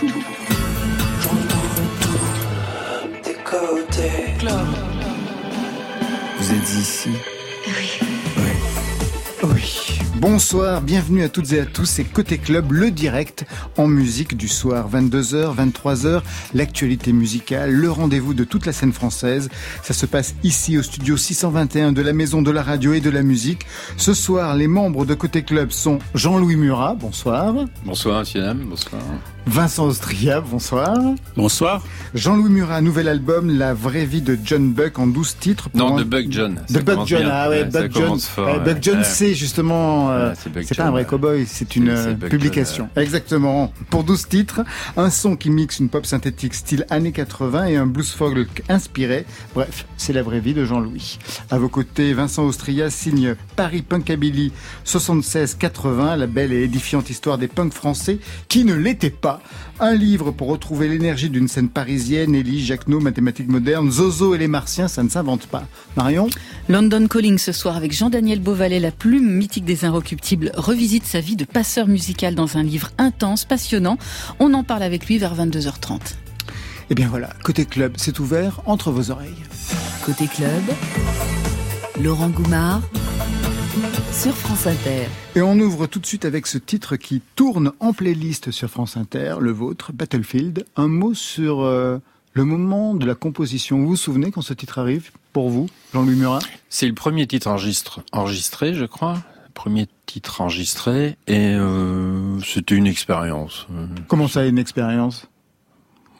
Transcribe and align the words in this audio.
tout. 0.00 0.06
Des 3.24 3.34
côtés. 3.44 4.34
Club. 4.38 4.66
Vous 6.38 6.52
êtes 6.52 6.74
ici? 6.80 7.10
Oui. 7.66 8.08
Oui. 8.38 9.50
Oui. 9.54 9.98
Bonsoir, 10.16 10.82
bienvenue 10.82 11.22
à 11.22 11.28
toutes 11.28 11.52
et 11.52 11.60
à 11.60 11.66
tous, 11.66 11.86
c'est 11.86 12.04
Côté 12.04 12.36
Club, 12.36 12.72
le 12.72 12.90
direct 12.90 13.46
en 13.78 13.86
musique 13.86 14.36
du 14.36 14.48
soir, 14.48 14.86
22h, 14.90 15.56
23h, 15.56 16.20
l'actualité 16.52 17.12
musicale, 17.12 17.70
le 17.70 17.90
rendez-vous 17.90 18.34
de 18.34 18.44
toute 18.44 18.66
la 18.66 18.72
scène 18.72 18.92
française. 18.92 19.48
Ça 19.82 19.94
se 19.94 20.04
passe 20.04 20.34
ici 20.42 20.76
au 20.76 20.82
studio 20.82 21.16
621 21.16 21.92
de 21.92 22.02
la 22.02 22.12
Maison 22.12 22.42
de 22.42 22.50
la 22.50 22.62
Radio 22.62 22.92
et 22.92 23.00
de 23.00 23.08
la 23.08 23.22
Musique. 23.22 23.66
Ce 23.96 24.12
soir, 24.12 24.54
les 24.56 24.68
membres 24.68 25.06
de 25.06 25.14
Côté 25.14 25.42
Club 25.42 25.70
sont 25.70 25.98
Jean-Louis 26.14 26.56
Murat, 26.56 26.94
bonsoir. 26.94 27.54
Bonsoir, 27.84 28.20
monsieur 28.20 28.52
bonsoir. 28.54 29.02
Vincent 29.46 29.86
Austria, 29.86 30.40
bonsoir. 30.40 30.96
Bonsoir. 31.36 31.82
Jean-Louis 32.14 32.50
Murat, 32.50 32.80
nouvel 32.80 33.08
album, 33.08 33.50
La 33.50 33.74
vraie 33.74 34.04
vie 34.04 34.20
de 34.20 34.38
John 34.44 34.72
Buck 34.72 34.98
en 34.98 35.06
12 35.06 35.36
titres. 35.38 35.68
Non, 35.74 35.96
de 35.96 36.04
Buck 36.04 36.26
John. 36.30 36.60
De 36.68 36.80
Buck 36.80 37.06
John, 37.06 37.28
ah 37.30 37.48
ouais, 37.48 37.64
Buck 37.64 37.90
John. 37.92 38.18
Buck 38.64 38.78
John, 38.80 39.02
c'est 39.02 39.34
justement, 39.34 40.10
euh, 40.10 40.32
c'est 40.34 40.76
pas 40.76 40.84
un 40.84 40.90
vrai 40.90 41.04
cowboy, 41.04 41.46
c'est 41.46 41.76
une 41.76 41.88
euh, 41.88 42.14
publication. 42.14 42.88
Exactement. 42.96 43.72
Pour 43.88 44.04
12 44.04 44.28
titres, 44.28 44.60
un 44.96 45.10
son 45.10 45.36
qui 45.36 45.50
mixe 45.50 45.80
une 45.80 45.88
pop 45.88 46.06
synthétique 46.06 46.54
style 46.54 46.86
années 46.90 47.12
80 47.12 47.66
et 47.66 47.76
un 47.76 47.86
blues 47.86 48.10
folk 48.10 48.62
inspiré. 48.68 49.24
Bref, 49.54 49.86
c'est 49.96 50.12
la 50.12 50.22
vraie 50.22 50.40
vie 50.40 50.54
de 50.54 50.64
Jean-Louis. 50.64 51.18
À 51.50 51.58
vos 51.58 51.68
côtés, 51.68 52.12
Vincent 52.12 52.44
Austria 52.44 52.90
signe 52.90 53.34
Paris 53.56 53.82
Punkabilly 53.82 54.52
76-80, 54.84 56.16
la 56.16 56.26
belle 56.26 56.52
et 56.52 56.62
édifiante 56.62 57.10
histoire 57.10 57.38
des 57.38 57.48
punks 57.48 57.72
français 57.72 58.18
qui 58.48 58.64
ne 58.64 58.74
l'étaient 58.74 59.10
pas 59.10 59.29
un 59.78 59.94
livre 59.94 60.30
pour 60.30 60.48
retrouver 60.48 60.88
l'énergie 60.88 61.30
d'une 61.30 61.48
scène 61.48 61.68
parisienne, 61.68 62.34
Élie, 62.34 62.64
Jacquenot, 62.64 63.00
mathématiques 63.00 63.48
modernes, 63.48 63.90
Zozo 63.90 64.34
et 64.34 64.38
les 64.38 64.48
Martiens, 64.48 64.88
ça 64.88 65.02
ne 65.02 65.08
s'invente 65.08 65.46
pas. 65.46 65.64
Marion 65.96 66.28
London 66.68 67.06
Calling 67.08 67.38
ce 67.38 67.52
soir 67.52 67.76
avec 67.76 67.92
Jean-Daniel 67.92 68.40
Beauvalet, 68.40 68.80
la 68.80 68.90
plume 68.90 69.30
mythique 69.30 69.64
des 69.64 69.84
Inrecuptibles, 69.84 70.52
revisite 70.54 71.04
sa 71.04 71.20
vie 71.20 71.36
de 71.36 71.44
passeur 71.44 71.86
musical 71.86 72.34
dans 72.34 72.56
un 72.56 72.62
livre 72.62 72.90
intense, 72.98 73.44
passionnant. 73.44 73.98
On 74.38 74.54
en 74.54 74.64
parle 74.64 74.82
avec 74.82 75.06
lui 75.06 75.18
vers 75.18 75.34
22h30. 75.34 75.94
Et 75.94 76.92
eh 76.92 76.94
bien 76.96 77.08
voilà, 77.08 77.30
côté 77.44 77.66
club, 77.66 77.94
c'est 77.96 78.18
ouvert 78.18 78.62
entre 78.66 78.90
vos 78.90 79.12
oreilles. 79.12 79.30
Côté 80.04 80.26
club, 80.26 80.62
Laurent 82.02 82.30
Goumard 82.30 82.82
sur 84.20 84.36
France 84.36 84.66
Inter. 84.66 85.06
Et 85.34 85.40
on 85.40 85.58
ouvre 85.58 85.86
tout 85.86 85.98
de 85.98 86.04
suite 86.04 86.26
avec 86.26 86.46
ce 86.46 86.58
titre 86.58 86.96
qui 86.96 87.22
tourne 87.36 87.72
en 87.80 87.94
playlist 87.94 88.50
sur 88.50 88.68
France 88.68 88.98
Inter, 88.98 89.36
le 89.40 89.50
vôtre, 89.50 89.92
Battlefield. 89.94 90.66
Un 90.76 90.88
mot 90.88 91.14
sur 91.14 91.62
euh, 91.62 91.96
le 92.34 92.44
moment 92.44 92.94
de 92.94 93.06
la 93.06 93.14
composition. 93.14 93.78
Vous 93.78 93.86
vous 93.86 93.96
souvenez 93.96 94.30
quand 94.30 94.42
ce 94.42 94.52
titre 94.52 94.78
arrive 94.78 95.10
pour 95.32 95.48
vous, 95.48 95.70
Jean-Louis 95.94 96.16
Murat? 96.16 96.40
C'est 96.68 96.86
le 96.86 96.92
premier 96.92 97.26
titre 97.26 97.48
enregistré, 98.12 98.74
je 98.74 98.84
crois. 98.84 99.22
Premier 99.54 99.88
titre 100.04 100.42
enregistré 100.42 101.16
et 101.26 101.54
euh, 101.54 102.38
c'était 102.40 102.74
une 102.74 102.86
expérience. 102.86 103.68
Comment 104.06 104.28
ça, 104.28 104.44
une 104.44 104.58
expérience? 104.58 105.28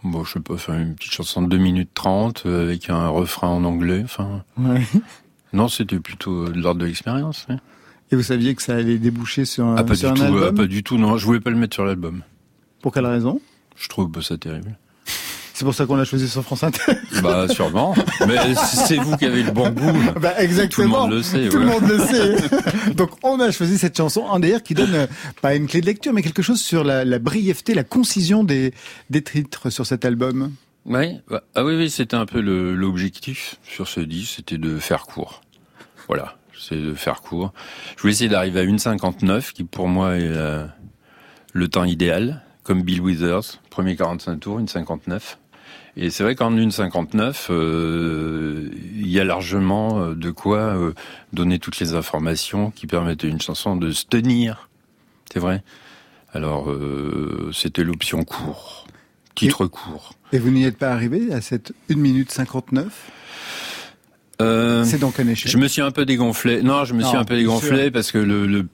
Bon, 0.04 0.24
je 0.24 0.32
sais 0.32 0.40
pas, 0.40 0.56
faire 0.56 0.76
une 0.76 0.94
petite 0.94 1.12
chanson 1.12 1.42
de 1.42 1.48
2 1.48 1.58
minutes 1.58 1.90
30 1.92 2.44
euh, 2.46 2.62
avec 2.62 2.88
un 2.88 3.08
refrain 3.08 3.48
en 3.48 3.62
anglais, 3.64 4.00
enfin. 4.02 4.42
Ouais. 4.56 4.80
Non, 5.52 5.68
c'était 5.68 5.98
plutôt 5.98 6.48
de 6.48 6.58
l'ordre 6.58 6.80
de 6.80 6.86
l'expérience. 6.86 7.46
Et 8.12 8.16
vous 8.16 8.22
saviez 8.22 8.55
que 8.55 8.62
ça 8.62 8.75
allait 8.75 8.98
déboucher 8.98 9.44
sur 9.44 9.66
un, 9.66 9.77
ah, 9.77 9.84
pas 9.84 9.94
du 9.94 10.00
tout, 10.00 10.22
album 10.22 10.44
ah, 10.48 10.53
Pas 10.53 10.66
du 10.66 10.83
tout, 10.83 10.98
non. 10.98 11.16
Je 11.16 11.25
voulais 11.25 11.41
pas 11.41 11.50
le 11.50 11.56
mettre 11.56 11.75
sur 11.75 11.84
l'album. 11.84 12.22
Pour 12.83 12.92
quelle 12.92 13.06
raison? 13.06 13.41
Je 13.77 13.89
trouve 13.89 14.11
ça 14.20 14.36
terrible. 14.36 14.77
C'est 15.55 15.64
pour 15.64 15.75
ça 15.75 15.84
qu'on 15.86 15.97
l'a 15.97 16.05
choisi 16.05 16.28
sur 16.28 16.42
France 16.42 16.64
Inter. 16.64 16.92
Bah 17.22 17.47
sûrement. 17.48 17.94
Mais 18.27 18.55
c'est 18.55 18.97
vous 18.97 19.14
qui 19.19 19.27
avez 19.27 19.42
le 19.42 19.51
bon 19.51 19.68
goût. 19.68 19.92
Bah 20.20 20.42
exactement. 20.42 21.07
Tout 21.07 21.11
le 21.11 21.11
monde 21.11 21.11
le 21.11 21.23
sait. 21.23 21.48
Tout 21.51 21.58
le 21.58 21.67
monde 21.67 21.86
le 21.86 21.98
sait. 21.98 22.95
Donc 22.95 23.11
on 23.23 23.39
a 23.40 23.51
choisi 23.51 23.77
cette 23.77 23.95
chanson, 23.95 24.23
en 24.23 24.40
d'ailleurs 24.40 24.63
qui 24.63 24.73
donne 24.73 24.95
euh, 24.95 25.07
pas 25.42 25.55
une 25.55 25.67
clé 25.67 25.83
de 25.83 25.86
lecture, 25.86 26.14
mais 26.14 26.23
quelque 26.23 26.40
chose 26.40 26.63
sur 26.63 26.83
la, 26.83 27.05
la 27.05 27.18
brièveté, 27.18 27.74
la 27.74 27.84
concision 27.84 28.42
des, 28.42 28.73
des 29.11 29.23
titres 29.23 29.68
sur 29.68 29.84
cet 29.84 30.07
album. 30.07 30.51
Oui, 30.86 31.20
bah, 31.29 31.42
ah 31.55 31.64
oui, 31.64 31.77
oui, 31.77 31.90
c'était 31.90 32.17
un 32.17 32.27
peu 32.27 32.40
l'objectif 32.40 33.57
sur 33.63 33.86
ce 33.86 34.01
disque, 34.01 34.36
c'était 34.36 34.58
de 34.58 34.79
faire 34.79 35.05
court. 35.05 35.42
Voilà, 36.08 36.39
c'est 36.60 36.76
de 36.76 36.94
faire 36.94 37.22
court. 37.22 37.52
Je 37.96 38.02
voulais 38.02 38.12
essayer 38.12 38.30
d'arriver 38.30 38.60
à 38.60 38.62
une 38.62 38.78
59, 38.78 39.52
qui 39.52 39.64
pour 39.64 39.88
moi 39.88 40.16
est 40.16 40.22
euh, 40.24 40.66
le 41.52 41.68
temps 41.68 41.84
idéal, 41.84 42.42
comme 42.62 42.82
Bill 42.82 43.00
Withers, 43.00 43.58
premier 43.70 43.96
45 43.96 44.38
tours, 44.38 44.58
une 44.58 44.68
59. 44.68 45.38
Et 45.96 46.10
c'est 46.10 46.22
vrai 46.22 46.34
qu'en 46.34 46.56
une 46.56 46.70
59, 46.70 47.48
euh, 47.50 48.70
il 48.94 49.08
y 49.08 49.18
a 49.18 49.24
largement 49.24 50.00
euh, 50.00 50.14
de 50.14 50.30
quoi 50.30 50.76
donner 51.32 51.58
toutes 51.58 51.80
les 51.80 51.94
informations 51.94 52.70
qui 52.70 52.86
permettent 52.86 53.24
à 53.24 53.28
une 53.28 53.40
chanson 53.40 53.77
de 53.77 53.90
se 53.90 54.04
tenir. 54.04 54.68
C'est 55.32 55.40
vrai. 55.40 55.62
Alors, 56.32 56.72
c'était 57.52 57.82
l'option 57.82 58.22
court, 58.22 58.86
titre 59.34 59.66
court. 59.66 60.12
Et 60.32 60.38
vous 60.38 60.50
n'y 60.50 60.64
êtes 60.64 60.78
pas 60.78 60.92
arrivé 60.92 61.32
à 61.32 61.40
cette 61.40 61.72
1 61.90 61.96
minute 61.96 62.30
59 62.30 63.10
euh, 64.40 64.84
C'est 64.84 64.98
donc 64.98 65.20
un 65.20 65.28
échec. 65.28 65.51
Je 65.51 65.58
me 65.58 65.68
suis 65.68 65.83
un 65.83 65.90
peu 65.90 66.05
dégonflé. 66.05 66.62
Non, 66.62 66.84
je 66.84 66.95
me 66.95 67.02
suis 67.02 67.17
un 67.17 67.24
peu 67.24 67.36
dégonflé 67.36 67.90
parce 67.90 68.12
que 68.12 68.18
le, 68.18 68.46
le 68.46 68.67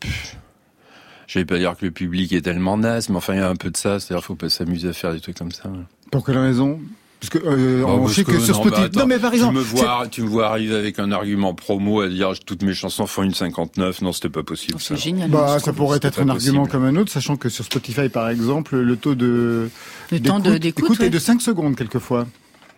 je 1.27 1.38
vais 1.41 1.44
pas 1.44 1.59
dire 1.59 1.77
que 1.77 1.84
le 1.84 1.91
public 1.91 2.32
est 2.32 2.41
tellement 2.41 2.78
naze, 2.78 3.09
mais 3.09 3.16
enfin 3.16 3.34
il 3.34 3.41
y 3.41 3.43
a 3.43 3.49
un 3.49 3.56
peu 3.56 3.71
de 3.71 3.77
ça. 3.77 3.99
C'est-à-dire 4.00 4.25
faut 4.25 4.34
pas 4.37 4.49
s'amuser 4.49 4.88
à 4.88 4.93
faire 4.93 5.12
des 5.12 5.21
trucs 5.21 5.37
comme 5.37 5.53
ça. 5.53 5.65
Pour 6.10 6.25
quelle 6.25 6.38
raison? 6.38 6.81
Parce 7.21 7.31
que 7.31 7.38
euh, 7.38 7.82
bah, 7.82 7.88
on 7.88 8.09
sait 8.09 8.25
que, 8.25 8.38
sur 8.38 8.56
Spotify. 8.56 8.91
non 8.94 9.06
mais 9.06 9.19
par 9.19 9.32
exemple, 9.32 9.54
tu 9.54 9.59
me 9.59 9.65
vois, 9.65 10.06
tu 10.10 10.22
me 10.22 10.28
vois 10.28 10.49
arriver 10.49 10.77
avec 10.77 10.99
un 10.99 11.10
argument 11.12 11.54
promo 11.54 12.03
à 12.03 12.09
dire 12.09 12.33
toutes 12.44 12.62
mes 12.62 12.75
chansons 12.75 13.06
font 13.06 13.22
une 13.22 13.34
59. 13.34 14.03
Non, 14.03 14.12
c'était 14.12 14.28
pas 14.28 14.43
possible. 14.43 14.75
Oh, 14.77 14.81
c'est 14.81 14.97
génial. 14.97 15.31
Bah, 15.31 15.59
ça 15.59 15.72
pourrait 15.72 15.98
être 16.03 16.21
un 16.21 16.28
argument 16.28 16.66
comme 16.66 16.84
un 16.84 16.94
autre, 16.97 17.10
sachant 17.10 17.37
que 17.37 17.48
sur 17.48 17.65
Spotify, 17.65 18.09
par 18.09 18.28
exemple, 18.28 18.77
le 18.77 18.97
taux 18.97 19.15
de 19.15 19.71
le 20.12 20.21
temps 20.21 20.41
d'écoute 20.41 21.00
est 21.00 21.10
de 21.10 21.19
5 21.19 21.41
secondes 21.41 21.75
quelquefois. 21.75 22.27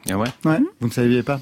Ah 0.08 0.16
ouais? 0.16 0.28
Ouais. 0.44 0.58
Vous 0.80 0.88
ne 0.88 0.92
saviez 0.92 1.22
pas? 1.22 1.40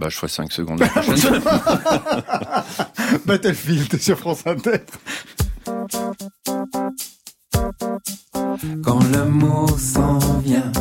Bah, 0.00 0.08
je 0.08 0.16
ferai 0.16 0.28
5 0.28 0.50
secondes. 0.50 0.80
Battlefield 3.26 4.00
sur 4.00 4.18
France 4.18 4.46
Inter. 4.46 4.80
Quand 8.82 9.00
l'amour 9.12 9.78
s'en 9.78 10.18
vient 10.38 10.72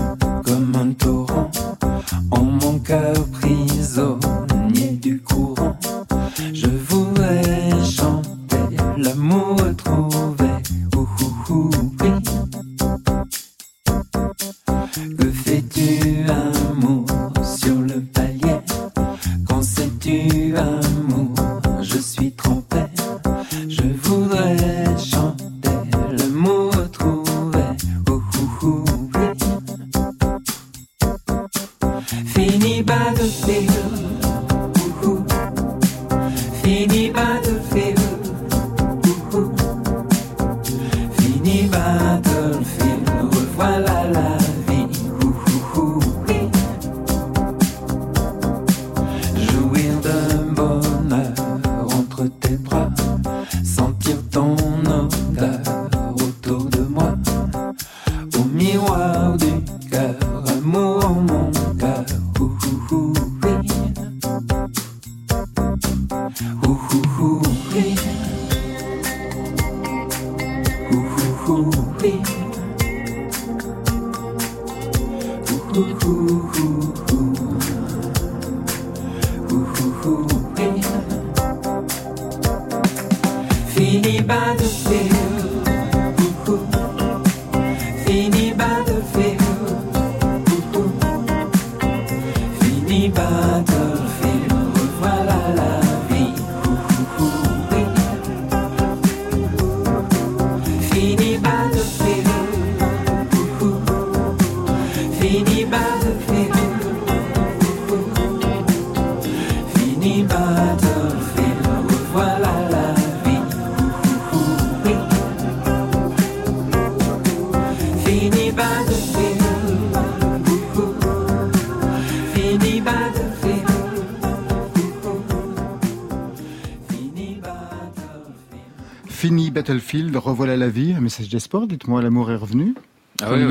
Battlefield, 129.69 130.15
Revoilà 130.15 130.57
la 130.57 130.67
vie, 130.67 130.93
un 130.93 130.99
message 130.99 131.29
d'espoir, 131.29 131.67
dites-moi, 131.67 132.01
l'amour 132.01 132.31
est 132.31 132.35
revenu. 132.35 132.73
Ah 133.21 133.27
oui, 133.31 133.43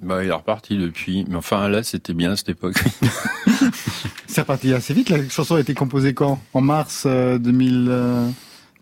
Bah, 0.00 0.22
il 0.22 0.28
est 0.28 0.32
reparti 0.32 0.78
depuis. 0.78 1.24
Mais 1.28 1.34
enfin, 1.34 1.68
là, 1.68 1.82
c'était 1.82 2.14
bien 2.14 2.30
à 2.32 2.36
cette 2.36 2.50
époque. 2.50 2.76
c'est 4.28 4.42
reparti 4.42 4.72
assez 4.72 4.94
vite. 4.94 5.08
La 5.08 5.28
chanson 5.28 5.56
a 5.56 5.60
été 5.60 5.74
composée 5.74 6.14
quand? 6.14 6.40
En 6.52 6.60
mars 6.60 7.04
2000, 7.04 8.32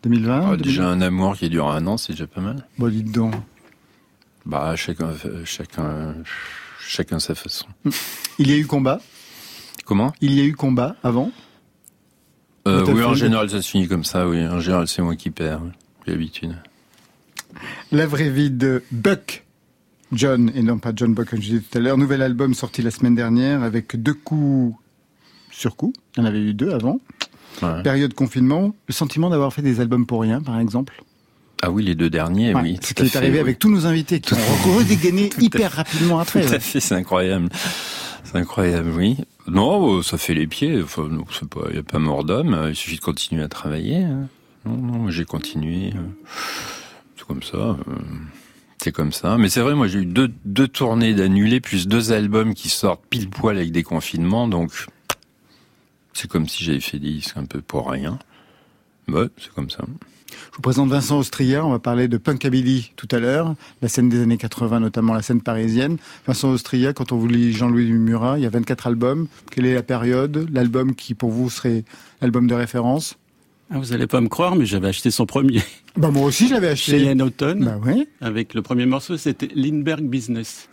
2020 0.02 0.50
ah, 0.52 0.56
Déjà, 0.58 0.88
un 0.88 1.00
amour 1.00 1.38
qui 1.38 1.49
dure 1.49 1.70
un 1.70 1.87
an, 1.87 1.96
c'est 1.96 2.12
déjà 2.12 2.26
pas 2.26 2.43
mal. 2.43 2.66
Bon, 2.76 2.88
dites 2.88 3.10
donc. 3.10 3.32
Bah, 4.44 4.76
chacun, 4.76 5.08
chacun, 5.46 6.16
chacun 6.87 7.19
sa 7.19 7.34
façon. 7.34 7.64
Il 8.38 8.50
y 8.50 8.52
a 8.52 8.58
eu 8.58 8.66
combat? 8.66 9.00
Comment? 9.87 10.12
Il 10.20 10.34
y 10.34 10.43
a 10.43 10.44
eu 10.44 10.55
combat 10.55 10.96
avant? 11.02 11.32
Euh, 12.69 12.84
Oui, 12.88 13.02
en 13.05 13.14
général, 13.14 13.48
ça 13.48 13.62
se 13.62 13.70
finit 13.70 13.88
comme 13.88 14.05
ça, 14.05 14.28
oui. 14.28 14.46
En 14.46 14.60
général, 14.60 14.87
c'est 14.87 15.00
moi 15.00 15.16
qui 15.16 15.31
perds, 15.31 15.62
l'habitude. 16.06 16.56
La 17.90 18.06
vraie 18.06 18.31
vie 18.31 18.50
de 18.50 18.82
Buck 18.90 19.44
John, 20.12 20.50
et 20.54 20.62
non 20.62 20.78
pas 20.78 20.93
John 20.94 21.14
Buck, 21.14 21.31
comme 21.31 21.40
je 21.40 21.49
disais 21.49 21.60
tout 21.60 21.78
à 21.78 21.81
l'heure. 21.81 21.96
Nouvel 21.96 22.22
album 22.22 22.54
sorti 22.54 22.82
la 22.82 22.90
semaine 22.90 23.14
dernière 23.14 23.62
avec 23.62 24.00
deux 24.00 24.14
coups 24.14 24.76
sur 25.50 25.76
coup. 25.76 25.93
Il 26.16 26.20
y 26.20 26.22
en 26.22 26.26
avait 26.26 26.40
eu 26.40 26.54
deux 26.54 26.70
avant. 26.70 27.00
Période 27.84 28.14
confinement. 28.14 28.75
Le 28.88 28.94
sentiment 28.94 29.31
d'avoir 29.31 29.52
fait 29.52 29.62
des 29.62 29.81
albums 29.81 30.06
pour 30.06 30.22
rien, 30.22 30.43
par 30.43 30.58
exemple 30.58 31.02
ah 31.64 31.70
oui, 31.70 31.84
les 31.84 31.94
deux 31.94 32.10
derniers, 32.10 32.56
oui. 32.56 32.76
Ce 32.82 32.93
qui 32.93 33.05
est 33.05 33.14
arrivé 33.14 33.38
avec 33.38 33.60
tous 33.60 33.70
nos 33.70 33.87
invités 33.87 34.19
qui 34.19 34.34
ont 34.34 34.75
redégainé 34.76 35.31
hyper 35.38 35.70
rapidement 35.70 36.19
après. 36.19 36.44
Tout 36.44 36.55
à 36.55 36.58
fait, 36.58 36.81
c'est 36.81 36.96
incroyable. 36.96 37.50
C'est 38.25 38.37
incroyable, 38.37 38.90
oui. 38.90 39.16
Non, 39.46 39.98
euh, 39.98 40.02
ça 40.02 40.19
fait 40.19 40.34
les 40.34 40.48
pieds. 40.48 40.82
Enfin, 40.82 41.08
il 41.08 41.72
n'y 41.72 41.78
a 41.78 41.84
pas 41.84 42.00
mort 42.00 42.25
d'homme. 42.25 42.66
Il 42.69 42.75
suffit 42.75 42.96
de 42.96 43.00
continuer 43.00 43.44
à 43.44 43.48
travailler. 43.48 43.98
Hein. 43.98 44.26
Non, 44.64 44.76
non, 44.76 45.11
j'ai 45.11 45.25
continué. 45.25 45.93
Euh, 45.94 46.31
c'est 47.17 47.26
comme 47.26 47.43
ça. 47.43 47.56
Euh, 47.56 47.76
c'est 48.82 48.93
comme 48.93 49.12
ça. 49.12 49.38
Mais 49.38 49.49
c'est 49.49 49.61
vrai, 49.61 49.75
moi 49.75 49.88
j'ai 49.88 50.00
eu 50.00 50.06
deux, 50.06 50.32
deux 50.44 50.69
tournées 50.69 51.14
d'annulés, 51.14 51.61
plus 51.61 51.88
deux 51.88 52.12
albums 52.12 52.55
qui 52.55 52.69
sortent 52.69 53.05
pile 53.09 53.31
poil 53.31 53.56
avec 53.56 53.73
des 53.73 53.82
confinements. 53.82 54.49
Donc, 54.49 54.73
c'est 56.12 56.29
comme 56.29 56.49
si 56.49 56.64
j'avais 56.64 56.81
fait 56.81 56.99
des 56.99 57.12
disques 57.12 57.37
un 57.37 57.44
peu 57.44 57.61
pour 57.61 57.91
rien. 57.91 58.19
Ouais, 59.09 59.29
c'est 59.38 59.53
comme 59.53 59.70
ça. 59.70 59.85
Je 60.31 60.56
vous 60.56 60.62
présente 60.62 60.88
Vincent 60.88 61.19
Austria, 61.19 61.65
on 61.65 61.70
va 61.70 61.79
parler 61.79 62.08
de 62.08 62.17
Punkabilly 62.17 62.93
tout 62.97 63.08
à 63.11 63.19
l'heure, 63.19 63.55
la 63.82 63.88
scène 63.88 64.08
des 64.08 64.23
années 64.23 64.38
80, 64.38 64.81
notamment 64.81 65.15
la 65.15 65.23
scène 65.23 65.43
parisienne. 65.43 65.99
Vincent 66.26 66.50
Austria, 66.50 66.93
quand 66.93 67.12
on 67.12 67.17
vous 67.17 67.29
lit 67.29 67.53
Jean-Louis 67.53 67.93
Murat, 67.93 68.38
il 68.38 68.43
y 68.43 68.47
a 68.47 68.50
24 68.50 68.87
albums. 68.87 69.29
Quelle 69.50 69.67
est 69.67 69.75
la 69.75 69.82
période? 69.82 70.49
L'album 70.53 70.94
qui 70.94 71.15
pour 71.15 71.31
vous 71.31 71.50
serait 71.50 71.85
l'album 72.20 72.47
de 72.47 72.55
référence? 72.55 73.17
Ah, 73.74 73.78
vous 73.78 73.92
allez 73.94 74.06
pas 74.06 74.20
me 74.20 74.28
croire, 74.28 74.54
mais 74.54 74.66
j'avais 74.66 74.88
acheté 74.88 75.10
son 75.10 75.26
premier. 75.26 75.62
Bah 75.94 76.10
moi 76.10 76.24
aussi, 76.24 76.48
je 76.48 76.54
l'avais 76.54 76.69
acheté. 76.69 77.00
Chez 77.00 77.22
Autumn. 77.22 77.66
Bah 77.66 77.78
oui. 77.84 78.08
Avec 78.22 78.54
le 78.54 78.62
premier 78.62 78.86
morceau, 78.86 79.19
c'était 79.19 79.48
Lindbergh 79.54 80.04
Business. 80.04 80.70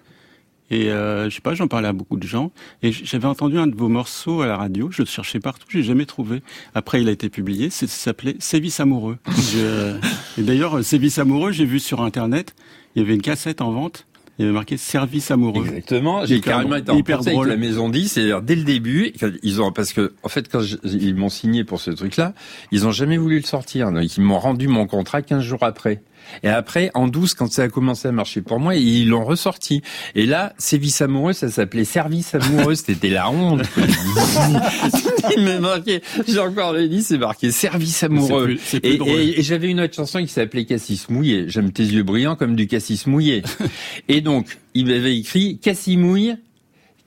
Et 0.72 0.90
euh, 0.92 1.30
je 1.30 1.36
sais 1.36 1.42
pas, 1.42 1.56
j'en 1.56 1.68
parlais 1.68 1.90
à 1.90 1.94
beaucoup 1.94 2.16
de 2.16 2.26
gens. 2.26 2.52
Et 2.84 2.94
j'avais 2.94 3.26
entendu 3.26 3.58
un 3.58 3.68
de 3.68 3.76
vos 3.76 3.90
morceaux 3.90 4.42
à 4.42 4.48
la 4.48 4.56
radio. 4.56 4.90
Je 4.92 5.02
le 5.02 5.08
cherchais 5.08 5.40
partout, 5.40 5.66
j'ai 5.70 5.84
jamais 5.84 6.06
trouvé. 6.06 6.42
Après, 6.74 7.02
il 7.02 7.10
a 7.10 7.12
été 7.12 7.30
publié. 7.30 7.70
Ça 7.70 7.86
s'appelait 7.88 8.38
Sévice 8.40 8.80
amoureux. 8.80 9.18
et 10.38 10.42
d'ailleurs, 10.42 10.84
Sévice 10.84 11.20
amoureux, 11.20 11.52
j'ai 11.52 11.66
vu 11.66 11.80
sur 11.80 12.02
internet. 12.02 12.56
Il 12.96 13.02
y 13.02 13.06
avait 13.06 13.16
une 13.16 13.22
cassette 13.22 13.62
en 13.62 13.72
vente. 13.72 14.08
Il 14.40 14.44
y 14.44 14.46
avait 14.46 14.54
marqué 14.54 14.78
service 14.78 15.32
amoureux. 15.32 15.66
Exactement. 15.66 16.26
J'ai 16.26 16.40
carrément 16.40 16.78
été 16.78 16.92
en 16.92 16.98
hyper 16.98 17.20
avec 17.20 17.38
la 17.46 17.58
maison 17.58 17.90
10 17.90 18.18
et 18.18 18.32
dès 18.42 18.56
le 18.56 18.64
début, 18.64 19.14
ils 19.44 19.62
ont 19.62 19.74
parce 19.74 19.92
que 19.92 20.14
en 20.24 20.30
fait 20.30 20.50
quand 20.50 20.62
ils 20.86 21.14
m'ont 21.14 21.28
signé 21.30 21.66
pour 21.66 21.82
ce 21.82 21.92
truc-là, 21.92 22.34
ils 22.72 22.88
ont 22.88 22.92
jamais 22.92 23.18
voulu 23.18 23.38
le 23.38 23.44
sortir. 23.44 23.92
Donc 23.92 24.16
ils 24.16 24.22
m'ont 24.22 24.40
rendu 24.40 24.70
mon 24.70 24.88
contrat 24.88 25.22
15 25.22 25.44
jours 25.44 25.64
après. 25.64 26.02
Et 26.44 26.50
après, 26.50 26.92
en 26.94 27.08
12, 27.08 27.34
quand 27.34 27.52
ça 27.52 27.64
a 27.64 27.68
commencé 27.70 28.08
à 28.08 28.12
marcher 28.12 28.42
pour 28.42 28.60
moi, 28.60 28.76
ils 28.76 29.08
l'ont 29.08 29.26
ressorti. 29.26 29.82
Et 30.16 30.26
là, 30.26 30.54
Sévice 30.58 31.02
amoureux, 31.02 31.34
ça 31.34 31.50
s'appelait 31.50 31.86
Service 31.86 32.36
amoureux. 32.36 32.76
C'était 32.76 33.10
la 33.10 33.30
honte. 33.30 33.62
Il 35.38 35.44
m'a 35.44 35.60
marqué. 35.60 36.02
J'ai 36.28 36.40
encore 36.40 36.74
le 36.74 36.88
dit, 36.88 37.04
c'est 37.04 37.18
marqué 37.18 37.52
Service 37.52 38.04
amoureux. 38.04 38.58
et, 38.84 39.42
j'avais 39.42 39.70
une 39.70 39.82
autre 39.82 39.96
chanson 39.96 40.20
qui 40.22 40.28
s'appelait 40.28 40.66
Cassis 40.66 41.10
mouillé. 41.10 41.46
J'aime 41.48 41.72
tes 41.72 41.84
yeux 41.84 42.04
brillants 42.04 42.36
comme 42.36 42.56
du 42.56 42.68
cassis 42.68 43.08
mouillé. 43.08 43.44
et 44.08 44.22
donc, 44.22 44.58
il 44.74 44.86
m'avait 44.86 45.18
écrit 45.18 45.58
Cassis 45.60 45.98
mouille 45.98 46.36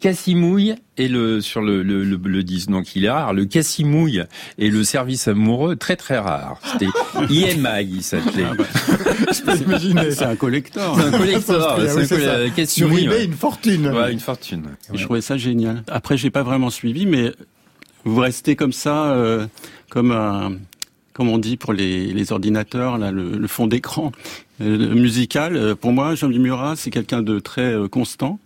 Cassimouille 0.02 0.74
et 0.98 1.06
le 1.06 1.40
sur 1.40 1.62
le, 1.62 1.84
le, 1.84 2.02
le, 2.02 2.16
le 2.16 2.42
donc 2.66 2.96
il 2.96 3.04
est 3.04 3.10
rare. 3.10 3.32
Le 3.32 3.44
Cassimouille 3.44 4.24
et 4.58 4.68
le 4.68 4.82
service 4.82 5.28
amoureux 5.28 5.76
très 5.76 5.94
très 5.94 6.18
rare. 6.18 6.58
C'était 6.64 6.86
IMI, 7.32 7.88
il 7.88 8.02
s'appelait. 8.02 8.44
Ah 8.50 8.54
bah. 8.58 8.64
C'est 10.10 10.24
un 10.24 10.34
collector. 10.34 10.98
C'est 10.98 11.06
un 11.06 11.10
collector. 11.12 11.80
c'est 12.04 12.66
Sur 12.66 12.92
eBay, 12.92 13.24
une 13.26 13.32
fortune. 13.32 13.86
Ouais, 13.88 14.12
une 14.12 14.18
fortune. 14.18 14.64
Je 14.92 15.04
trouvais 15.04 15.20
ça 15.20 15.36
génial. 15.36 15.84
Après, 15.86 16.16
j'ai 16.16 16.30
pas 16.30 16.42
vraiment 16.42 16.70
suivi, 16.70 17.06
mais 17.06 17.32
vous 18.04 18.20
restez 18.20 18.56
comme 18.56 18.72
ça, 18.72 19.12
euh, 19.12 19.46
comme 19.88 20.10
un 20.10 20.56
comme 21.12 21.28
on 21.28 21.38
dit 21.38 21.56
pour 21.56 21.74
les, 21.74 22.06
les 22.06 22.32
ordinateurs, 22.32 22.96
là, 22.98 23.12
le, 23.12 23.36
le 23.36 23.46
fond 23.46 23.66
d'écran 23.66 24.12
euh, 24.62 24.94
musical. 24.94 25.56
Euh, 25.56 25.74
pour 25.74 25.92
moi, 25.92 26.14
Jean-Louis 26.14 26.38
Murat, 26.38 26.74
c'est 26.74 26.90
quelqu'un 26.90 27.22
de 27.22 27.38
très 27.38 27.74
constant. 27.90 28.40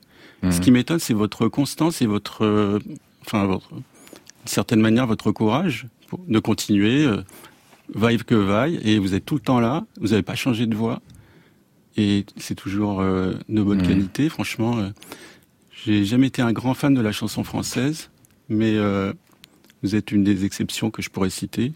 Ce 0.51 0.61
qui 0.61 0.71
m'étonne, 0.71 0.99
c'est 0.99 1.15
votre 1.15 1.49
constance 1.49 2.03
et 2.03 2.07
votre, 2.07 2.45
euh, 2.45 2.79
enfin, 3.23 3.47
votre, 3.47 3.71
d'une 3.71 3.83
certaine 4.47 4.81
manière, 4.81 5.07
votre 5.07 5.33
courage 5.33 5.89
de 6.29 6.39
continuer, 6.39 7.05
euh, 7.05 7.23
vaille 7.95 8.19
que 8.19 8.35
vaille, 8.35 8.81
et 8.85 8.99
vous 8.99 9.15
êtes 9.15 9.25
tout 9.25 9.35
le 9.35 9.41
temps 9.41 9.61
là, 9.61 9.85
vous 10.01 10.09
n'avez 10.09 10.23
pas 10.23 10.35
changé 10.35 10.67
de 10.67 10.75
voix, 10.75 11.01
et 11.97 12.25
c'est 12.37 12.55
toujours 12.55 13.01
euh, 13.01 13.35
de 13.49 13.63
bonne 13.63 13.83
qualité. 13.83 14.29
Franchement, 14.29 14.79
euh, 14.79 14.91
j'ai 15.85 16.05
jamais 16.05 16.29
été 16.29 16.43
un 16.43 16.53
grand 16.53 16.75
fan 16.75 16.95
de 16.95 17.01
la 17.01 17.13
chanson 17.13 17.43
française, 17.43 18.11
mais 18.49 18.77
vous 19.83 19.95
êtes 19.95 20.13
une 20.13 20.25
des 20.25 20.45
exceptions 20.45 20.91
que 20.91 21.03
je 21.03 21.11
pourrais 21.11 21.31
citer. 21.31 21.73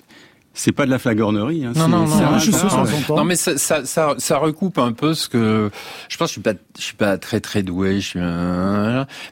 C'est 0.60 0.72
pas 0.72 0.84
de 0.84 0.90
la 0.90 0.98
flagornerie. 0.98 1.64
Hein, 1.64 1.72
non, 1.74 1.88
non, 1.88 2.06
non, 2.06 2.38
je 2.38 2.50
suis 2.50 3.08
Non, 3.08 3.24
mais 3.24 3.34
ça, 3.34 3.56
ça, 3.56 3.86
ça, 3.86 4.14
ça, 4.18 4.36
recoupe 4.36 4.76
un 4.76 4.92
peu 4.92 5.14
ce 5.14 5.26
que 5.26 5.70
je 6.10 6.16
pense. 6.18 6.28
Je 6.28 6.32
suis 6.32 6.42
pas, 6.42 6.52
je 6.76 6.82
suis 6.82 6.96
pas 6.96 7.16
très 7.16 7.40
très 7.40 7.62
doué. 7.62 8.02
Je 8.02 8.08
suis, 8.08 8.20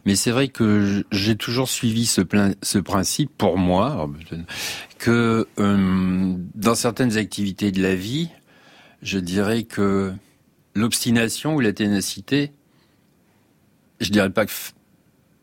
mais 0.07 0.17
c'est 0.17 0.31
vrai 0.31 0.49
que 0.49 1.05
j'ai 1.13 1.37
toujours 1.37 1.69
suivi 1.69 2.07
ce, 2.07 2.23
plein, 2.23 2.53
ce 2.63 2.79
principe 2.79 3.31
pour 3.37 3.59
moi 3.59 4.09
que 4.97 5.47
euh, 5.59 6.35
dans 6.55 6.75
certaines 6.75 7.19
activités 7.19 7.73
de 7.73 7.83
la 7.83 7.95
vie, 7.95 8.31
je 9.03 9.19
dirais 9.19 9.65
que 9.65 10.15
l'obstination 10.75 11.57
ou 11.57 11.61
la 11.61 11.75
ténacité, 11.75 12.53
je 14.01 14.11
dirais 14.11 14.31
pas 14.31 14.47
que 14.47 14.53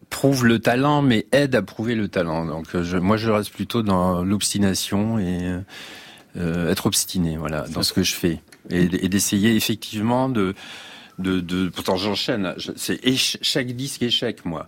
prouve 0.09 0.45
le 0.45 0.59
talent, 0.59 1.01
mais 1.01 1.27
aide 1.31 1.55
à 1.55 1.62
prouver 1.62 1.95
le 1.95 2.07
talent. 2.07 2.45
Donc 2.45 2.67
euh, 2.75 2.83
je, 2.83 2.97
moi, 2.97 3.17
je 3.17 3.29
reste 3.29 3.51
plutôt 3.51 3.83
dans 3.83 4.24
l'obstination 4.24 5.19
et 5.19 5.55
euh, 6.38 6.71
être 6.71 6.85
obstiné, 6.85 7.38
voilà, 7.38 7.65
dans 7.69 7.83
ce 7.83 7.93
que 7.93 8.03
je 8.03 8.13
fais, 8.13 8.41
et, 8.69 8.88
d'essayer 8.88 9.55
effectivement 9.55 10.29
de, 10.29 10.53
de, 11.19 11.39
de 11.39 11.69
pourtant 11.69 11.95
j'enchaîne. 11.95 12.55
C'est 12.75 13.00
chaque 13.15 13.71
disque 13.71 14.01
échec, 14.01 14.43
moi. 14.45 14.65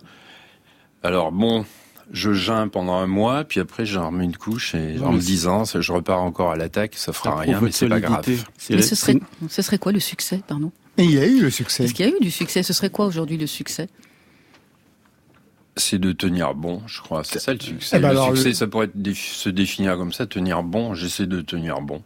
Alors 1.02 1.30
bon, 1.30 1.64
je 2.10 2.32
geins 2.32 2.68
pendant 2.68 2.94
un 2.94 3.06
mois, 3.06 3.44
puis 3.44 3.60
après 3.60 3.84
j'en 3.84 4.06
remets 4.06 4.24
une 4.24 4.36
couche 4.36 4.74
et 4.74 4.98
en 5.00 5.12
me 5.12 5.18
disant, 5.18 5.64
je 5.64 5.92
repars 5.92 6.22
encore 6.22 6.52
à 6.52 6.56
l'attaque, 6.56 6.94
ça 6.96 7.12
fera 7.12 7.38
rien, 7.38 7.60
mais 7.60 7.70
c'est 7.70 7.88
pas 7.88 8.00
grave. 8.00 8.24
Mais 8.70 8.82
ce 8.82 8.94
serait, 8.94 9.16
ce 9.48 9.62
serait 9.62 9.78
quoi 9.78 9.92
le 9.92 10.00
succès, 10.00 10.40
pardon? 10.46 10.72
Et 10.96 11.04
il 11.04 11.12
y 11.12 11.18
a 11.18 11.26
eu 11.26 11.40
le 11.40 11.50
succès. 11.50 11.84
Est-ce 11.84 11.94
qu'il 11.94 12.06
y 12.06 12.08
a 12.08 12.12
eu 12.12 12.20
du 12.20 12.30
succès? 12.30 12.62
Ce 12.62 12.72
serait 12.72 12.90
quoi 12.90 13.06
aujourd'hui 13.06 13.36
le 13.36 13.46
succès? 13.46 13.88
C'est 15.78 15.98
de 15.98 16.12
tenir 16.12 16.54
bon, 16.54 16.82
je 16.86 17.00
crois. 17.00 17.22
C'est 17.24 17.38
ça 17.38 17.52
le 17.52 17.60
succès. 17.60 17.96
Eh 17.96 18.00
ben 18.00 18.12
le 18.12 18.36
succès, 18.36 18.54
ça 18.54 18.66
pourrait 18.66 18.90
se 19.14 19.48
définir 19.48 19.96
comme 19.96 20.12
ça, 20.12 20.26
tenir 20.26 20.62
bon. 20.62 20.94
J'essaie 20.94 21.26
de 21.26 21.40
tenir 21.40 21.80
bon. 21.80 22.02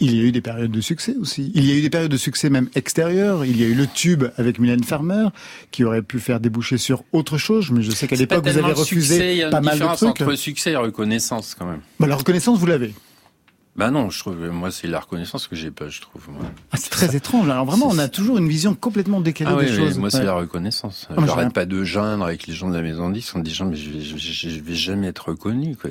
Il 0.00 0.16
y 0.16 0.20
a 0.20 0.24
eu 0.24 0.32
des 0.32 0.40
périodes 0.40 0.72
de 0.72 0.80
succès 0.80 1.14
aussi. 1.20 1.52
Il 1.54 1.64
y 1.64 1.70
a 1.70 1.76
eu 1.76 1.80
des 1.80 1.90
périodes 1.90 2.10
de 2.10 2.16
succès 2.16 2.50
même 2.50 2.68
extérieures. 2.74 3.44
Il 3.44 3.60
y 3.60 3.62
a 3.62 3.68
eu 3.68 3.74
le 3.74 3.86
tube 3.86 4.24
avec 4.36 4.58
Mylène 4.58 4.82
Farmer 4.82 5.28
qui 5.70 5.84
aurait 5.84 6.02
pu 6.02 6.18
faire 6.18 6.40
déboucher 6.40 6.76
sur 6.76 7.04
autre 7.12 7.38
chose. 7.38 7.70
Mais 7.70 7.82
je 7.82 7.92
sais 7.92 8.08
qu'à 8.08 8.16
l'époque 8.16 8.44
vous 8.44 8.58
avez 8.58 8.72
refusé 8.72 9.48
pas 9.50 9.60
mal 9.60 9.78
de 9.78 9.84
trucs. 9.84 10.08
entre 10.08 10.34
succès 10.34 10.72
et 10.72 10.76
reconnaissance 10.76 11.54
quand 11.56 11.66
même. 11.66 11.80
Bah, 12.00 12.08
la 12.08 12.16
reconnaissance 12.16 12.58
vous 12.58 12.66
l'avez. 12.66 12.92
Ben 13.74 13.90
non, 13.90 14.10
je 14.10 14.18
trouve, 14.18 14.36
moi, 14.50 14.70
c'est 14.70 14.86
la 14.86 15.00
reconnaissance 15.00 15.48
que 15.48 15.56
j'ai 15.56 15.70
pas, 15.70 15.88
je 15.88 16.02
trouve. 16.02 16.28
Ah, 16.72 16.76
c'est 16.76 16.90
très 16.90 17.16
étrange. 17.16 17.48
Alors 17.48 17.64
vraiment, 17.64 17.88
on 17.88 17.98
a 17.98 18.08
toujours 18.08 18.36
une 18.36 18.48
vision 18.48 18.74
complètement 18.74 19.22
décalée 19.22 19.50
ah, 19.54 19.62
des 19.62 19.70
oui, 19.70 19.76
choses. 19.76 19.98
moi, 19.98 20.10
c'est 20.10 20.24
la 20.24 20.34
reconnaissance. 20.34 21.08
Ah, 21.10 21.14
J'arrête 21.26 21.54
pas 21.54 21.64
de 21.64 21.82
geindre 21.82 22.24
avec 22.24 22.46
les 22.46 22.52
gens 22.52 22.68
de 22.68 22.74
la 22.74 22.82
maison 22.82 23.08
10 23.08 23.34
en 23.34 23.38
disant, 23.38 23.64
mais 23.64 23.76
je 23.76 23.90
vais, 23.90 24.00
je, 24.00 24.60
vais 24.60 24.74
jamais 24.74 25.06
être 25.06 25.30
reconnu, 25.30 25.74
quoi. 25.76 25.90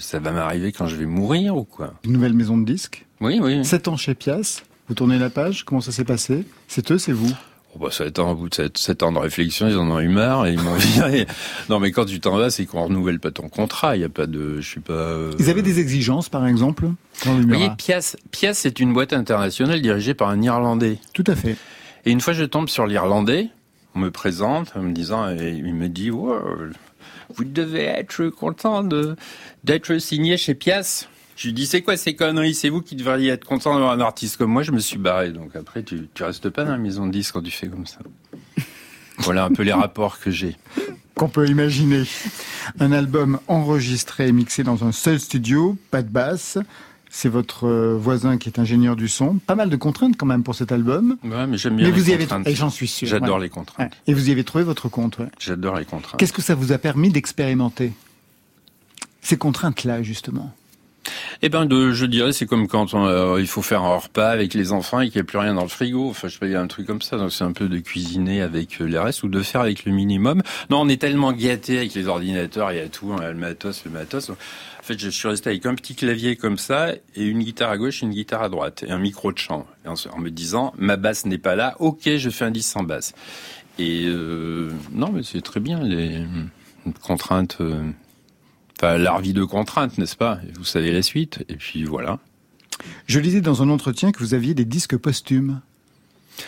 Ça 0.00 0.18
va 0.18 0.32
m'arriver 0.32 0.72
quand 0.72 0.88
je 0.88 0.96
vais 0.96 1.06
mourir 1.06 1.56
ou 1.56 1.64
quoi. 1.64 1.94
Une 2.04 2.12
nouvelle 2.12 2.34
maison 2.34 2.58
de 2.58 2.64
disques. 2.64 3.06
Oui, 3.20 3.38
oui. 3.40 3.64
Sept 3.64 3.86
ans 3.86 3.96
chez 3.96 4.14
Pias. 4.14 4.62
Vous 4.88 4.94
tournez 4.94 5.18
la 5.18 5.30
page. 5.30 5.64
Comment 5.64 5.80
ça 5.80 5.92
s'est 5.92 6.04
passé? 6.04 6.44
C'est 6.66 6.90
eux, 6.90 6.98
c'est 6.98 7.12
vous? 7.12 7.32
Oh 7.74 7.78
bah, 7.78 7.88
ça 7.90 8.04
a 8.04 8.22
au 8.22 8.34
bout 8.34 8.50
de 8.50 8.70
7, 8.74 9.02
ans 9.02 9.12
de 9.12 9.18
réflexion, 9.18 9.66
ils 9.66 9.76
en 9.78 9.90
ont 9.90 9.98
eu 9.98 10.08
marre 10.08 10.46
et 10.46 10.52
ils 10.52 10.60
m'ont 10.60 10.74
viré. 10.76 11.26
non, 11.70 11.80
mais 11.80 11.90
quand 11.90 12.04
tu 12.04 12.20
t'en 12.20 12.36
vas, 12.36 12.50
c'est 12.50 12.66
qu'on 12.66 12.84
renouvelle 12.84 13.18
pas 13.18 13.30
ton 13.30 13.48
contrat. 13.48 13.96
Il 13.96 14.02
y 14.02 14.04
a 14.04 14.10
pas 14.10 14.26
de, 14.26 14.60
je 14.60 14.68
suis 14.68 14.80
pas. 14.80 14.92
Euh... 14.92 15.32
Ils 15.38 15.48
avaient 15.48 15.62
des 15.62 15.80
exigences, 15.80 16.28
par 16.28 16.46
exemple. 16.46 16.88
Dans 17.24 17.34
Vous 17.34 17.48
voyez, 17.48 17.70
Pias, 17.78 18.16
Pias, 18.30 18.54
c'est 18.54 18.78
une 18.78 18.92
boîte 18.92 19.14
internationale 19.14 19.80
dirigée 19.80 20.12
par 20.12 20.28
un 20.28 20.42
Irlandais. 20.42 20.98
Tout 21.14 21.24
à 21.26 21.34
fait. 21.34 21.56
Et 22.04 22.10
une 22.10 22.20
fois, 22.20 22.34
je 22.34 22.44
tombe 22.44 22.68
sur 22.68 22.86
l'Irlandais. 22.86 23.48
On 23.94 24.00
me 24.00 24.10
présente, 24.10 24.72
en 24.74 24.82
me 24.82 24.92
disant, 24.92 25.30
et 25.30 25.50
il 25.50 25.74
me 25.74 25.88
dit, 25.88 26.10
wow, 26.10 26.40
vous 27.34 27.44
devez 27.44 27.84
être 27.84 28.28
content 28.28 28.82
de 28.82 29.16
d'être 29.64 29.96
signé 29.98 30.36
chez 30.36 30.54
Pias. 30.54 31.06
Lui 31.44 31.52
dis, 31.52 31.66
c'est 31.66 31.82
quoi 31.82 31.96
ces 31.96 32.14
conneries? 32.14 32.54
C'est 32.54 32.68
vous 32.68 32.82
qui 32.82 32.96
devriez 32.96 33.30
être 33.30 33.44
content 33.44 33.74
d'avoir 33.74 33.92
un 33.92 34.00
artiste 34.00 34.36
comme 34.36 34.52
moi. 34.52 34.62
Je 34.62 34.72
me 34.72 34.78
suis 34.78 34.98
barré. 34.98 35.30
Donc 35.30 35.56
après, 35.56 35.82
tu, 35.82 36.08
tu 36.14 36.22
restes 36.22 36.48
pas 36.50 36.64
dans 36.64 36.72
la 36.72 36.78
maison 36.78 37.06
de 37.06 37.12
disques 37.12 37.32
quand 37.32 37.42
tu 37.42 37.50
fais 37.50 37.68
comme 37.68 37.86
ça. 37.86 37.98
voilà 39.18 39.44
un 39.44 39.50
peu 39.50 39.62
les 39.62 39.72
rapports 39.72 40.20
que 40.20 40.30
j'ai. 40.30 40.56
Qu'on 41.14 41.28
peut 41.28 41.48
imaginer. 41.48 42.04
Un 42.80 42.92
album 42.92 43.38
enregistré 43.48 44.28
et 44.28 44.32
mixé 44.32 44.62
dans 44.62 44.84
un 44.84 44.92
seul 44.92 45.20
studio, 45.20 45.76
pas 45.90 46.02
de 46.02 46.08
basse. 46.08 46.58
C'est 47.10 47.28
votre 47.28 47.68
voisin 47.96 48.38
qui 48.38 48.48
est 48.48 48.58
ingénieur 48.58 48.96
du 48.96 49.06
son. 49.06 49.34
Pas 49.34 49.54
mal 49.54 49.68
de 49.68 49.76
contraintes 49.76 50.16
quand 50.16 50.24
même 50.24 50.42
pour 50.42 50.54
cet 50.54 50.72
album. 50.72 51.18
Ouais, 51.22 51.46
mais 51.46 51.58
j'aime 51.58 51.76
bien 51.76 51.86
mais 51.86 51.92
vous 51.92 52.08
y 52.08 52.14
avez 52.14 52.26
et 52.46 52.54
j'en 52.54 52.70
suis 52.70 52.88
sûr. 52.88 53.06
J'adore 53.06 53.38
les 53.38 53.50
contraintes. 53.50 53.92
Et 54.06 54.14
vous 54.14 54.30
y 54.30 54.32
avez 54.32 54.44
trouvé 54.44 54.64
votre 54.64 54.88
compte. 54.88 55.18
J'adore 55.38 55.76
les 55.76 55.84
contraintes. 55.84 56.18
Qu'est-ce 56.18 56.32
que 56.32 56.40
ça 56.40 56.54
vous 56.54 56.72
a 56.72 56.78
permis 56.78 57.10
d'expérimenter 57.10 57.92
ces 59.20 59.36
contraintes-là 59.36 60.02
justement? 60.02 60.54
Eh 61.42 61.48
ben, 61.48 61.68
je 61.92 62.06
dirais, 62.06 62.32
c'est 62.32 62.46
comme 62.46 62.68
quand 62.68 62.94
euh, 62.94 63.38
il 63.40 63.46
faut 63.46 63.62
faire 63.62 63.82
un 63.82 63.96
repas 63.96 64.28
avec 64.28 64.54
les 64.54 64.72
enfants 64.72 65.00
et 65.00 65.08
qu'il 65.10 65.20
n'y 65.20 65.22
a 65.22 65.24
plus 65.24 65.38
rien 65.38 65.54
dans 65.54 65.62
le 65.62 65.68
frigo. 65.68 66.08
Enfin, 66.10 66.28
je 66.28 66.34
sais 66.34 66.38
pas, 66.38 66.46
il 66.46 66.52
y 66.52 66.56
a 66.56 66.60
un 66.60 66.66
truc 66.66 66.86
comme 66.86 67.02
ça. 67.02 67.16
Donc, 67.16 67.32
c'est 67.32 67.44
un 67.44 67.52
peu 67.52 67.68
de 67.68 67.78
cuisiner 67.78 68.42
avec 68.42 68.80
euh, 68.80 68.84
les 68.84 68.98
restes 68.98 69.22
ou 69.22 69.28
de 69.28 69.42
faire 69.42 69.62
avec 69.62 69.84
le 69.84 69.92
minimum. 69.92 70.42
Non, 70.70 70.82
on 70.82 70.88
est 70.88 71.00
tellement 71.00 71.32
gâté 71.32 71.78
avec 71.78 71.94
les 71.94 72.06
ordinateurs, 72.06 72.72
il 72.72 72.78
y 72.78 72.80
a 72.80 72.88
tout, 72.88 73.08
on 73.10 73.18
a 73.18 73.30
le 73.30 73.38
matos, 73.38 73.84
le 73.84 73.90
matos. 73.90 74.30
En 74.30 74.84
fait, 74.84 74.98
je 74.98 75.08
suis 75.08 75.28
resté 75.28 75.50
avec 75.50 75.66
un 75.66 75.74
petit 75.74 75.94
clavier 75.94 76.36
comme 76.36 76.58
ça 76.58 76.92
et 77.14 77.24
une 77.24 77.40
guitare 77.40 77.70
à 77.70 77.78
gauche, 77.78 78.02
une 78.02 78.10
guitare 78.10 78.42
à 78.42 78.48
droite 78.48 78.84
et 78.86 78.90
un 78.90 78.98
micro 78.98 79.32
de 79.32 79.38
chant. 79.38 79.66
en, 79.86 80.18
me 80.18 80.30
disant, 80.30 80.72
ma 80.76 80.96
basse 80.96 81.26
n'est 81.26 81.38
pas 81.38 81.56
là. 81.56 81.76
Ok, 81.78 82.10
je 82.16 82.30
fais 82.30 82.44
un 82.44 82.50
10 82.50 82.62
sans 82.62 82.82
basse. 82.82 83.14
Et 83.78 84.04
euh, 84.06 84.70
non, 84.92 85.10
mais 85.12 85.22
c'est 85.22 85.40
très 85.40 85.60
bien 85.60 85.80
les 85.82 86.24
contraintes. 87.00 87.58
L'art 88.82 89.20
vie 89.20 89.32
de 89.32 89.44
contrainte, 89.44 89.98
n'est-ce 89.98 90.16
pas? 90.16 90.38
Vous 90.56 90.64
savez 90.64 90.92
la 90.92 91.02
suite. 91.02 91.44
Et 91.48 91.56
puis 91.56 91.84
voilà. 91.84 92.18
Je 93.06 93.20
lisais 93.20 93.40
dans 93.40 93.62
un 93.62 93.68
entretien 93.68 94.12
que 94.12 94.18
vous 94.18 94.34
aviez 94.34 94.54
des 94.54 94.64
disques 94.64 94.96
posthumes. 94.96 95.60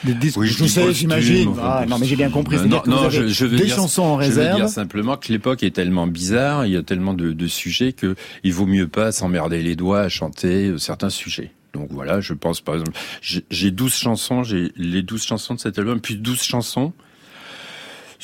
Des 0.05 0.15
disques, 0.15 0.39
oui, 0.39 0.49
je 0.49 0.65
sais, 0.65 0.93
j'imagine. 0.93 1.55
Ah, 1.61 1.85
non, 1.87 1.99
mais 1.99 2.07
j'ai 2.07 2.17
bien 2.17 2.31
compris. 2.31 2.57
Non, 2.67 2.83
non 2.87 3.11
je, 3.11 3.27
je 3.27 3.45
veux 3.45 3.59
des 3.59 3.67
dire, 3.67 3.77
chansons 3.77 4.03
en 4.03 4.17
réserve. 4.17 4.47
Je 4.47 4.53
veux 4.53 4.61
dire 4.61 4.69
simplement 4.69 5.17
que 5.17 5.31
l'époque 5.31 5.63
est 5.63 5.73
tellement 5.73 6.07
bizarre, 6.07 6.67
il 6.67 6.73
y 6.73 6.77
a 6.77 6.83
tellement 6.83 7.13
de, 7.13 7.33
de 7.33 7.47
sujets 7.47 7.93
que 7.93 8.17
il 8.43 8.53
vaut 8.53 8.67
mieux 8.67 8.89
pas 8.89 9.13
s'emmerder 9.13 9.63
les 9.63 9.77
doigts 9.77 10.01
à 10.01 10.09
chanter 10.09 10.69
euh, 10.69 10.79
certains 10.79 11.11
sujets. 11.11 11.53
Donc 11.75 11.89
voilà, 11.91 12.21
je 12.21 12.33
pense 12.33 12.61
par 12.61 12.77
exemple, 12.77 12.93
j'ai 13.21 13.71
12 13.71 13.93
chansons, 13.93 14.43
j'ai 14.43 14.73
les 14.77 15.03
12 15.03 15.23
chansons 15.23 15.55
de 15.55 15.61
cet 15.61 15.79
album, 15.79 16.01
puis 16.01 16.17
12 16.17 16.43
chansons 16.43 16.93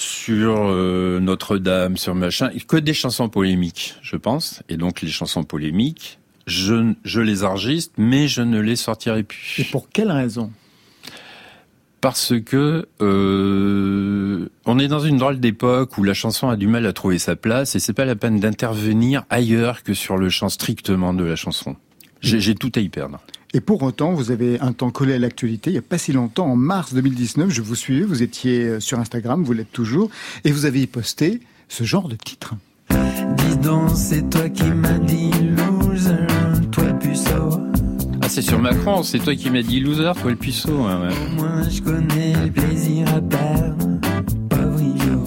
sur 0.01 0.57
euh, 0.59 1.21
Notre-Dame, 1.21 1.97
sur 1.97 2.15
machin, 2.15 2.51
que 2.67 2.77
des 2.77 2.95
chansons 2.95 3.29
polémiques, 3.29 3.97
je 4.03 4.17
pense. 4.17 4.63
Et 4.69 4.77
donc 4.77 5.03
les 5.03 5.11
chansons 5.11 5.45
polémiques, 5.45 6.19
je, 6.47 6.95
je 7.05 7.21
les 7.21 7.45
enregistre, 7.45 7.93
mais 7.99 8.27
je 8.27 8.41
ne 8.41 8.61
les 8.61 8.77
sortirai 8.77 9.23
plus. 9.23 9.57
Et 9.59 9.65
pour 9.65 9.91
quelle 9.91 10.11
raison? 10.11 10.51
Parce 12.01 12.33
que 12.41 12.89
euh, 13.03 14.49
on 14.65 14.79
est 14.79 14.89
dans 14.89 15.01
une 15.01 15.19
drôle 15.19 15.39
d'époque 15.39 15.99
où 15.99 16.03
la 16.03 16.15
chanson 16.15 16.49
a 16.49 16.57
du 16.57 16.67
mal 16.67 16.87
à 16.87 16.95
trouver 16.95 17.19
sa 17.19 17.37
place 17.37 17.75
et 17.75 17.79
c'est 17.79 17.93
pas 17.93 18.07
la 18.07 18.17
peine 18.17 18.41
d'intervenir 18.41 19.25
ailleurs 19.29 19.83
que 19.83 19.93
sur 19.93 20.17
le 20.17 20.31
champ 20.31 20.49
strictement 20.49 21.13
de 21.13 21.25
la 21.25 21.37
chanson. 21.37 21.77
J'ai 22.23 22.55
tout 22.55 22.73
à 22.75 22.81
y 22.81 22.89
perdre. 22.89 23.21
Et 23.53 23.61
pour 23.61 23.83
autant, 23.83 24.13
vous 24.13 24.31
avez 24.31 24.61
un 24.61 24.73
temps 24.73 24.91
collé 24.91 25.15
à 25.15 25.19
l'actualité. 25.19 25.71
Il 25.71 25.73
n'y 25.73 25.79
a 25.79 25.83
pas 25.83 25.99
si 25.99 26.13
longtemps, 26.13 26.47
en 26.47 26.57
mars 26.57 26.95
2019, 26.95 27.51
je 27.51 27.63
vous 27.63 27.75
suivais, 27.75 28.05
vous 28.05 28.23
étiez 28.23 28.63
euh, 28.63 28.81
sur 28.81 28.99
Instagram, 29.01 29.43
vous 29.43 29.53
l'êtes 29.53 29.73
toujours, 29.73 30.09
et 30.45 30.53
vous 30.53 30.67
avez 30.67 30.83
y 30.83 30.87
posté 30.87 31.41
ce 31.69 31.83
genre 31.83 32.09
de 32.09 32.15
titre. 32.15 32.55
Dis 32.91 33.57
donc, 33.57 33.91
c'est 33.97 34.29
toi 34.31 34.49
qui 34.49 34.71
m'as 34.71 34.99
dit 34.99 35.33
loser, 35.33 36.27
toi 36.71 36.85
puceau. 36.95 37.61
Ah, 38.23 38.29
c'est 38.29 38.43
sur 38.43 38.61
Macron, 38.61 39.03
c'est 39.03 39.19
toi 39.19 39.35
qui 39.35 39.51
m'as 39.51 39.63
dit 39.63 39.81
loser, 39.81 40.13
toi 40.21 40.31
le 40.31 40.37
puceau. 40.37 40.87
Moi, 41.37 41.63
je 41.69 41.83
connais 41.83 42.35
le 42.35 42.51
plaisir 42.53 43.09
à 43.09 43.21
perdre, 43.21 43.99
pauvre 44.49 44.81
idiot. 44.81 45.25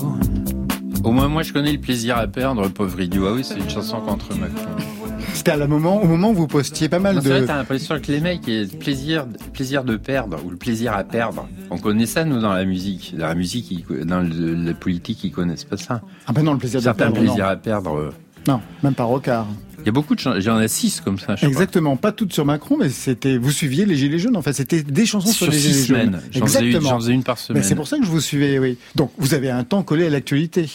Au 1.03 1.11
moins, 1.11 1.27
moi, 1.27 1.43
je 1.43 1.51
connais 1.51 1.73
le 1.73 1.79
plaisir 1.79 2.17
à 2.17 2.27
perdre, 2.27 2.69
pauvre 2.69 3.01
idiot. 3.01 3.25
Ah 3.27 3.33
oui, 3.33 3.43
c'est 3.43 3.57
une 3.57 3.69
chanson 3.69 3.99
contre 3.99 4.33
Macron. 4.37 5.02
C'était 5.33 5.51
à 5.51 5.57
la 5.57 5.67
moment, 5.67 6.01
au 6.01 6.07
moment 6.07 6.29
où 6.29 6.33
vous 6.33 6.47
postiez 6.47 6.89
pas 6.89 6.99
mal 6.99 7.15
de. 7.15 7.21
C'est 7.21 7.45
t'as 7.45 7.57
l'impression 7.57 7.99
que 7.99 8.11
les 8.11 8.19
mecs, 8.19 8.45
le 8.47 8.67
plaisir, 8.77 9.25
plaisir 9.53 9.83
de 9.83 9.97
perdre 9.97 10.37
ou 10.45 10.49
le 10.49 10.57
plaisir 10.57 10.93
à 10.93 11.03
perdre. 11.03 11.47
On 11.69 11.77
connaît 11.77 12.05
ça 12.05 12.23
nous 12.23 12.39
dans 12.39 12.53
la 12.53 12.65
musique, 12.65 13.15
dans 13.17 13.27
la 13.27 13.35
musique, 13.35 13.85
dans 14.05 14.21
la 14.21 14.73
politique, 14.73 15.23
ils 15.23 15.31
connaissent 15.31 15.63
pas 15.65 15.77
ça. 15.77 16.01
Ah 16.27 16.33
ben 16.33 16.43
non, 16.43 16.53
le 16.53 16.59
plaisir 16.59 16.81
de 16.81 16.91
perdre. 16.91 17.19
plaisir 17.19 17.45
à 17.45 17.55
perdre. 17.55 17.95
Euh. 17.97 18.13
Non, 18.47 18.61
même 18.83 18.93
pas 18.93 19.03
Rocard. 19.03 19.47
Il 19.79 19.87
y 19.87 19.89
a 19.89 19.91
beaucoup 19.91 20.15
de 20.15 20.19
chansons, 20.19 20.39
j'en 20.39 20.61
ai 20.61 20.69
six 20.69 21.01
comme 21.01 21.19
ça. 21.19 21.35
Exactement, 21.41 21.97
pas 21.97 22.13
toutes 22.13 22.31
sur 22.31 22.45
Macron, 22.45 22.77
mais 22.79 22.89
c'était, 22.89 23.37
vous 23.37 23.51
suiviez 23.51 23.85
les 23.85 23.95
Gilets 23.95 24.19
jaunes. 24.19 24.37
En 24.37 24.41
fait, 24.41 24.53
c'était 24.53 24.81
des 24.81 25.05
chansons 25.05 25.27
sur, 25.27 25.51
les 25.51 25.59
Gilets 25.59 25.85
jaunes. 25.85 26.21
J'en 26.31 26.45
faisais, 26.45 27.11
une 27.11 27.23
par 27.23 27.37
semaine. 27.37 27.63
C'est 27.63 27.75
pour 27.75 27.87
ça 27.87 27.97
que 27.97 28.05
je 28.05 28.09
vous 28.09 28.21
suivais, 28.21 28.59
oui. 28.59 28.77
Donc, 28.95 29.11
vous 29.17 29.33
avez 29.33 29.49
un 29.49 29.65
temps 29.65 29.83
collé 29.83 30.05
à 30.05 30.09
l'actualité. 30.09 30.69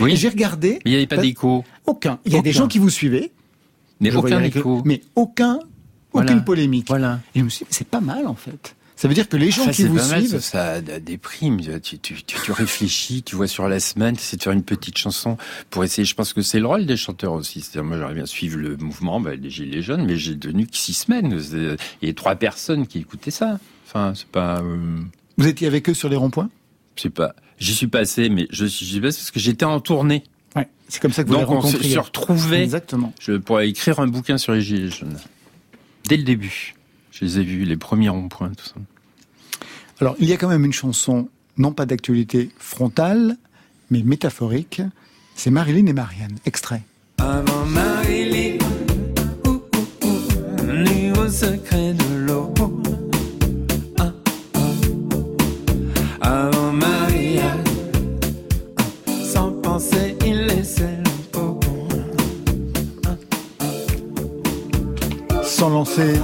Oui. 0.00 0.16
j'ai 0.16 0.28
regardé. 0.28 0.78
Mais 0.84 0.90
il 0.90 0.90
n'y 0.90 0.96
avait 0.96 1.06
pas 1.06 1.16
d'écho. 1.18 1.64
Aucun. 1.84 2.18
Il 2.24 2.32
y 2.32 2.36
a 2.36 2.42
des 2.42 2.52
gens 2.52 2.66
qui 2.66 2.78
vous 2.78 2.90
suivaient, 2.90 3.30
mais 4.00 4.14
aucun 4.14 4.42
écho. 4.42 4.82
Mais 4.84 5.02
aucun, 5.14 5.58
aucune 6.12 6.44
polémique. 6.44 6.86
Voilà. 6.88 7.20
Et 7.34 7.40
je 7.40 7.44
me 7.44 7.48
suis 7.48 7.64
dit, 7.64 7.70
c'est 7.72 7.88
pas 7.88 8.00
mal 8.00 8.26
en 8.26 8.34
fait. 8.34 8.76
Ça 8.98 9.08
veut 9.08 9.14
dire 9.14 9.28
que 9.28 9.36
les 9.36 9.50
gens 9.50 9.68
qui 9.68 9.84
vous 9.84 9.98
suivent, 9.98 10.40
ça 10.40 10.80
déprime. 10.80 11.60
Tu, 11.60 11.98
tu, 11.98 11.98
tu, 11.98 12.22
tu, 12.24 12.52
réfléchis, 12.52 13.22
tu 13.22 13.36
vois 13.36 13.46
sur 13.46 13.68
la 13.68 13.78
semaine, 13.78 14.16
c'est 14.18 14.38
de 14.38 14.42
faire 14.42 14.54
une 14.54 14.62
petite 14.62 14.96
chanson 14.96 15.36
pour 15.68 15.84
essayer. 15.84 16.06
Je 16.06 16.14
pense 16.14 16.32
que 16.32 16.40
c'est 16.40 16.58
le 16.58 16.66
rôle 16.66 16.86
des 16.86 16.96
chanteurs 16.96 17.34
aussi. 17.34 17.60
C'est-à-dire, 17.60 17.84
moi, 17.84 17.98
j'aimerais 17.98 18.14
bien 18.14 18.24
suivre 18.24 18.56
le 18.56 18.78
mouvement 18.78 19.20
bah, 19.20 19.36
des 19.36 19.50
gilets 19.50 19.82
jaunes, 19.82 20.06
mais 20.06 20.16
j'ai 20.16 20.38
tenu 20.38 20.66
que 20.66 20.74
six 20.74 20.94
semaines. 20.94 21.38
Il 22.00 22.08
y 22.08 22.10
a 22.10 22.14
trois 22.14 22.36
personnes 22.36 22.86
qui 22.86 23.00
écoutaient 23.00 23.30
ça. 23.30 23.58
Enfin, 23.86 24.14
c'est 24.14 24.28
pas. 24.28 24.62
Euh, 24.62 24.78
vous 25.36 25.46
étiez 25.46 25.66
avec 25.66 25.90
eux 25.90 25.94
sur 25.94 26.08
les 26.08 26.16
ronds-points? 26.16 26.48
C'est 26.96 27.10
pas. 27.10 27.34
J'y 27.58 27.74
suis 27.74 27.88
passé, 27.88 28.30
mais 28.30 28.46
je 28.48 28.64
suis 28.64 29.00
passé 29.00 29.18
parce 29.18 29.30
que 29.30 29.40
j'étais 29.40 29.66
en 29.66 29.80
tournée. 29.80 30.24
Ouais, 30.56 30.68
c'est 30.88 31.00
comme 31.00 31.12
ça 31.12 31.22
que 31.22 31.28
vous 31.28 31.34
Donc 31.34 31.50
on 31.50 31.62
se 31.62 31.98
retrouvait. 31.98 32.62
Exactement. 32.62 33.12
Je 33.20 33.32
pourrais 33.32 33.68
écrire 33.68 34.00
un 34.00 34.06
bouquin 34.06 34.38
sur 34.38 34.52
les 34.52 34.62
gilets 34.62 34.90
jaunes. 34.90 35.18
Dès 36.08 36.16
le 36.16 36.22
début, 36.22 36.74
je 37.10 37.24
les 37.24 37.38
ai 37.38 37.44
vus, 37.44 37.64
les 37.64 37.76
premiers 37.76 38.08
ronds-points, 38.08 38.50
tout 38.50 38.66
ça. 38.66 38.74
Alors, 40.00 40.16
il 40.18 40.28
y 40.28 40.32
a 40.32 40.36
quand 40.36 40.48
même 40.48 40.64
une 40.64 40.72
chanson, 40.72 41.28
non 41.56 41.72
pas 41.72 41.86
d'actualité 41.86 42.50
frontale, 42.58 43.36
mais 43.90 44.02
métaphorique. 44.02 44.82
C'est 45.34 45.50
Marilyn 45.50 45.86
et 45.86 45.92
Marianne. 45.92 46.36
Extrait. 46.46 46.82
Avant 47.18 47.64
Marilyn. 47.66 48.58
Sans 65.56 65.70
lancer, 65.70 66.20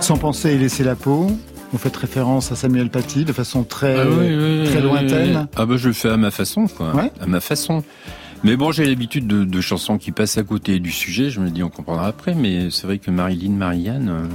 sans 0.00 0.16
penser 0.16 0.50
et 0.50 0.58
laisser 0.58 0.82
la 0.82 0.96
peau. 0.96 1.30
Vous 1.70 1.78
faites 1.78 1.96
référence 1.96 2.50
à 2.50 2.56
Samuel 2.56 2.90
Paty 2.90 3.24
de 3.24 3.32
façon 3.32 3.62
très, 3.62 4.00
ah 4.00 4.64
très 4.64 4.80
lointaine. 4.80 5.46
Ah 5.54 5.64
bah 5.64 5.76
je 5.76 5.86
le 5.86 5.94
fais 5.94 6.08
à 6.08 6.16
ma 6.16 6.32
façon, 6.32 6.66
quoi. 6.66 6.92
À 7.20 7.26
ma 7.26 7.38
façon. 7.38 7.84
Mais 8.42 8.56
bon, 8.56 8.72
j'ai 8.72 8.84
l'habitude 8.84 9.28
de, 9.28 9.60
chansons 9.60 9.96
qui 9.96 10.10
passent 10.10 10.38
à 10.38 10.42
côté 10.42 10.80
du 10.80 10.90
sujet. 10.90 11.30
Je 11.30 11.38
me 11.38 11.50
dis, 11.50 11.62
on 11.62 11.70
comprendra 11.70 12.08
après. 12.08 12.34
Mais 12.34 12.68
c'est 12.72 12.88
vrai 12.88 12.98
que 12.98 13.12
Marilyn 13.12 13.52
Marianne, 13.52 14.08
euh, 14.08 14.26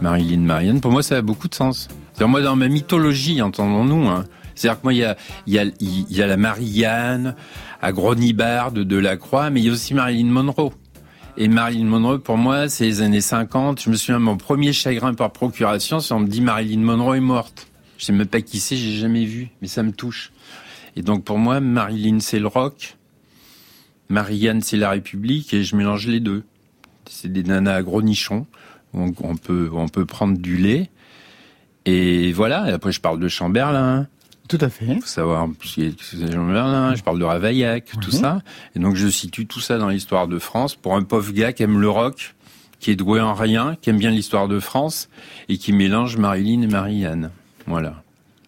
Marilyn 0.00 0.42
Marianne, 0.42 0.80
pour 0.80 0.92
moi, 0.92 1.02
ça 1.02 1.16
a 1.16 1.22
beaucoup 1.22 1.48
de 1.48 1.56
sens. 1.56 1.88
C'est 2.12 2.24
moi, 2.24 2.40
dans 2.40 2.54
ma 2.54 2.68
mythologie, 2.68 3.42
entendons-nous. 3.42 4.06
Hein. 4.06 4.26
C'est-à-dire 4.54 4.80
que 4.80 4.84
moi, 4.84 4.94
il 4.94 4.98
y 4.98 5.04
a, 5.04 5.16
il 5.48 5.54
y 5.54 5.58
a, 5.58 5.64
il 5.80 6.16
y 6.16 6.22
a 6.22 6.28
la 6.28 6.36
Marianne 6.36 7.34
à 7.82 7.90
Gronibard 7.90 8.70
de 8.70 8.84
Delacroix, 8.84 9.50
mais 9.50 9.60
il 9.60 9.66
y 9.66 9.70
a 9.70 9.72
aussi 9.72 9.92
Marilyn 9.92 10.30
Monroe. 10.30 10.70
Et 11.38 11.48
Marilyn 11.48 11.84
Monroe, 11.84 12.18
pour 12.18 12.38
moi, 12.38 12.70
c'est 12.70 12.84
les 12.84 13.02
années 13.02 13.20
50. 13.20 13.82
Je 13.82 13.90
me 13.90 13.96
souviens, 13.96 14.18
mon 14.18 14.38
premier 14.38 14.72
chagrin 14.72 15.12
par 15.12 15.32
procuration, 15.32 16.00
c'est 16.00 16.14
on 16.14 16.20
me 16.20 16.28
dit 16.28 16.40
Marilyn 16.40 16.80
Monroe 16.80 17.16
est 17.16 17.20
morte. 17.20 17.68
Je 17.98 18.06
sais 18.06 18.12
même 18.12 18.26
pas 18.26 18.40
qui 18.40 18.58
c'est, 18.58 18.76
j'ai 18.76 18.92
jamais 18.92 19.26
vu, 19.26 19.50
mais 19.60 19.68
ça 19.68 19.82
me 19.82 19.92
touche. 19.92 20.32
Et 20.96 21.02
donc 21.02 21.24
pour 21.24 21.38
moi, 21.38 21.60
Marilyn 21.60 22.20
c'est 22.20 22.38
le 22.38 22.46
rock, 22.46 22.96
Marianne 24.08 24.62
c'est 24.62 24.78
la 24.78 24.90
République, 24.90 25.52
et 25.52 25.62
je 25.62 25.76
mélange 25.76 26.06
les 26.06 26.20
deux. 26.20 26.42
C'est 27.08 27.30
des 27.30 27.42
nanas 27.42 27.74
à 27.74 27.82
gros 27.82 28.00
nichons. 28.02 28.46
On, 28.94 29.12
peut, 29.36 29.68
on 29.74 29.88
peut 29.88 30.06
prendre 30.06 30.38
du 30.38 30.56
lait 30.56 30.88
Et 31.84 32.32
voilà, 32.32 32.70
et 32.70 32.72
après 32.72 32.92
je 32.92 33.00
parle 33.00 33.20
de 33.20 33.28
Chamberlain. 33.28 34.08
Tout 34.48 34.58
à 34.60 34.68
fait. 34.68 34.86
Il 34.86 35.00
faut 35.00 35.06
savoir 35.06 35.48
je 35.66 37.02
parle 37.02 37.18
de 37.18 37.24
Ravaillac, 37.24 37.90
tout 38.00 38.10
ça. 38.10 38.42
Et 38.74 38.78
donc 38.78 38.94
je 38.94 39.08
situe 39.08 39.46
tout 39.46 39.60
ça 39.60 39.78
dans 39.78 39.88
l'histoire 39.88 40.28
de 40.28 40.38
France 40.38 40.74
pour 40.74 40.94
un 40.94 41.02
pauvre 41.02 41.32
gars 41.32 41.52
qui 41.52 41.62
aime 41.62 41.80
le 41.80 41.90
rock, 41.90 42.34
qui 42.78 42.90
est 42.90 42.96
doué 42.96 43.20
en 43.20 43.34
rien, 43.34 43.76
qui 43.80 43.90
aime 43.90 43.98
bien 43.98 44.10
l'histoire 44.10 44.48
de 44.48 44.60
France 44.60 45.08
et 45.48 45.58
qui 45.58 45.72
mélange 45.72 46.16
Marilyn 46.16 46.62
et 46.62 46.66
Marianne. 46.66 47.30
Voilà. 47.66 48.02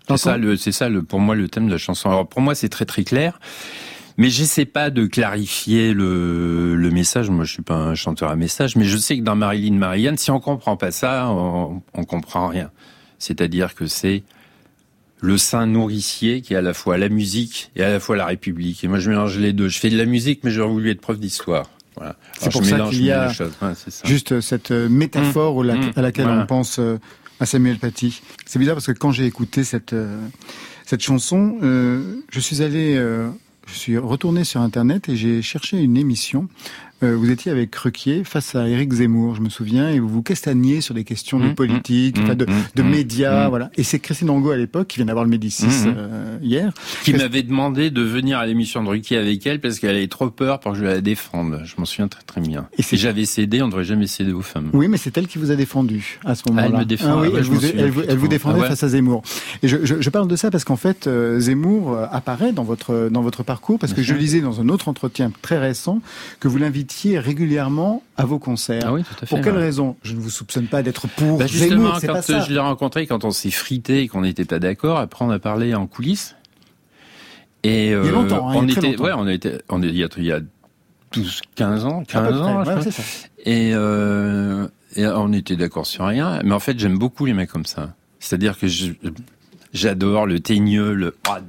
C'est 0.08 0.16
ça, 0.16 0.38
le, 0.38 0.56
c'est 0.56 0.72
ça 0.72 0.88
le, 0.88 1.02
pour 1.02 1.20
moi 1.20 1.34
le 1.34 1.48
thème 1.48 1.66
de 1.66 1.72
la 1.72 1.78
chanson. 1.78 2.08
Alors 2.08 2.28
pour 2.28 2.40
moi 2.40 2.54
c'est 2.54 2.68
très 2.68 2.84
très 2.84 3.04
clair. 3.04 3.38
Mais 4.16 4.30
j'essaie 4.30 4.64
pas 4.64 4.90
de 4.90 5.06
clarifier 5.06 5.94
le, 5.94 6.74
le 6.74 6.90
message. 6.90 7.30
Moi, 7.30 7.44
je 7.44 7.52
suis 7.52 7.62
pas 7.62 7.76
un 7.76 7.94
chanteur 7.94 8.30
à 8.30 8.34
message, 8.34 8.74
mais 8.74 8.84
je 8.84 8.96
sais 8.96 9.16
que 9.16 9.22
dans 9.22 9.36
Marilyn 9.36 9.76
Marianne, 9.76 10.16
si 10.16 10.32
on 10.32 10.40
comprend 10.40 10.76
pas 10.76 10.90
ça, 10.90 11.30
on, 11.30 11.82
on 11.94 12.04
comprend 12.04 12.48
rien. 12.48 12.72
C'est-à-dire 13.20 13.76
que 13.76 13.86
c'est 13.86 14.24
le 15.20 15.38
saint 15.38 15.66
nourricier 15.66 16.40
qui 16.40 16.54
est 16.54 16.56
à 16.56 16.62
la 16.62 16.74
fois 16.74 16.98
la 16.98 17.08
musique 17.08 17.70
et 17.76 17.82
à 17.82 17.90
la 17.90 18.00
fois 18.00 18.16
la 18.16 18.26
République. 18.26 18.84
Et 18.84 18.88
moi, 18.88 18.98
je 18.98 19.10
mélange 19.10 19.38
les 19.38 19.52
deux. 19.52 19.68
Je 19.68 19.78
fais 19.78 19.90
de 19.90 19.98
la 19.98 20.04
musique, 20.04 20.40
mais 20.44 20.50
j'aurais 20.50 20.70
voulu 20.70 20.90
être 20.90 21.00
prof 21.00 21.18
d'histoire. 21.18 21.70
Voilà. 21.96 22.16
C'est 22.38 22.52
pour 22.52 22.64
ça 22.64 22.78
qu'il 22.90 23.04
y 23.04 23.10
a 23.10 23.32
juste 24.04 24.40
cette 24.40 24.70
euh, 24.70 24.88
métaphore 24.88 25.62
mmh. 25.62 25.66
Mmh. 25.66 25.92
à 25.96 26.02
laquelle 26.02 26.28
on 26.28 26.46
pense 26.46 26.78
euh, 26.78 26.98
à 27.40 27.46
Samuel 27.46 27.78
Paty. 27.78 28.22
C'est 28.46 28.60
bizarre 28.60 28.76
parce 28.76 28.86
que 28.86 28.92
quand 28.92 29.10
j'ai 29.10 29.26
écouté 29.26 29.64
cette 29.64 29.94
euh, 29.94 30.20
cette 30.86 31.02
chanson, 31.02 31.58
je 31.60 32.40
suis 32.40 32.62
allé 32.62 32.96
je 33.66 33.74
suis 33.74 33.98
retourné 33.98 34.44
sur 34.44 34.62
Internet 34.62 35.10
et 35.10 35.16
j'ai 35.16 35.42
cherché 35.42 35.76
une 35.76 35.98
émission 35.98 36.48
euh, 37.02 37.14
vous 37.16 37.30
étiez 37.30 37.52
avec 37.52 37.74
Requier 37.76 38.24
face 38.24 38.56
à 38.56 38.68
Éric 38.68 38.92
Zemmour, 38.92 39.36
je 39.36 39.40
me 39.40 39.48
souviens, 39.48 39.88
et 39.90 40.00
vous 40.00 40.08
vous 40.08 40.22
castagniez 40.22 40.80
sur 40.80 40.94
des 40.94 41.04
questions 41.04 41.38
de 41.38 41.50
mmh, 41.50 41.54
politique, 41.54 42.18
mmh, 42.18 42.34
de, 42.34 42.46
mmh, 42.82 42.88
médias, 42.88 43.48
voilà. 43.48 43.70
Et 43.76 43.84
c'est 43.84 44.00
Christine 44.00 44.30
Angot 44.30 44.50
à 44.50 44.56
l'époque 44.56 44.88
qui 44.88 44.96
vient 44.96 45.06
d'avoir 45.06 45.24
le 45.24 45.30
Médicis 45.30 45.66
euh, 45.86 46.38
hier, 46.42 46.72
qui 47.04 47.12
m'avait 47.12 47.44
demandé 47.44 47.90
de 47.90 48.02
venir 48.02 48.38
à 48.38 48.46
l'émission 48.46 48.82
de 48.82 48.88
Ruquier 48.88 49.16
avec 49.16 49.46
elle 49.46 49.60
parce 49.60 49.78
qu'elle 49.78 49.94
avait 49.94 50.08
trop 50.08 50.28
peur 50.30 50.58
pour 50.58 50.72
que 50.72 50.78
je 50.78 50.84
la 50.84 51.00
défende. 51.00 51.62
Je 51.64 51.74
m'en 51.78 51.84
souviens 51.84 52.08
très 52.08 52.22
très 52.22 52.40
bien. 52.40 52.66
Et, 52.76 52.82
j'avais 52.96 53.26
cédé, 53.26 53.62
on 53.62 53.68
devrait 53.68 53.84
jamais 53.84 54.08
céder 54.08 54.32
aux 54.32 54.42
femmes. 54.42 54.70
Oui, 54.72 54.88
mais 54.88 54.96
c'est 54.96 55.16
elle 55.16 55.28
qui 55.28 55.38
vous 55.38 55.52
a 55.52 55.56
défendu 55.56 56.18
à 56.24 56.34
ce 56.34 56.42
moment-là. 56.48 56.66
elle 56.66 56.78
me 56.78 56.84
défend. 56.84 57.18
Ah, 57.18 57.22
oui, 57.22 57.30
elle, 57.36 57.42
vous, 57.44 58.02
elle, 58.08 58.16
vous, 58.16 58.28
défendait 58.28 58.60
ah 58.64 58.68
face 58.68 58.82
à 58.82 58.88
Zemmour. 58.88 59.22
Et 59.62 59.68
je, 59.68 59.76
je, 59.84 60.00
je, 60.00 60.10
parle 60.10 60.26
de 60.26 60.34
ça 60.34 60.50
parce 60.50 60.64
qu'en 60.64 60.76
fait, 60.76 61.06
euh, 61.06 61.38
Zemmour 61.38 61.96
apparaît 62.10 62.52
dans 62.52 62.64
votre 62.64 63.08
dans 63.08 63.22
votre 63.22 63.44
parcours 63.44 63.78
parce 63.78 63.92
que 63.92 64.02
je 64.02 64.14
lisais 64.14 64.40
dans 64.40 64.60
un 64.60 64.68
autre 64.68 64.88
entretien 64.88 65.30
très 65.42 65.58
récent 65.58 66.00
que 66.40 66.48
vous 66.48 66.58
l'invitiez 66.88 67.18
régulièrement 67.18 68.02
à 68.16 68.24
vos 68.24 68.38
concerts. 68.38 68.82
Ah 68.86 68.92
oui, 68.92 69.02
tout 69.02 69.14
à 69.14 69.26
fait, 69.26 69.26
pour 69.26 69.40
quelle 69.40 69.56
raison? 69.56 69.96
Je 70.02 70.14
ne 70.14 70.20
vous 70.20 70.30
soupçonne 70.30 70.66
pas 70.66 70.82
d'être 70.82 71.06
pour 71.08 71.38
bah 71.38 71.46
justement, 71.46 71.92
quand 72.00 72.22
je 72.22 72.52
l'ai 72.52 72.58
rencontré, 72.58 73.06
quand 73.06 73.24
on 73.24 73.30
s'est 73.30 73.50
frité 73.50 74.02
et 74.02 74.08
qu'on 74.08 74.22
n'était 74.22 74.44
pas 74.44 74.58
d'accord, 74.58 74.98
après 74.98 75.24
on 75.24 75.30
a 75.30 75.38
parlé 75.38 75.74
en 75.74 75.86
coulisses. 75.86 76.34
Et 77.64 77.92
euh, 77.92 78.02
il 78.04 78.06
y 78.06 78.08
a 78.08 78.12
longtemps, 78.12 78.48
hein, 78.48 78.54
on 78.56 78.62
il 78.62 78.72
y 78.72 78.76
a 78.76 78.78
était, 78.78 79.00
ouais, 79.00 79.10
on 79.14 79.26
était, 79.26 79.58
on 79.68 79.82
est, 79.82 79.88
il 79.88 79.96
y 79.96 80.04
a, 80.04 80.08
il 80.16 80.24
y 80.24 80.32
a 80.32 80.40
12, 81.12 81.40
15 81.56 81.84
ans, 81.84 82.04
15 82.04 82.40
ans, 82.40 82.64
ouais, 82.64 82.90
ça. 82.90 83.02
Et, 83.44 83.72
euh, 83.74 84.68
et 84.94 85.06
on 85.06 85.32
était 85.32 85.56
d'accord 85.56 85.86
sur 85.86 86.06
rien. 86.06 86.40
Mais 86.44 86.52
en 86.52 86.60
fait, 86.60 86.78
j'aime 86.78 86.98
beaucoup 86.98 87.26
les 87.26 87.34
mecs 87.34 87.50
comme 87.50 87.66
ça. 87.66 87.94
C'est-à-dire 88.20 88.58
que 88.58 88.68
je, 88.68 88.92
J'adore 89.72 90.26
le 90.26 90.40
teigneux, 90.40 90.94
le 90.94 91.14
ba 91.24 91.42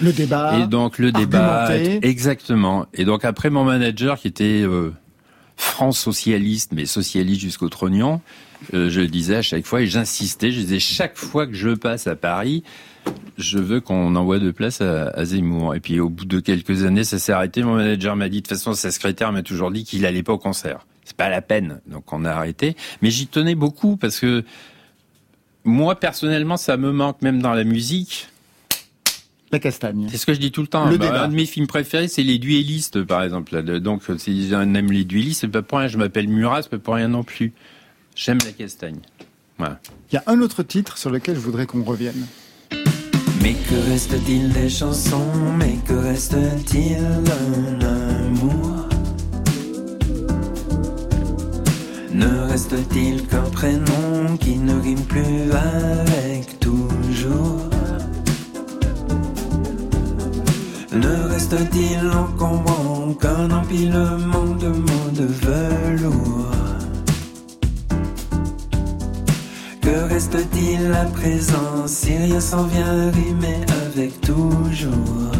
Le 0.00 0.12
débat. 0.12 0.58
Et 0.58 0.66
donc 0.66 0.98
le 0.98 1.12
débat. 1.12 1.68
Exactement. 2.02 2.86
Et 2.94 3.04
donc 3.04 3.24
après 3.24 3.50
mon 3.50 3.64
manager 3.64 4.18
qui 4.18 4.28
était 4.28 4.62
euh, 4.62 4.92
France 5.56 5.98
socialiste, 5.98 6.72
mais 6.72 6.86
socialiste 6.86 7.40
jusqu'au 7.40 7.68
trognon, 7.68 8.20
euh, 8.74 8.90
je 8.90 9.00
le 9.00 9.08
disais 9.08 9.36
à 9.36 9.42
chaque 9.42 9.66
fois 9.66 9.82
et 9.82 9.86
j'insistais, 9.86 10.52
je 10.52 10.60
disais 10.60 10.78
chaque 10.78 11.16
fois 11.16 11.46
que 11.46 11.54
je 11.54 11.70
passe 11.70 12.06
à 12.06 12.14
Paris, 12.14 12.62
je 13.38 13.58
veux 13.58 13.80
qu'on 13.80 14.14
envoie 14.14 14.38
de 14.38 14.50
place 14.50 14.80
à, 14.80 15.08
à, 15.08 15.24
Zemmour. 15.24 15.74
Et 15.74 15.80
puis 15.80 15.98
au 15.98 16.08
bout 16.08 16.26
de 16.26 16.40
quelques 16.40 16.84
années, 16.84 17.04
ça 17.04 17.18
s'est 17.18 17.32
arrêté. 17.32 17.62
Mon 17.62 17.74
manager 17.74 18.14
m'a 18.14 18.28
dit, 18.28 18.42
de 18.42 18.46
toute 18.46 18.56
façon, 18.56 18.74
sa 18.74 18.90
secrétaire 18.90 19.32
m'a 19.32 19.42
toujours 19.42 19.70
dit 19.70 19.84
qu'il 19.84 20.06
allait 20.06 20.22
pas 20.22 20.34
au 20.34 20.38
concert. 20.38 20.86
C'est 21.04 21.16
pas 21.16 21.28
la 21.28 21.42
peine. 21.42 21.80
Donc 21.86 22.12
on 22.12 22.24
a 22.24 22.30
arrêté. 22.30 22.76
Mais 23.02 23.10
j'y 23.10 23.26
tenais 23.26 23.54
beaucoup 23.54 23.96
parce 23.96 24.20
que 24.20 24.44
moi, 25.64 25.94
personnellement, 25.98 26.56
ça 26.56 26.76
me 26.76 26.92
manque 26.92 27.22
même 27.22 27.40
dans 27.42 27.54
la 27.54 27.64
musique. 27.64 28.28
La 29.52 29.58
castagne. 29.58 30.06
C'est 30.10 30.16
ce 30.16 30.26
que 30.26 30.32
je 30.32 30.38
dis 30.38 30.52
tout 30.52 30.60
le 30.60 30.68
temps. 30.68 30.88
Le 30.88 30.96
bah, 30.96 31.24
un 31.24 31.28
de 31.28 31.34
mes 31.34 31.46
films 31.46 31.66
préférés, 31.66 32.06
c'est 32.06 32.22
les 32.22 32.38
duellistes, 32.38 33.02
par 33.02 33.22
exemple. 33.22 33.60
Donc, 33.80 34.02
si 34.18 34.50
on 34.54 34.74
aime 34.74 34.92
les 34.92 35.04
duellistes, 35.04 35.40
c'est 35.40 35.48
pas 35.48 35.62
pour 35.62 35.78
rien. 35.78 35.88
Je 35.88 35.98
m'appelle 35.98 36.28
Murat, 36.28 36.62
c'est 36.62 36.70
pas 36.70 36.78
pour 36.78 36.94
rien 36.94 37.08
non 37.08 37.24
plus. 37.24 37.52
J'aime 38.14 38.38
la 38.44 38.52
castagne. 38.52 39.00
Voilà. 39.58 39.80
Il 40.10 40.14
y 40.14 40.18
a 40.18 40.22
un 40.26 40.40
autre 40.40 40.62
titre 40.62 40.98
sur 40.98 41.10
lequel 41.10 41.34
je 41.34 41.40
voudrais 41.40 41.66
qu'on 41.66 41.82
revienne. 41.82 42.26
Mais 43.42 43.54
que 43.54 43.90
reste-t-il 43.90 44.52
des 44.52 44.68
chansons? 44.68 45.32
Mais 45.58 45.78
que 45.86 45.94
reste-t-il 45.94 46.98
d'un 47.24 47.86
amour? 47.86 48.89
Ne 52.12 52.50
reste-t-il 52.50 53.26
qu'un 53.28 53.48
prénom 53.52 54.36
qui 54.40 54.56
ne 54.56 54.74
rime 54.80 55.04
plus 55.04 55.52
avec 55.52 56.58
toujours? 56.58 57.68
Ne 60.92 61.28
reste-t-il 61.28 62.10
encombrant 62.10 63.14
qu'un 63.14 63.50
empilement 63.52 64.54
de 64.58 64.68
mots 64.68 65.10
de 65.12 65.26
velours? 65.26 66.50
Que 69.80 70.08
reste-t-il 70.12 70.92
à 70.92 71.04
présent 71.04 71.86
si 71.86 72.16
rien 72.16 72.40
s'en 72.40 72.64
vient 72.64 73.10
rimer 73.12 73.60
avec 73.86 74.20
toujours? 74.20 75.30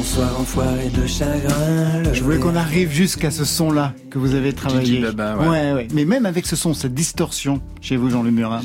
De 0.00 1.06
chagrin. 1.06 2.14
Je 2.14 2.22
voulais 2.22 2.38
qu'on 2.38 2.56
arrive 2.56 2.90
jusqu'à 2.90 3.30
ce 3.30 3.44
son-là 3.44 3.94
que 4.08 4.18
vous 4.18 4.34
avez 4.34 4.54
travaillé. 4.54 5.04
ouais. 5.04 5.72
Ouais, 5.72 5.88
Mais 5.92 6.06
même 6.06 6.24
avec 6.24 6.46
ce 6.46 6.56
son, 6.56 6.72
cette 6.72 6.94
distorsion 6.94 7.60
chez 7.82 7.96
vous, 7.98 8.08
Jean 8.08 8.22
Murin. 8.22 8.62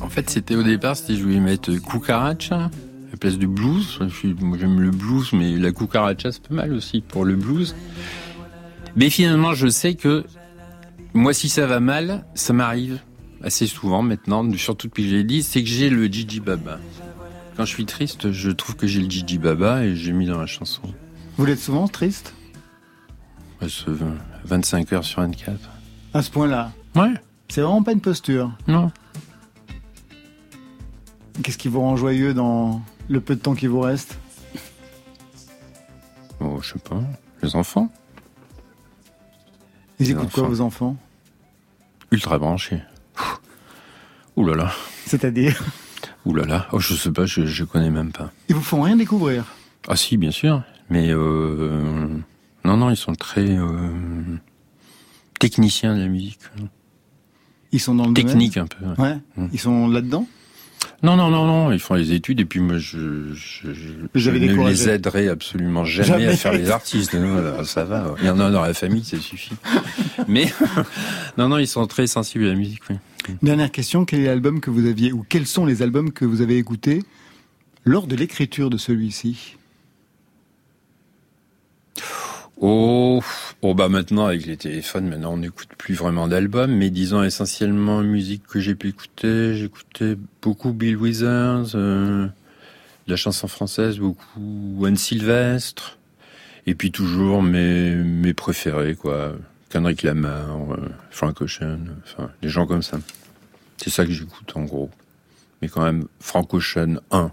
En 0.00 0.08
fait, 0.08 0.30
c'était 0.30 0.54
au 0.54 0.62
départ, 0.62 0.96
c'était 0.96 1.16
je 1.16 1.24
voulais 1.24 1.40
mettre 1.40 1.72
cucaracha 1.72 2.56
à 2.56 2.70
la 3.10 3.16
place 3.18 3.36
du 3.36 3.48
blues. 3.48 3.98
J'aime 4.22 4.80
le 4.80 4.90
blues, 4.92 5.32
mais 5.32 5.56
la 5.58 5.72
cucaracha 5.72 6.30
c'est 6.30 6.46
pas 6.46 6.54
mal 6.54 6.72
aussi 6.72 7.00
pour 7.00 7.24
le 7.24 7.34
blues. 7.34 7.74
Mais 8.94 9.10
finalement, 9.10 9.54
je 9.54 9.66
sais 9.66 9.94
que 9.94 10.24
moi, 11.14 11.34
si 11.34 11.48
ça 11.48 11.66
va 11.66 11.80
mal, 11.80 12.24
ça 12.34 12.52
m'arrive 12.52 13.00
assez 13.42 13.66
souvent 13.66 14.02
maintenant, 14.02 14.48
surtout 14.56 14.86
depuis 14.86 15.02
que 15.02 15.10
j'ai 15.10 15.24
dit, 15.24 15.42
c'est 15.42 15.62
que 15.64 15.68
j'ai 15.68 15.90
le 15.90 16.06
Gigi 16.06 16.38
Baba. 16.38 16.78
Quand 17.62 17.66
je 17.66 17.74
suis 17.74 17.86
triste, 17.86 18.32
je 18.32 18.50
trouve 18.50 18.74
que 18.74 18.88
j'ai 18.88 19.00
le 19.00 19.08
Gigi 19.08 19.38
Baba 19.38 19.84
et 19.84 19.94
j'ai 19.94 20.10
mis 20.10 20.26
dans 20.26 20.40
la 20.40 20.46
chanson. 20.46 20.82
Vous 21.36 21.44
l'êtes 21.44 21.60
souvent 21.60 21.86
triste? 21.86 22.34
25 23.60 24.92
heures 24.92 25.04
sur 25.04 25.20
24. 25.20 25.70
À 26.12 26.22
ce 26.22 26.30
point-là? 26.32 26.72
Ouais. 26.96 27.12
C'est 27.46 27.60
vraiment 27.60 27.84
pas 27.84 27.92
une 27.92 28.00
posture? 28.00 28.50
Non. 28.66 28.90
Qu'est-ce 31.44 31.56
qui 31.56 31.68
vous 31.68 31.78
rend 31.78 31.94
joyeux 31.94 32.34
dans 32.34 32.82
le 33.08 33.20
peu 33.20 33.36
de 33.36 33.40
temps 33.40 33.54
qui 33.54 33.68
vous 33.68 33.78
reste? 33.78 34.18
Oh, 36.40 36.58
je 36.60 36.72
sais 36.72 36.80
pas. 36.80 37.00
Les 37.44 37.54
enfants. 37.54 37.92
Ils 40.00 40.10
écoutent 40.10 40.32
quoi, 40.32 40.48
vos 40.48 40.62
enfants? 40.62 40.96
Ultra 42.10 42.40
branchés. 42.40 42.82
Ouh 44.34 44.48
là 44.48 44.56
là. 44.56 44.72
C'est-à-dire? 45.06 45.62
Ouh 46.24 46.34
là 46.34 46.44
là, 46.44 46.68
oh, 46.72 46.78
je 46.78 46.94
sais 46.94 47.10
pas, 47.10 47.26
je, 47.26 47.46
je 47.46 47.64
connais 47.64 47.90
même 47.90 48.12
pas. 48.12 48.30
Ils 48.48 48.54
vous 48.54 48.62
font 48.62 48.82
rien 48.82 48.96
découvrir 48.96 49.44
Ah 49.88 49.96
si, 49.96 50.16
bien 50.16 50.30
sûr, 50.30 50.62
mais 50.88 51.10
euh, 51.10 52.06
non, 52.64 52.76
non, 52.76 52.90
ils 52.90 52.96
sont 52.96 53.14
très 53.14 53.56
euh, 53.58 53.66
techniciens 55.40 55.96
de 55.96 56.02
la 56.02 56.08
musique. 56.08 56.40
Ils 57.72 57.80
sont 57.80 57.94
dans 57.94 58.06
le 58.06 58.14
technique 58.14 58.56
un 58.56 58.66
peu. 58.66 58.84
Ouais. 59.02 59.16
Mmh. 59.36 59.46
Ils 59.52 59.58
sont 59.58 59.88
là-dedans. 59.88 60.26
Non, 61.02 61.16
non, 61.16 61.30
non, 61.30 61.46
non, 61.46 61.72
ils 61.72 61.80
font 61.80 61.94
les 61.94 62.12
études 62.12 62.38
et 62.38 62.44
puis 62.44 62.60
moi 62.60 62.78
je, 62.78 63.32
je, 63.34 63.72
je, 64.14 64.30
ne 64.30 64.68
les 64.68 64.88
aiderai 64.88 65.28
absolument 65.28 65.84
jamais, 65.84 66.26
à 66.28 66.36
faire 66.36 66.52
les 66.52 66.70
artistes. 66.70 67.16
ça 67.64 67.84
va, 67.84 68.14
il 68.20 68.26
y 68.26 68.30
en 68.30 68.38
a 68.38 68.50
dans 68.50 68.62
la 68.62 68.74
famille, 68.74 69.02
ça 69.02 69.18
suffit. 69.18 69.54
Mais 70.28 70.46
non, 71.38 71.48
non, 71.48 71.58
ils 71.58 71.66
sont 71.66 71.86
très 71.86 72.06
sensibles 72.06 72.44
à 72.44 72.48
la 72.50 72.54
musique. 72.54 72.82
Oui. 72.88 72.96
Dernière 73.42 73.70
question, 73.70 74.04
quel 74.04 74.20
est 74.20 74.26
l'album 74.26 74.60
que 74.60 74.70
vous 74.70 74.86
aviez, 74.86 75.12
ou 75.12 75.24
quels 75.28 75.46
sont 75.46 75.66
les 75.66 75.82
albums 75.82 76.12
que 76.12 76.24
vous 76.24 76.40
avez 76.40 76.58
écoutés 76.58 77.02
lors 77.84 78.06
de 78.06 78.16
l'écriture 78.16 78.70
de 78.70 78.76
celui-ci? 78.76 79.56
Oh, 82.64 83.20
oh 83.62 83.74
bah 83.74 83.88
maintenant 83.88 84.26
avec 84.26 84.46
les 84.46 84.56
téléphones, 84.56 85.08
maintenant 85.08 85.32
on 85.32 85.38
n'écoute 85.38 85.70
plus 85.76 85.94
vraiment 85.94 86.28
d'albums, 86.28 86.72
mais 86.72 86.90
disons 86.90 87.24
essentiellement 87.24 88.02
musique 88.02 88.46
que 88.46 88.60
j'ai 88.60 88.76
pu 88.76 88.90
écouter, 88.90 89.56
j'écoutais 89.56 90.16
beaucoup 90.40 90.72
Bill 90.72 90.96
Withers, 90.96 91.74
euh, 91.74 92.28
la 93.08 93.16
chanson 93.16 93.48
française, 93.48 93.98
beaucoup 93.98 94.84
Anne 94.86 94.96
Sylvestre, 94.96 95.98
et 96.66 96.76
puis 96.76 96.92
toujours 96.92 97.42
mes, 97.42 97.96
mes 97.96 98.32
préférés, 98.32 98.94
quoi. 98.94 99.34
Kendrick 99.72 100.02
Lamar, 100.02 100.72
euh, 100.72 100.90
Frank 101.10 101.40
Ocean, 101.40 101.78
enfin, 102.04 102.30
des 102.42 102.50
gens 102.50 102.66
comme 102.66 102.82
ça. 102.82 102.98
C'est 103.78 103.88
ça 103.88 104.04
que 104.04 104.12
j'écoute 104.12 104.52
en 104.54 104.64
gros. 104.64 104.90
Mais 105.62 105.68
quand 105.68 105.82
même, 105.82 106.08
Frank 106.20 106.52
Ocean 106.52 107.00
1, 107.10 107.32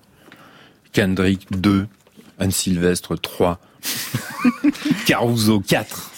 Kendrick 0.94 1.48
2, 1.52 1.86
Anne 2.40 2.52
Sylvestre 2.52 3.20
3, 3.20 3.60
Caruso 5.06 5.60
4, 5.60 6.12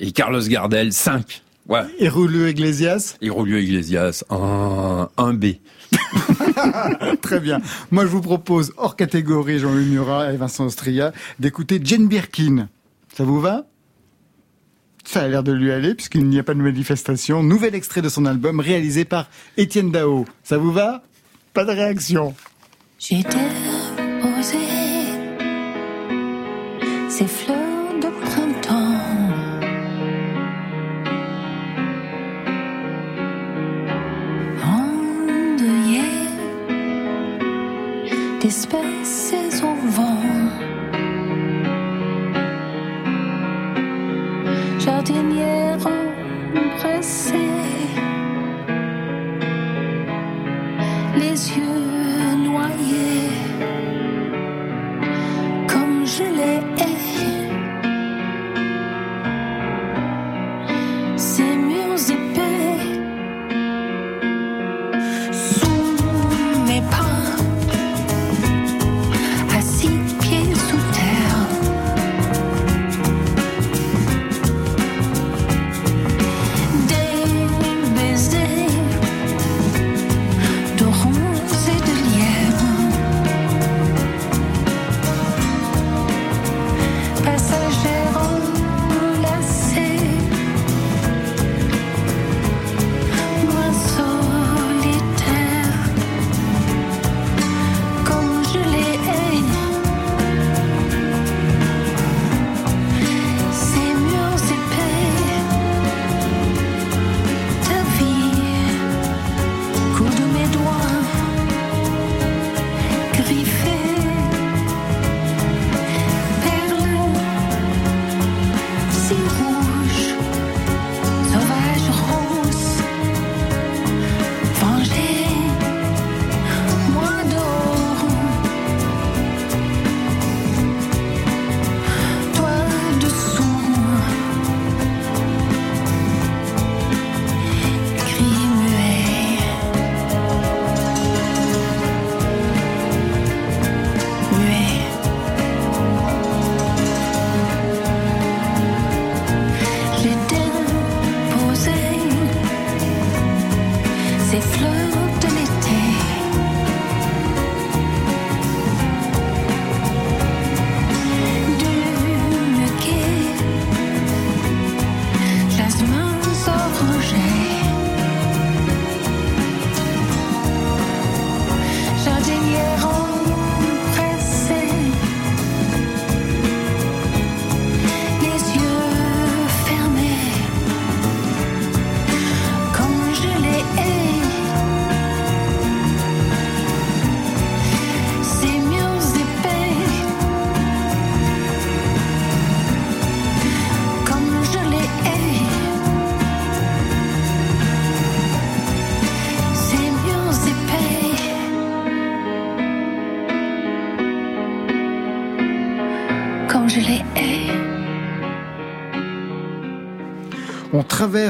et 0.00 0.12
Carlos 0.12 0.42
Gardel 0.42 0.92
5. 0.92 1.44
Ouais. 1.66 1.84
Et 1.98 2.10
Julio 2.10 2.46
Iglesias? 2.46 3.16
Et 3.22 3.28
Julio 3.28 3.56
Iglesias, 3.56 4.22
un, 4.28 5.08
un 5.16 5.32
B. 5.32 5.54
Très 7.22 7.40
bien. 7.40 7.62
Moi, 7.90 8.04
je 8.04 8.10
vous 8.10 8.20
propose, 8.20 8.74
hors 8.76 8.96
catégorie, 8.96 9.60
Jean-Louis 9.60 9.86
Murat 9.86 10.30
et 10.30 10.36
Vincent 10.36 10.66
Ostria, 10.66 11.12
d'écouter 11.38 11.80
Jane 11.82 12.06
Birkin. 12.06 12.68
Ça 13.16 13.24
vous 13.24 13.40
va? 13.40 13.64
Ça 15.10 15.22
a 15.22 15.28
l'air 15.28 15.42
de 15.42 15.50
lui 15.50 15.72
aller 15.72 15.96
puisqu'il 15.96 16.28
n'y 16.28 16.38
a 16.38 16.44
pas 16.44 16.54
de 16.54 16.60
manifestation. 16.60 17.42
Nouvel 17.42 17.74
extrait 17.74 18.00
de 18.00 18.08
son 18.08 18.26
album 18.26 18.60
réalisé 18.60 19.04
par 19.04 19.28
Étienne 19.56 19.90
Dao. 19.90 20.24
Ça 20.44 20.56
vous 20.56 20.70
va? 20.70 21.02
Pas 21.52 21.64
de 21.64 21.72
réaction. 21.72 22.32
Ces 22.98 23.24
fleurs 27.26 27.59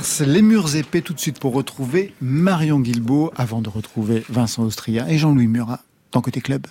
traverse 0.00 0.20
les 0.22 0.40
murs 0.40 0.76
épais 0.76 1.02
tout 1.02 1.12
de 1.12 1.20
suite 1.20 1.38
pour 1.38 1.52
retrouver 1.52 2.14
Marion 2.22 2.80
Guilbault 2.80 3.30
avant 3.36 3.60
de 3.60 3.68
retrouver 3.68 4.24
Vincent 4.30 4.62
Austria 4.62 5.04
et 5.10 5.18
Jean-Louis 5.18 5.46
Murat 5.46 5.80
dans 6.12 6.22
Côté 6.22 6.40
Club. 6.40 6.66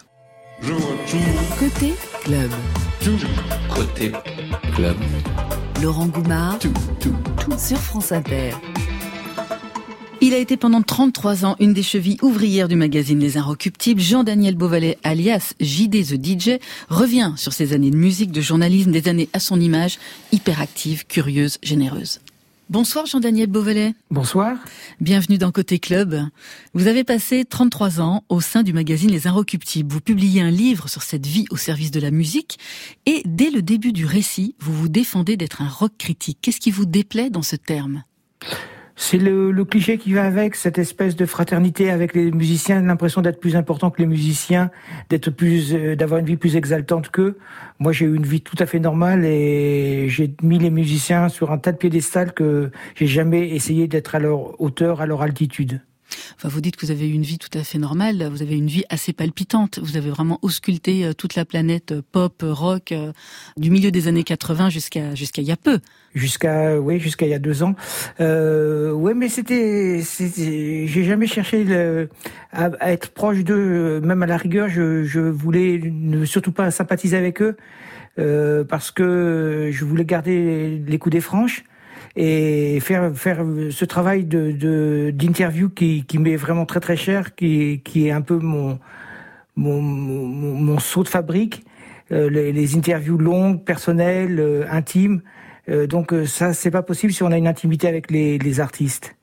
Côté 1.60 1.94
Club. 2.24 2.50
Côté 3.70 4.12
Club. 4.74 4.98
Laurent 5.84 6.08
Goumard. 6.08 6.58
Sur 7.60 7.78
France 7.78 8.12
Inter. 8.12 8.52
Il 10.22 10.34
a 10.34 10.38
été 10.38 10.58
pendant 10.58 10.82
33 10.82 11.46
ans 11.46 11.56
une 11.60 11.74
des 11.74 11.84
chevilles 11.84 12.18
ouvrières 12.24 12.68
du 12.68 12.76
magazine 12.76 13.20
Les 13.20 13.38
Inrecuptibles. 13.38 14.02
Jean-Daniel 14.02 14.56
Beauvalet, 14.56 14.98
alias 15.04 15.54
JD 15.60 16.04
The 16.04 16.26
DJ, 16.26 16.60
revient 16.90 17.34
sur 17.38 17.54
ses 17.54 17.74
années 17.74 17.92
de 17.92 17.96
musique, 17.96 18.32
de 18.32 18.42
journalisme, 18.42 18.92
des 18.92 19.08
années 19.08 19.30
à 19.34 19.40
son 19.40 19.62
image, 19.62 20.00
hyperactive, 20.32 21.06
curieuse, 21.06 21.60
généreuse. 21.62 22.22
Bonsoir 22.70 23.08
Jean-Daniel 23.08 23.48
Beauvalet. 23.48 23.96
Bonsoir. 24.12 24.56
Bienvenue 25.02 25.40
dans 25.40 25.52
Côté 25.52 25.80
Club. 25.80 26.22
Vous 26.76 26.86
avez 26.86 27.04
passé 27.04 27.44
33 27.44 28.00
ans 28.00 28.24
au 28.30 28.42
sein 28.42 28.62
du 28.62 28.74
magazine 28.74 29.10
Les 29.10 29.26
Inrecuptibles. 29.26 29.92
Vous 29.92 30.02
publiez 30.02 30.42
un 30.42 30.52
livre 30.52 30.88
sur 30.88 31.02
cette 31.02 31.26
vie 31.26 31.46
au 31.50 31.58
service 31.58 31.90
de 31.90 32.00
la 32.00 32.12
musique 32.12 32.60
et 33.08 33.24
dès 33.26 33.50
le 33.50 33.64
début 33.64 33.92
du 33.92 34.06
récit, 34.06 34.54
vous 34.60 34.72
vous 34.72 34.88
défendez 34.88 35.36
d'être 35.36 35.64
un 35.64 35.68
rock 35.68 35.94
critique. 35.98 36.38
Qu'est-ce 36.44 36.60
qui 36.60 36.70
vous 36.70 36.86
déplaît 36.86 37.32
dans 37.32 37.42
ce 37.42 37.56
terme? 37.56 38.04
C'est 39.02 39.18
le, 39.18 39.64
cliché 39.64 39.98
qui 39.98 40.12
va 40.12 40.26
avec 40.26 40.56
cette 40.56 40.78
espèce 40.78 41.16
de 41.16 41.26
fraternité 41.26 41.90
avec 41.90 42.14
les 42.14 42.32
musiciens, 42.32 42.82
l'impression 42.82 43.22
d'être 43.22 43.40
plus 43.40 43.56
important 43.56 43.92
que 43.92 44.02
les 44.02 44.08
musiciens, 44.08 44.72
d'être 45.10 45.30
plus, 45.30 45.74
euh, 45.74 45.96
d'avoir 45.96 46.20
une 46.20 46.26
vie 46.26 46.36
plus 46.36 46.58
exaltante 46.58 47.10
qu'eux. 47.10 47.38
Moi, 47.80 47.94
j'ai 47.94 48.06
eu 48.06 48.14
une 48.14 48.26
vie 48.26 48.42
tout 48.42 48.58
à 48.60 48.66
fait 48.66 48.80
normale 48.80 49.24
et 49.24 50.10
j'ai 50.10 50.36
mis 50.44 50.60
les 50.60 50.70
musiciens 50.70 51.30
sur 51.30 51.52
un 51.54 51.58
tas 51.58 51.72
de 51.72 51.78
piédestal 51.78 52.34
que 52.34 52.72
j'ai 52.96 53.08
jamais 53.08 53.50
essayé 53.50 53.88
d'être 53.88 54.16
à 54.16 54.20
leur 54.20 54.60
hauteur, 54.60 55.00
à 55.00 55.06
leur 55.06 55.22
altitude. 55.22 55.80
Enfin, 56.36 56.50
vous 56.50 56.62
dites 56.62 56.76
que 56.76 56.86
vous 56.86 56.92
avez 56.92 57.08
une 57.08 57.24
vie 57.24 57.38
tout 57.38 57.56
à 57.58 57.64
fait 57.64 57.78
normale, 57.78 58.28
vous 58.32 58.42
avez 58.42 58.56
une 58.56 58.68
vie 58.68 58.84
assez 58.90 59.14
palpitante. 59.14 59.80
Vous 59.80 59.98
avez 59.98 60.10
vraiment 60.10 60.40
ausculté 60.42 61.06
euh, 61.06 61.14
toute 61.14 61.36
la 61.36 61.46
planète 61.46 61.92
euh, 61.92 62.02
pop, 62.12 62.44
rock, 62.46 62.92
euh, 62.92 63.12
du 63.58 63.70
milieu 63.70 63.92
des 63.92 64.08
années 64.08 64.24
80 64.24 64.70
jusqu'à 64.70 65.16
jusqu'à 65.16 65.42
il 65.42 65.48
y 65.48 65.52
a 65.52 65.58
peu. 65.58 65.80
Jusqu'à 66.16 66.80
oui, 66.80 67.00
jusqu'à 67.00 67.26
il 67.26 67.30
y 67.30 67.34
a 67.34 67.40
deux 67.40 67.62
ans. 67.62 67.76
Euh, 68.20 68.92
ouais, 68.92 69.14
mais 69.14 69.30
c'était, 69.30 70.02
j'ai 70.02 71.04
jamais 71.04 71.28
cherché 71.28 71.66
à, 72.52 72.92
être 72.92 73.12
proche 73.12 73.44
d'eux. 73.44 74.00
Même 74.02 74.24
à 74.24 74.26
la 74.26 74.38
rigueur, 74.38 74.70
je, 74.70 75.04
je 75.04 75.20
voulais 75.20 75.80
ne 75.84 76.26
surtout 76.26 76.52
pas 76.52 76.72
sympathiser 76.72 77.18
avec 77.18 77.42
eux 77.42 77.58
euh, 78.20 78.64
parce 78.64 78.92
que 78.92 79.70
je 79.72 79.86
voulais 79.86 80.06
garder 80.06 80.82
les 80.86 80.98
coups 80.98 81.14
des 81.14 81.22
franches 81.22 81.64
et 82.16 82.80
faire 82.80 83.16
faire 83.16 83.46
ce 83.72 83.86
travail 83.86 84.26
de 84.26 85.12
d'interview 85.12 85.70
qui 85.70 86.06
qui 86.06 86.18
m'est 86.18 86.36
vraiment 86.36 86.66
très 86.66 86.80
très 86.80 86.98
cher, 86.98 87.36
qui 87.36 87.82
qui 87.84 88.08
est 88.08 88.12
un 88.12 88.22
peu 88.22 88.40
mon 88.40 88.80
mon 89.56 89.82
mon, 89.82 90.80
saut 90.80 91.04
de 91.04 91.10
fabrique, 91.10 91.66
euh, 92.12 92.30
les, 92.30 92.54
les, 92.54 92.78
interviews 92.78 93.18
longues, 93.18 93.64
personnelles, 93.64 94.40
euh, 94.40 94.66
intimes. 94.70 95.22
Euh, 95.68 95.86
donc 95.86 96.14
ça 96.26 96.54
c'est 96.54 96.72
pas 96.72 96.84
possible 96.84 97.14
si 97.14 97.24
on 97.24 97.32
a 97.32 97.38
une 97.38 97.48
intimité 97.48 97.88
avec 97.88 98.10
les 98.12 98.38
les 98.38 98.60
artistes. 98.60 99.16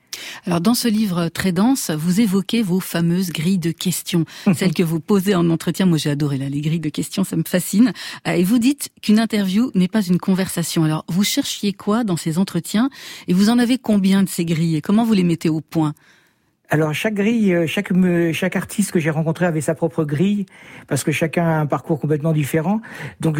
Alors 0.45 0.61
dans 0.61 0.73
ce 0.73 0.87
livre 0.87 1.29
très 1.29 1.51
dense, 1.51 1.91
vous 1.91 2.21
évoquez 2.21 2.61
vos 2.61 2.79
fameuses 2.79 3.29
grilles 3.29 3.57
de 3.59 3.71
questions, 3.71 4.25
celles 4.55 4.73
que 4.73 4.83
vous 4.83 4.99
posez 4.99 5.35
en 5.35 5.49
entretien. 5.49 5.85
Moi 5.85 5.97
j'ai 5.97 6.09
adoré 6.09 6.37
là, 6.37 6.49
les 6.49 6.61
grilles 6.61 6.79
de 6.79 6.89
questions, 6.89 7.23
ça 7.23 7.35
me 7.35 7.43
fascine. 7.45 7.93
Euh, 8.27 8.33
et 8.33 8.43
vous 8.43 8.59
dites 8.59 8.89
qu'une 9.01 9.19
interview 9.19 9.71
n'est 9.75 9.87
pas 9.87 10.01
une 10.01 10.19
conversation. 10.19 10.83
Alors 10.83 11.05
vous 11.07 11.23
cherchiez 11.23 11.73
quoi 11.73 12.03
dans 12.03 12.17
ces 12.17 12.37
entretiens? 12.37 12.89
Et 13.27 13.33
vous 13.33 13.49
en 13.49 13.59
avez 13.59 13.77
combien 13.77 14.23
de 14.23 14.29
ces 14.29 14.45
grilles? 14.45 14.77
Et 14.77 14.81
comment 14.81 15.03
vous 15.03 15.13
les 15.13 15.23
mettez 15.23 15.49
au 15.49 15.61
point? 15.61 15.93
Alors 16.69 16.93
chaque 16.93 17.13
grille, 17.13 17.53
euh, 17.53 17.65
chaque 17.65 17.93
chaque 18.33 18.55
artiste 18.57 18.91
que 18.91 18.99
j'ai 18.99 19.09
rencontré 19.09 19.45
avait 19.45 19.61
sa 19.61 19.73
propre 19.73 20.03
grille 20.03 20.45
parce 20.87 21.05
que 21.05 21.13
chacun 21.13 21.45
a 21.45 21.59
un 21.59 21.65
parcours 21.65 21.99
complètement 21.99 22.33
différent. 22.33 22.81
Donc 23.21 23.39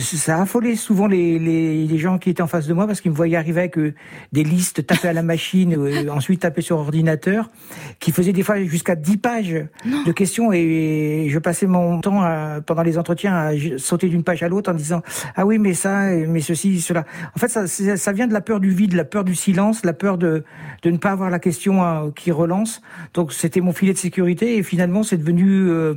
ça 0.00 0.38
a 0.38 0.42
affolé 0.42 0.76
souvent 0.76 1.08
les, 1.08 1.40
les, 1.40 1.86
les, 1.86 1.98
gens 1.98 2.18
qui 2.18 2.30
étaient 2.30 2.42
en 2.42 2.46
face 2.46 2.68
de 2.68 2.74
moi 2.74 2.86
parce 2.86 3.00
qu'ils 3.00 3.10
me 3.10 3.16
voyaient 3.16 3.36
arriver 3.36 3.60
avec 3.60 3.78
euh, 3.78 3.94
des 4.30 4.44
listes 4.44 4.86
tapées 4.86 5.08
à 5.08 5.12
la 5.12 5.24
machine, 5.24 5.74
euh, 5.76 6.08
ensuite 6.12 6.40
tapées 6.40 6.62
sur 6.62 6.78
ordinateur, 6.78 7.50
qui 7.98 8.12
faisaient 8.12 8.32
des 8.32 8.44
fois 8.44 8.62
jusqu'à 8.62 8.94
10 8.94 9.16
pages 9.16 9.64
de 10.06 10.12
questions 10.12 10.52
et 10.52 11.26
je 11.28 11.38
passais 11.40 11.66
mon 11.66 12.00
temps 12.00 12.22
à, 12.22 12.60
pendant 12.64 12.82
les 12.82 12.96
entretiens 12.96 13.34
à 13.34 13.50
sauter 13.76 14.08
d'une 14.08 14.22
page 14.22 14.44
à 14.44 14.48
l'autre 14.48 14.70
en 14.70 14.74
disant 14.74 15.02
ah 15.34 15.44
oui 15.44 15.58
mais 15.58 15.74
ça 15.74 16.10
mais 16.10 16.40
ceci 16.40 16.80
cela. 16.80 17.04
En 17.34 17.38
fait 17.40 17.48
ça 17.48 17.66
ça 17.66 18.12
vient 18.12 18.28
de 18.28 18.32
la 18.32 18.40
peur 18.40 18.60
du 18.60 18.70
vide, 18.70 18.94
la 18.94 19.04
peur 19.04 19.24
du 19.24 19.34
silence, 19.34 19.84
la 19.84 19.92
peur 19.92 20.16
de 20.16 20.44
de 20.82 20.90
ne 20.90 20.96
pas 20.96 21.10
avoir 21.10 21.30
la 21.30 21.40
question 21.40 22.12
qui 22.12 22.30
relance 22.30 22.67
donc 23.14 23.32
c'était 23.32 23.60
mon 23.60 23.72
filet 23.72 23.92
de 23.92 23.98
sécurité 23.98 24.56
et 24.56 24.62
finalement 24.62 25.02
c'est 25.02 25.16
devenu 25.16 25.68
euh, 25.68 25.94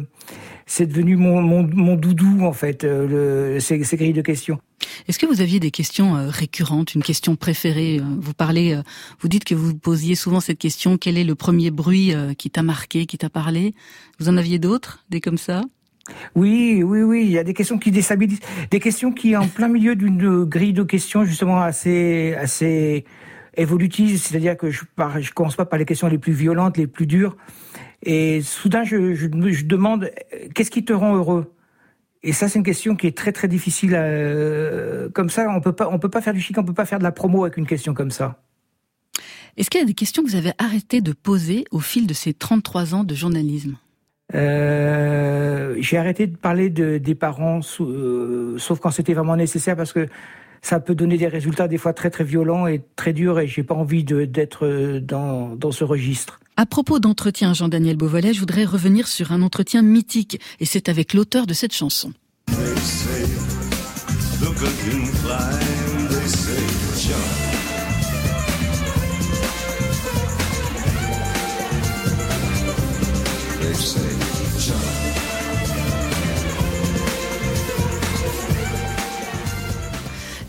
c'est 0.65 0.85
devenu 0.85 1.17
mon, 1.17 1.41
mon, 1.41 1.95
doudou 1.95 2.45
en 2.45 2.53
fait 2.53 2.83
euh, 2.83 3.55
le, 3.55 3.59
ces, 3.59 3.79
grilles 3.97 4.13
de 4.13 4.21
questions. 4.21 4.59
Est-ce 5.07 5.19
que 5.19 5.25
vous 5.25 5.41
aviez 5.41 5.59
des 5.59 5.71
questions 5.71 6.15
euh, 6.15 6.29
récurrentes, 6.29 6.95
une 6.95 7.03
question 7.03 7.35
préférée 7.35 8.01
Vous 8.19 8.33
parlez, 8.33 8.79
vous 9.19 9.27
dites 9.27 9.43
que 9.43 9.55
vous 9.55 9.75
posiez 9.75 10.15
souvent 10.15 10.39
cette 10.39 10.59
question 10.59 10.97
quel 10.97 11.17
est 11.17 11.23
le 11.23 11.35
premier 11.35 11.71
bruit 11.71 12.13
qui 12.37 12.49
t'a 12.49 12.63
marqué, 12.63 13.05
qui 13.05 13.17
t'a 13.17 13.29
parlé? 13.29 13.73
Vous 14.19 14.29
en 14.29 14.37
aviez 14.37 14.59
d'autres, 14.59 15.03
des 15.09 15.19
comme 15.19 15.37
ça? 15.37 15.63
Oui, 16.35 16.83
oui, 16.83 17.01
oui. 17.01 17.23
Il 17.25 17.31
y 17.31 17.37
a 17.37 17.43
des 17.43 17.53
questions 17.53 17.77
qui 17.77 17.91
déstabilisent, 17.91 18.39
des 18.69 18.79
questions 18.79 19.11
qui, 19.11 19.35
en 19.35 19.47
plein 19.47 19.67
milieu 19.67 19.95
d'une 19.95 20.45
grille 20.45 20.73
de 20.73 20.83
questions 20.83 21.25
justement 21.25 21.61
assez, 21.61 22.33
assez 22.35 23.05
évolutive, 23.55 24.17
c'est-à-dire 24.17 24.57
que 24.57 24.69
je 24.71 24.83
ne 24.97 25.21
je 25.21 25.31
commence 25.33 25.55
pas 25.55 25.65
par 25.65 25.79
les 25.79 25.85
questions 25.85 26.07
les 26.07 26.17
plus 26.17 26.33
violentes, 26.33 26.77
les 26.77 26.87
plus 26.87 27.07
dures, 27.07 27.35
et 28.03 28.41
soudain 28.41 28.83
je, 28.83 29.13
je, 29.13 29.27
je 29.27 29.65
demande 29.65 30.09
qu'est-ce 30.55 30.71
qui 30.71 30.85
te 30.85 30.93
rend 30.93 31.15
heureux? 31.15 31.53
Et 32.23 32.33
ça, 32.33 32.47
c'est 32.47 32.59
une 32.59 32.65
question 32.65 32.95
qui 32.95 33.07
est 33.07 33.17
très 33.17 33.31
très 33.31 33.47
difficile. 33.47 33.93
Euh, 33.95 35.09
comme 35.09 35.29
ça, 35.29 35.47
on 35.49 35.59
peut 35.59 35.73
pas, 35.73 35.89
on 35.89 35.97
peut 35.97 36.09
pas 36.09 36.21
faire 36.21 36.33
du 36.33 36.39
chic, 36.41 36.57
on 36.57 36.63
peut 36.63 36.73
pas 36.73 36.85
faire 36.85 36.99
de 36.99 37.03
la 37.03 37.11
promo 37.11 37.43
avec 37.43 37.57
une 37.57 37.65
question 37.65 37.93
comme 37.93 38.11
ça. 38.11 38.43
Est-ce 39.57 39.69
qu'il 39.69 39.79
y 39.81 39.83
a 39.83 39.87
des 39.87 39.95
questions 39.95 40.23
que 40.23 40.29
vous 40.29 40.35
avez 40.35 40.53
arrêté 40.57 41.01
de 41.01 41.13
poser 41.13 41.65
au 41.71 41.79
fil 41.79 42.07
de 42.07 42.13
ces 42.13 42.33
33 42.33 42.93
ans 42.95 43.03
de 43.03 43.15
journalisme? 43.15 43.77
Euh, 44.33 45.75
J'ai 45.79 45.97
arrêté 45.97 46.27
de 46.27 46.37
parler 46.37 46.69
de, 46.69 46.99
des 46.99 47.15
parents, 47.15 47.59
euh, 47.81 48.57
sauf 48.57 48.79
quand 48.79 48.91
c'était 48.91 49.13
vraiment 49.13 49.35
nécessaire, 49.35 49.75
parce 49.75 49.91
que 49.91 50.07
ça 50.61 50.79
peut 50.79 50.95
donner 50.95 51.17
des 51.17 51.27
résultats 51.27 51.67
des 51.67 51.77
fois 51.77 51.93
très 51.93 52.09
très 52.09 52.23
violents 52.23 52.67
et 52.67 52.81
très 52.95 53.13
durs 53.13 53.39
et 53.39 53.47
j'ai 53.47 53.63
pas 53.63 53.75
envie 53.75 54.03
d'être 54.03 54.65
euh, 54.65 54.99
dans, 54.99 55.55
dans 55.55 55.71
ce 55.71 55.83
registre. 55.83 56.39
À 56.57 56.65
propos 56.65 56.99
d'entretien, 56.99 57.53
Jean-Daniel 57.53 57.97
Beauvolet, 57.97 58.33
je 58.33 58.39
voudrais 58.39 58.65
revenir 58.65 59.07
sur 59.07 59.31
un 59.31 59.41
entretien 59.41 59.81
mythique 59.81 60.39
et 60.59 60.65
c'est 60.65 60.89
avec 60.89 61.13
l'auteur 61.13 61.47
de 61.47 61.53
cette 61.53 61.73
chanson. 61.73 62.13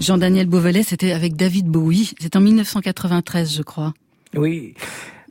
Jean-Daniel 0.02 0.48
Beauvalet, 0.48 0.82
c'était 0.82 1.12
avec 1.12 1.36
David 1.36 1.66
Bowie. 1.66 2.12
C'est 2.18 2.34
en 2.34 2.40
1993, 2.40 3.54
je 3.56 3.62
crois. 3.62 3.94
Oui. 4.34 4.74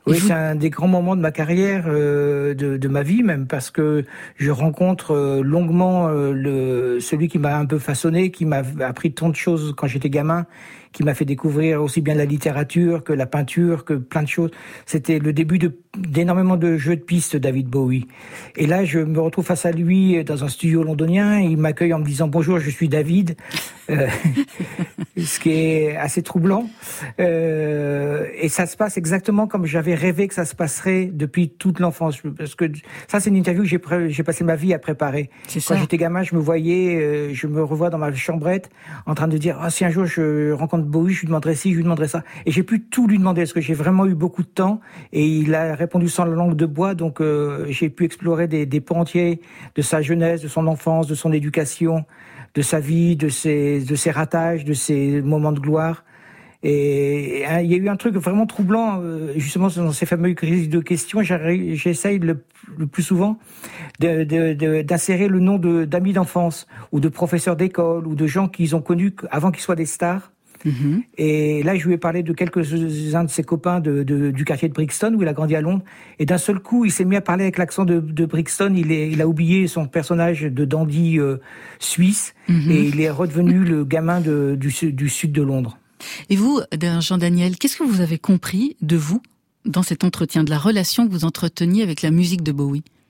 Oui, 0.06 0.18
c'est 0.18 0.32
un 0.32 0.56
des 0.56 0.70
grands 0.70 0.88
moments 0.88 1.14
de 1.14 1.20
ma 1.20 1.30
carrière, 1.30 1.84
euh, 1.86 2.54
de, 2.54 2.76
de, 2.76 2.88
ma 2.88 3.02
vie 3.02 3.22
même, 3.22 3.46
parce 3.46 3.70
que 3.70 4.04
je 4.36 4.50
rencontre 4.50 5.12
euh, 5.12 5.42
longuement 5.42 6.08
euh, 6.08 6.32
le, 6.32 6.98
celui 7.00 7.28
qui 7.28 7.38
m'a 7.38 7.56
un 7.56 7.66
peu 7.66 7.78
façonné, 7.78 8.32
qui 8.32 8.44
m'a 8.44 8.62
appris 8.80 9.12
tant 9.12 9.28
de 9.28 9.36
choses 9.36 9.74
quand 9.76 9.86
j'étais 9.86 10.10
gamin, 10.10 10.46
qui 10.92 11.02
m'a 11.02 11.14
fait 11.14 11.24
découvrir 11.24 11.82
aussi 11.82 12.00
bien 12.00 12.14
la 12.14 12.24
littérature 12.24 13.04
que 13.04 13.12
la 13.12 13.26
peinture, 13.26 13.84
que 13.84 13.94
plein 13.94 14.22
de 14.22 14.28
choses. 14.28 14.50
C'était 14.86 15.18
le 15.18 15.32
début 15.32 15.58
de 15.58 15.76
d'énormément 15.96 16.56
de 16.56 16.78
jeux 16.78 16.96
de 16.96 17.02
pistes, 17.02 17.36
David 17.36 17.68
Bowie. 17.68 18.06
Et 18.56 18.66
là, 18.66 18.84
je 18.84 18.98
me 18.98 19.20
retrouve 19.20 19.44
face 19.44 19.66
à 19.66 19.72
lui 19.72 20.24
dans 20.24 20.42
un 20.42 20.48
studio 20.48 20.82
londonien. 20.82 21.38
Il 21.40 21.58
m'accueille 21.58 21.92
en 21.92 21.98
me 21.98 22.04
disant 22.04 22.28
bonjour, 22.28 22.58
je 22.58 22.70
suis 22.70 22.88
David, 22.88 23.36
euh, 23.90 24.08
ce 25.18 25.38
qui 25.38 25.50
est 25.50 25.96
assez 25.96 26.22
troublant. 26.22 26.66
Euh, 27.20 28.26
et 28.38 28.48
ça 28.48 28.66
se 28.66 28.76
passe 28.76 28.96
exactement 28.96 29.46
comme 29.46 29.66
j'avais 29.66 29.94
rêvé 29.94 30.28
que 30.28 30.34
ça 30.34 30.46
se 30.46 30.54
passerait 30.54 31.10
depuis 31.12 31.50
toute 31.50 31.78
l'enfance. 31.78 32.22
Parce 32.38 32.54
que 32.54 32.64
ça, 33.06 33.20
c'est 33.20 33.28
une 33.28 33.36
interview 33.36 33.64
que 33.64 34.08
j'ai 34.08 34.22
passé 34.22 34.44
ma 34.44 34.56
vie 34.56 34.72
à 34.72 34.78
préparer. 34.78 35.28
Quand 35.68 35.76
j'étais 35.76 35.98
gamin, 35.98 36.22
je 36.22 36.34
me 36.34 36.40
voyais, 36.40 36.96
euh, 36.96 37.34
je 37.34 37.46
me 37.46 37.62
revois 37.62 37.90
dans 37.90 37.98
ma 37.98 38.12
chambrette 38.14 38.70
en 39.04 39.14
train 39.14 39.28
de 39.28 39.36
dire 39.36 39.58
ah 39.60 39.70
si 39.70 39.84
un 39.84 39.90
jour 39.90 40.06
je 40.06 40.52
rencontre 40.52 40.81
Bowie, 40.86 41.12
je 41.12 41.20
lui 41.20 41.26
demanderai 41.28 41.54
ci, 41.54 41.70
je 41.70 41.76
lui 41.76 41.84
demanderai 41.84 42.08
ça. 42.08 42.24
Et 42.46 42.50
j'ai 42.50 42.62
pu 42.62 42.82
tout 42.82 43.06
lui 43.06 43.18
demander 43.18 43.42
parce 43.42 43.52
que 43.52 43.60
j'ai 43.60 43.74
vraiment 43.74 44.06
eu 44.06 44.14
beaucoup 44.14 44.42
de 44.42 44.48
temps 44.48 44.80
et 45.12 45.26
il 45.26 45.54
a 45.54 45.74
répondu 45.74 46.08
sans 46.08 46.24
la 46.24 46.34
langue 46.34 46.56
de 46.56 46.66
bois, 46.66 46.94
donc 46.94 47.20
euh, 47.20 47.66
j'ai 47.68 47.90
pu 47.90 48.04
explorer 48.04 48.48
des, 48.48 48.66
des 48.66 48.80
pans 48.80 49.00
entiers 49.00 49.40
de 49.74 49.82
sa 49.82 50.02
jeunesse, 50.02 50.42
de 50.42 50.48
son 50.48 50.66
enfance, 50.66 51.06
de 51.06 51.14
son 51.14 51.32
éducation, 51.32 52.04
de 52.54 52.62
sa 52.62 52.80
vie, 52.80 53.16
de 53.16 53.28
ses, 53.28 54.10
ratages, 54.10 54.64
de 54.64 54.74
ses 54.74 55.22
moments 55.22 55.52
de 55.52 55.60
gloire. 55.60 56.04
Et 56.64 57.42
il 57.60 57.72
y 57.72 57.74
a 57.74 57.76
eu 57.76 57.88
un 57.88 57.96
truc 57.96 58.14
vraiment 58.14 58.46
troublant, 58.46 59.00
euh, 59.00 59.32
justement, 59.36 59.68
dans 59.68 59.90
ces 59.90 60.06
fameuses 60.06 60.36
crises 60.36 60.68
de 60.68 60.78
questions. 60.78 61.20
J'essaye 61.22 62.20
le, 62.20 62.40
plus 62.86 63.02
souvent 63.02 63.38
d'insérer 63.98 65.26
le 65.26 65.40
nom 65.40 65.58
d'amis 65.58 66.12
d'enfance 66.12 66.68
ou 66.92 67.00
de 67.00 67.08
professeurs 67.08 67.56
d'école 67.56 68.06
ou 68.06 68.14
de 68.14 68.26
gens 68.26 68.48
qu'ils 68.48 68.76
ont 68.76 68.80
connus 68.80 69.12
avant 69.30 69.50
qu'ils 69.50 69.62
soient 69.62 69.74
des 69.74 69.86
stars 69.86 70.31
Mhm. 70.64 71.02
Et 71.18 71.62
là, 71.62 71.76
je 71.76 71.86
lui 71.86 71.94
ai 71.94 71.98
parlé 71.98 72.22
de 72.22 72.32
quelques-uns 72.32 73.24
de 73.24 73.30
ses 73.30 73.42
copains 73.42 73.80
de, 73.80 74.02
de, 74.02 74.30
du 74.30 74.44
quartier 74.44 74.68
de 74.68 74.74
Brixton, 74.74 75.14
où 75.16 75.22
il 75.22 75.28
a 75.28 75.32
grandi 75.32 75.56
à 75.56 75.60
Londres. 75.60 75.82
Et 76.18 76.26
d'un 76.26 76.38
seul 76.38 76.60
coup, 76.60 76.84
il 76.84 76.90
s'est 76.90 77.04
mis 77.04 77.16
à 77.16 77.20
parler 77.20 77.44
avec 77.44 77.58
l'accent 77.58 77.84
de, 77.84 78.00
de, 78.00 78.26
Brixton. 78.26 78.74
Il, 78.76 78.92
est, 78.92 79.10
il 79.10 79.20
a 79.20 79.28
oublié 79.28 79.66
son 79.66 79.86
personnage 79.86 80.42
de 80.42 80.64
dandy 80.64 81.18
euh, 81.18 81.38
suisse. 81.78 82.34
Mhm. 82.48 82.70
Et 82.70 82.82
il 82.84 83.00
est 83.00 83.10
redevenu 83.10 83.64
le 83.64 83.84
gamin 83.84 84.20
du, 84.20 84.92
du 84.92 85.08
sud 85.08 85.32
de 85.32 85.42
Londres. 85.42 85.78
Et 86.30 86.36
vous, 86.36 86.60
Jean-Daniel, 87.00 87.56
qu'est-ce 87.56 87.76
que 87.76 87.84
vous 87.84 88.00
avez 88.00 88.18
compris 88.18 88.76
de 88.82 88.96
vous 88.96 89.22
dans 89.64 89.82
cet 89.82 90.02
entretien, 90.02 90.42
de 90.42 90.50
la 90.50 90.58
relation 90.58 91.06
que 91.06 91.12
vous 91.12 91.24
entreteniez 91.24 91.82
avec 91.82 92.02
la 92.02 92.10
musique 92.10 92.42
de 92.42 92.50
Bowie? 92.50 92.82
euh, 92.82 93.01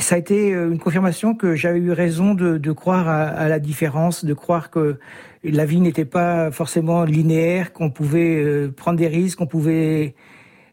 ça 0.00 0.14
a 0.16 0.18
été 0.18 0.52
euh, 0.52 0.70
une 0.70 0.78
confirmation 0.78 1.34
que 1.34 1.54
j'avais 1.54 1.78
eu 1.78 1.92
raison 1.92 2.34
de, 2.34 2.72
croire 2.72 3.08
à, 3.08 3.48
la 3.48 3.58
différence, 3.58 4.24
de 4.24 4.34
croire 4.34 4.70
que 4.70 4.98
la 5.44 5.64
vie 5.64 5.80
n'était 5.80 6.04
pas 6.04 6.50
forcément 6.50 7.04
linéaire, 7.04 7.72
qu'on 7.72 7.90
pouvait 7.90 8.36
euh, 8.36 8.72
prendre 8.74 8.98
des 8.98 9.08
risques, 9.08 9.38
qu'on 9.38 9.46
pouvait 9.46 10.14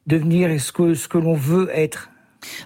devenir 0.07 0.59
ce 0.59 0.71
que, 0.71 1.17
l'on 1.17 1.33
veut 1.33 1.69
être. 1.73 2.09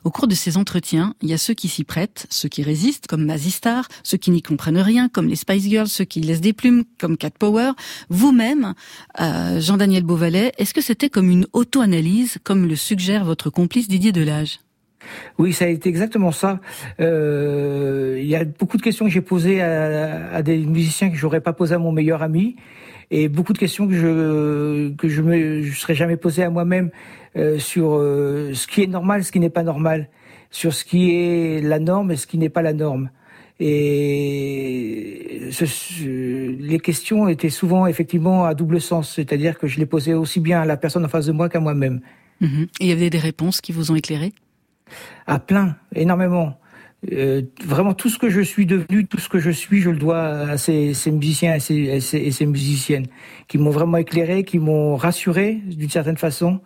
Au 0.04 0.12
cours 0.12 0.28
de 0.28 0.36
ces 0.36 0.58
entretiens, 0.58 1.16
il 1.22 1.30
y 1.30 1.34
a 1.34 1.38
ceux 1.38 1.54
qui 1.54 1.68
s'y 1.68 1.84
prêtent, 1.84 2.28
ceux 2.30 2.50
qui 2.50 2.62
résistent, 2.62 3.08
comme 3.08 3.26
Mazistar, 3.26 3.88
ceux 4.04 4.18
qui 4.18 4.30
n'y 4.30 4.42
comprennent 4.42 4.78
rien, 4.78 5.10
comme 5.10 5.28
les 5.28 5.36
Spice 5.36 5.68
Girls, 5.68 5.88
ceux 5.88 6.04
qui 6.04 6.22
laissent 6.22 6.42
des 6.42 6.54
plumes, 6.54 6.84
comme 7.00 7.18
Cat 7.18 7.32
Power. 7.32 7.72
Vous-même, 8.10 8.74
euh, 9.20 9.60
Jean-Daniel 9.60 10.04
Beauvalet, 10.04 10.52
est-ce 10.58 10.74
que 10.74 10.82
c'était 10.82 11.10
comme 11.10 11.30
une 11.30 11.48
auto-analyse, 11.54 12.38
comme 12.44 12.68
le 12.68 12.76
suggère 12.76 13.26
votre 13.26 13.50
complice 13.50 13.88
Didier 13.88 14.12
Delage? 14.12 14.60
Oui, 15.38 15.54
ça 15.54 15.66
a 15.66 15.68
été 15.68 15.90
exactement 15.90 16.32
ça. 16.32 16.60
Euh, 17.00 18.18
il 18.20 18.28
y 18.28 18.36
a 18.36 18.46
beaucoup 18.46 18.78
de 18.78 18.82
questions 18.82 19.06
que 19.06 19.12
j'ai 19.12 19.22
posées 19.22 19.62
à, 19.62 20.34
à, 20.34 20.42
des 20.42 20.58
musiciens 20.58 21.10
que 21.10 21.18
j'aurais 21.18 21.42
pas 21.42 21.54
posées 21.54 21.76
à 21.76 21.80
mon 21.80 21.92
meilleur 21.92 22.22
ami, 22.22 22.56
et 23.10 23.28
beaucoup 23.28 23.54
de 23.54 23.58
questions 23.58 23.88
que 23.88 23.94
je 23.94 24.90
que 24.96 25.10
je 25.10 25.22
me 25.22 25.62
je 25.64 25.80
serais 25.80 25.96
jamais 25.96 26.18
posées 26.18 26.44
à 26.44 26.50
moi-même 26.50 26.90
euh, 27.36 27.60
sur 27.60 27.96
euh, 27.96 28.54
ce 28.54 28.68
qui 28.68 28.84
est 28.84 28.88
normal, 28.88 29.24
ce 29.24 29.32
qui 29.32 29.40
n'est 29.40 29.50
pas 29.50 29.64
normal, 29.64 30.10
sur 30.50 30.74
ce 30.74 30.86
qui 30.86 31.12
est 31.16 31.62
la 31.62 31.80
norme 31.80 32.12
et 32.12 32.16
ce 32.16 32.28
qui 32.28 32.38
n'est 32.38 32.50
pas 32.50 32.62
la 32.62 32.74
norme. 32.74 33.10
Et 33.64 35.50
ce, 35.52 35.66
les 36.60 36.80
questions 36.80 37.28
étaient 37.28 37.50
souvent 37.50 37.86
effectivement 37.86 38.46
à 38.46 38.56
double 38.56 38.82
sens, 38.82 39.14
c'est-à-dire 39.14 39.60
que 39.60 39.68
je 39.68 39.78
les 39.78 39.86
posais 39.86 40.14
aussi 40.14 40.40
bien 40.40 40.62
à 40.62 40.66
la 40.66 40.78
personne 40.78 41.06
en 41.06 41.08
face 41.08 41.28
de 41.28 41.32
moi 41.32 41.48
qu'à 41.48 41.60
moi-même. 41.60 42.02
Mhm. 42.40 42.68
Et 42.80 42.86
il 42.86 42.88
y 42.88 42.92
avait 42.92 43.12
des 43.12 43.20
réponses 43.20 43.62
qui 43.62 43.72
vous 43.72 43.92
ont 43.92 43.96
éclairé? 43.96 44.34
À 45.28 45.40
plein, 45.40 45.76
énormément. 45.96 46.58
Euh, 47.12 47.42
vraiment 47.66 47.96
tout 47.96 48.10
ce 48.10 48.20
que 48.20 48.30
je 48.30 48.42
suis 48.42 48.68
devenu, 48.68 49.08
tout 49.08 49.18
ce 49.18 49.28
que 49.28 49.40
je 49.40 49.50
suis, 49.50 49.82
je 49.82 49.90
le 49.90 49.98
dois 49.98 50.22
à 50.22 50.58
ces, 50.58 50.94
musiciens 51.08 51.56
et 51.56 51.60
ces, 52.00 52.46
musiciennes 52.46 53.08
qui 53.48 53.58
m'ont 53.58 53.72
vraiment 53.72 53.98
éclairé, 53.98 54.44
qui 54.44 54.60
m'ont 54.60 54.96
rassuré 54.96 55.56
d'une 55.66 55.90
certaine 55.90 56.18
façon, 56.18 56.62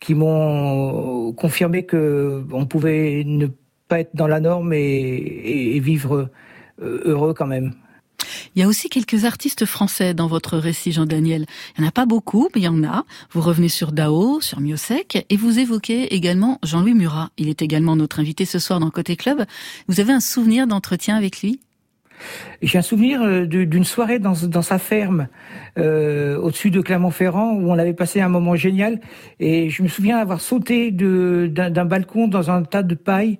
qui 0.00 0.14
m'ont 0.14 1.32
confirmé 1.34 1.84
que 1.84 2.44
on 2.50 2.64
pouvait 2.64 3.24
ne 3.26 3.48
pas 3.88 4.00
être 4.00 4.14
dans 4.14 4.28
la 4.28 4.40
norme 4.40 4.72
et, 4.72 5.76
et 5.76 5.80
vivre 5.80 6.30
euh, 6.80 7.02
heureux 7.04 7.34
quand 7.34 7.46
même. 7.46 7.74
Il 8.54 8.60
y 8.60 8.62
a 8.62 8.68
aussi 8.68 8.88
quelques 8.88 9.24
artistes 9.24 9.64
français 9.64 10.14
dans 10.14 10.26
votre 10.26 10.58
récit, 10.58 10.92
Jean-Daniel. 10.92 11.46
Il 11.76 11.80
n'y 11.80 11.86
en 11.86 11.88
a 11.88 11.92
pas 11.92 12.06
beaucoup, 12.06 12.48
mais 12.54 12.62
il 12.62 12.64
y 12.64 12.68
en 12.68 12.84
a. 12.84 13.04
Vous 13.32 13.40
revenez 13.40 13.68
sur 13.68 13.92
Dao, 13.92 14.40
sur 14.40 14.60
Miosek, 14.60 15.26
et 15.28 15.36
vous 15.36 15.58
évoquez 15.58 16.14
également 16.14 16.58
Jean-Louis 16.62 16.94
Murat. 16.94 17.30
Il 17.36 17.48
est 17.48 17.62
également 17.62 17.96
notre 17.96 18.20
invité 18.20 18.44
ce 18.44 18.58
soir 18.58 18.80
dans 18.80 18.90
Côté 18.90 19.16
Club. 19.16 19.44
Vous 19.88 20.00
avez 20.00 20.12
un 20.12 20.20
souvenir 20.20 20.66
d'entretien 20.66 21.16
avec 21.16 21.42
lui? 21.42 21.60
J'ai 22.62 22.78
un 22.78 22.82
souvenir 22.82 23.22
euh, 23.22 23.46
d'une 23.46 23.84
soirée 23.84 24.18
dans, 24.18 24.34
dans, 24.42 24.62
sa 24.62 24.78
ferme 24.78 25.28
euh, 25.78 26.36
au-dessus 26.38 26.70
de 26.70 26.80
Clermont-Ferrand 26.80 27.52
où 27.52 27.70
on 27.70 27.78
avait 27.78 27.94
passé 27.94 28.20
un 28.20 28.28
moment 28.28 28.56
génial 28.56 29.00
et 29.38 29.70
je 29.70 29.82
me 29.82 29.88
souviens 29.88 30.18
avoir 30.18 30.40
sauté 30.40 30.90
d'un 30.90 31.84
balcon 31.84 32.26
dans 32.26 32.50
un 32.50 32.62
tas 32.64 32.82
de 32.82 32.94
paille 32.94 33.38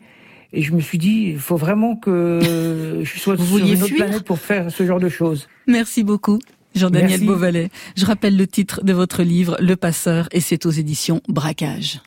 et 0.52 0.62
je 0.62 0.72
me 0.72 0.80
suis 0.80 0.98
dit, 0.98 1.30
il 1.32 1.38
faut 1.38 1.56
vraiment 1.56 1.96
que 1.96 3.00
je 3.02 3.18
sois 3.18 3.36
sur 3.36 3.58
une 3.58 3.82
autre 3.82 3.94
planète 3.94 4.24
pour 4.24 4.38
faire 4.38 4.70
ce 4.70 4.86
genre 4.86 5.00
de 5.00 5.08
choses. 5.08 5.48
Merci 5.66 6.04
beaucoup. 6.04 6.38
Jean-Daniel 6.74 7.24
Beauvalet. 7.24 7.70
Je 7.96 8.06
rappelle 8.06 8.36
le 8.36 8.46
titre 8.46 8.84
de 8.84 8.92
votre 8.92 9.22
livre, 9.22 9.56
Le 9.60 9.76
Passeur, 9.76 10.28
et 10.32 10.40
c'est 10.40 10.64
aux 10.64 10.70
éditions 10.70 11.20
Braquage. 11.28 12.00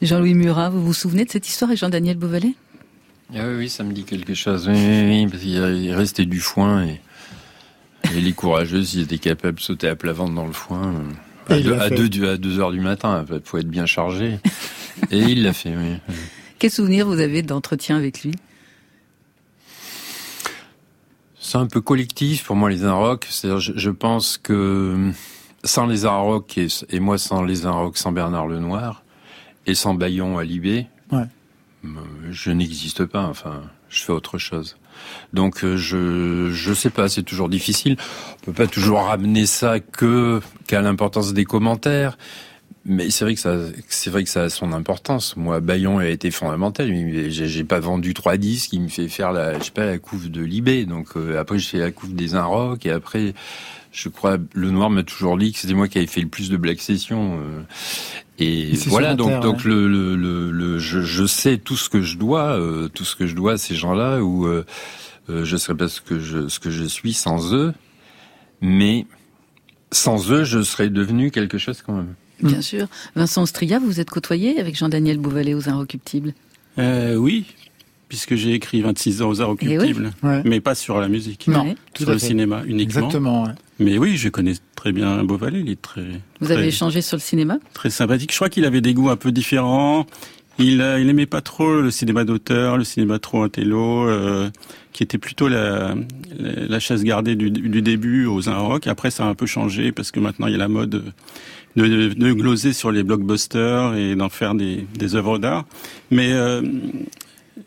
Jean-Louis 0.00 0.34
Murat, 0.34 0.70
vous 0.70 0.82
vous 0.84 0.92
souvenez 0.92 1.24
de 1.24 1.30
cette 1.30 1.46
histoire 1.46 1.70
avec 1.70 1.78
Jean-Daniel 1.78 2.16
Beauvalet? 2.16 2.54
Ah 3.34 3.46
oui, 3.48 3.54
oui, 3.58 3.68
ça 3.68 3.84
me 3.84 3.92
dit 3.92 4.04
quelque 4.04 4.34
chose. 4.34 4.68
Oui, 4.68 4.74
oui, 4.74 5.08
oui 5.08 5.26
parce 5.30 5.42
qu'il 5.42 5.92
restait 5.92 6.26
du 6.26 6.40
foin 6.40 6.84
et, 6.84 7.00
et 8.16 8.20
les 8.20 8.32
courageuses, 8.32 8.94
ils 8.94 9.02
étaient 9.02 9.18
capables 9.18 9.58
de 9.58 9.62
sauter 9.62 9.88
à 9.88 9.96
plat 9.96 10.12
ventre 10.12 10.34
dans 10.34 10.46
le 10.46 10.52
foin. 10.52 11.04
À, 11.48 11.58
deux, 11.58 11.74
à, 11.74 11.90
deux, 11.90 12.28
à 12.28 12.36
deux 12.36 12.58
heures 12.58 12.72
du 12.72 12.80
matin, 12.80 13.24
il 13.30 13.40
faut 13.44 13.58
être 13.58 13.68
bien 13.68 13.86
chargé. 13.86 14.38
et 15.10 15.18
il 15.18 15.44
l'a 15.44 15.52
fait, 15.52 15.74
oui. 15.76 16.14
Quel 16.62 16.70
souvenir 16.70 17.08
vous 17.08 17.18
avez 17.18 17.42
d'entretien 17.42 17.96
avec 17.96 18.22
lui? 18.22 18.36
C'est 21.40 21.58
un 21.58 21.66
peu 21.66 21.80
collectif 21.80 22.44
pour 22.44 22.54
moi 22.54 22.70
les 22.70 22.84
Inrocks. 22.84 23.26
C'est-à-dire, 23.28 23.58
je, 23.58 23.72
je, 23.74 23.90
pense 23.90 24.38
que 24.38 25.10
sans 25.64 25.86
les 25.86 26.04
Inrocks 26.04 26.56
et, 26.58 26.68
et, 26.90 27.00
moi 27.00 27.18
sans 27.18 27.42
les 27.42 27.66
Inrocks, 27.66 27.98
sans 27.98 28.12
Bernard 28.12 28.46
Lenoir 28.46 29.02
et 29.66 29.74
sans 29.74 29.94
Bayon 29.94 30.38
à 30.38 30.44
Libé, 30.44 30.86
ouais. 31.10 31.24
je 32.30 32.52
n'existe 32.52 33.06
pas. 33.06 33.26
Enfin, 33.26 33.62
je 33.88 34.04
fais 34.04 34.12
autre 34.12 34.38
chose. 34.38 34.76
Donc 35.32 35.64
euh, 35.64 35.76
je 35.76 36.50
je 36.52 36.74
sais 36.74 36.90
pas, 36.90 37.08
c'est 37.08 37.24
toujours 37.24 37.48
difficile. 37.48 37.96
On 38.42 38.44
peut 38.44 38.52
pas 38.52 38.68
toujours 38.68 39.00
ramener 39.00 39.46
ça 39.46 39.80
que 39.80 40.40
qu'à 40.68 40.80
l'importance 40.80 41.32
des 41.32 41.44
commentaires. 41.44 42.16
Mais 42.84 43.10
c'est 43.10 43.24
vrai 43.24 43.34
que 43.34 43.40
ça, 43.40 43.56
c'est 43.88 44.10
vrai 44.10 44.24
que 44.24 44.30
ça 44.30 44.42
a 44.42 44.48
son 44.48 44.72
importance. 44.72 45.36
Moi, 45.36 45.60
Bayon 45.60 45.98
a 45.98 46.06
été 46.06 46.32
fondamental. 46.32 46.92
J'ai 47.30 47.64
pas 47.64 47.78
vendu 47.78 48.12
trois 48.12 48.36
disques. 48.36 48.72
Il 48.72 48.82
me 48.82 48.88
fait 48.88 49.08
faire 49.08 49.30
la, 49.30 49.58
je 49.58 49.64
sais 49.64 49.70
pas, 49.70 49.86
la 49.86 49.98
couve 49.98 50.30
de 50.30 50.42
Libé. 50.42 50.84
Donc 50.84 51.16
euh, 51.16 51.38
après, 51.38 51.60
je 51.60 51.68
fais 51.68 51.78
la 51.78 51.92
couve 51.92 52.14
des 52.14 52.34
Inrock. 52.34 52.84
Et 52.84 52.90
après, 52.90 53.34
je 53.92 54.08
crois, 54.08 54.36
le 54.52 54.70
Noir 54.70 54.90
m'a 54.90 55.04
toujours 55.04 55.38
dit 55.38 55.52
que 55.52 55.58
c'était 55.58 55.74
moi 55.74 55.86
qui 55.86 55.98
avais 55.98 56.08
fait 56.08 56.22
le 56.22 56.28
plus 56.28 56.50
de 56.50 56.56
Black 56.56 56.80
Session. 56.80 57.40
Euh. 57.40 57.62
et, 58.40 58.72
voilà. 58.88 59.14
Donc, 59.14 59.40
donc 59.40 59.64
le, 59.64 59.86
le, 59.86 60.16
le, 60.50 60.78
je, 60.80 61.02
je, 61.02 61.24
sais 61.24 61.58
tout 61.58 61.76
ce 61.76 61.88
que 61.88 62.02
je 62.02 62.18
dois, 62.18 62.58
euh, 62.58 62.88
tout 62.88 63.04
ce 63.04 63.14
que 63.14 63.28
je 63.28 63.36
dois 63.36 63.52
à 63.52 63.58
ces 63.58 63.76
gens-là. 63.76 64.20
Où 64.20 64.48
je 65.28 65.56
serais 65.56 65.76
pas 65.76 65.86
ce 65.86 66.00
que 66.00 66.18
je, 66.18 66.48
ce 66.48 66.58
que 66.58 66.70
je 66.70 66.84
suis 66.84 67.12
sans 67.12 67.54
eux. 67.54 67.72
Mais 68.60 69.06
sans 69.92 70.32
eux, 70.32 70.42
je 70.42 70.62
serais 70.62 70.88
devenu 70.88 71.30
quelque 71.30 71.58
chose 71.58 71.80
quand 71.80 71.94
même. 71.94 72.14
Bien 72.42 72.58
mm. 72.58 72.62
sûr. 72.62 72.86
Vincent 73.14 73.46
Stria, 73.46 73.78
vous 73.78 73.86
vous 73.86 74.00
êtes 74.00 74.10
côtoyé 74.10 74.58
avec 74.58 74.76
Jean-Daniel 74.76 75.18
Beauvalet 75.18 75.54
aux 75.54 75.68
Inrecuptibles 75.68 76.34
euh, 76.78 77.16
Oui, 77.16 77.46
puisque 78.08 78.34
j'ai 78.34 78.52
écrit 78.52 78.82
26 78.82 79.22
ans 79.22 79.30
aux 79.30 79.40
Inrecuptibles, 79.40 80.12
eh 80.22 80.48
mais 80.48 80.60
pas 80.60 80.74
sur 80.74 81.00
la 81.00 81.08
musique. 81.08 81.48
Non, 81.48 81.74
sur 81.96 82.10
le 82.10 82.18
cinéma 82.18 82.62
uniquement. 82.66 82.82
Exactement. 82.82 83.48
Mais 83.78 83.98
oui, 83.98 84.16
je 84.16 84.28
connais 84.28 84.54
très 84.76 84.92
bien 84.92 85.24
Beauvalet, 85.24 85.60
il 85.60 85.70
est 85.70 85.80
très... 85.80 86.04
Vous 86.40 86.50
avez 86.50 86.66
échangé 86.66 87.00
sur 87.02 87.16
le 87.16 87.22
cinéma? 87.22 87.58
Très 87.72 87.90
sympathique. 87.90 88.30
Je 88.30 88.36
crois 88.36 88.48
qu'il 88.48 88.64
avait 88.64 88.80
des 88.80 88.94
goûts 88.94 89.10
un 89.10 89.16
peu 89.16 89.32
différents. 89.32 90.06
Il, 90.58 90.82
euh, 90.82 91.00
il 91.00 91.08
aimait 91.08 91.26
pas 91.26 91.40
trop 91.40 91.80
le 91.80 91.90
cinéma 91.90 92.24
d'auteur, 92.24 92.76
le 92.76 92.84
cinéma 92.84 93.18
trop 93.18 93.42
intello, 93.42 94.06
euh, 94.08 94.50
qui 94.92 95.02
était 95.02 95.18
plutôt 95.18 95.48
la, 95.48 95.94
la, 96.38 96.78
chasse 96.78 97.02
gardée 97.02 97.34
du, 97.34 97.50
du 97.50 97.80
début 97.80 98.26
aux 98.26 98.48
Inrocks. 98.48 98.86
Après, 98.86 99.10
ça 99.10 99.24
a 99.24 99.28
un 99.28 99.34
peu 99.34 99.46
changé 99.46 99.92
parce 99.92 100.10
que 100.10 100.20
maintenant 100.20 100.46
il 100.46 100.52
y 100.52 100.56
a 100.56 100.58
la 100.58 100.68
mode 100.68 101.12
de, 101.76 102.08
de, 102.08 102.32
gloser 102.32 102.72
sur 102.72 102.90
les 102.90 103.02
blockbusters 103.02 103.94
et 103.94 104.14
d'en 104.14 104.28
faire 104.28 104.54
des, 104.54 104.86
des 104.94 105.14
œuvres 105.14 105.38
d'art. 105.38 105.64
Mais 106.10 106.32
euh, 106.32 106.62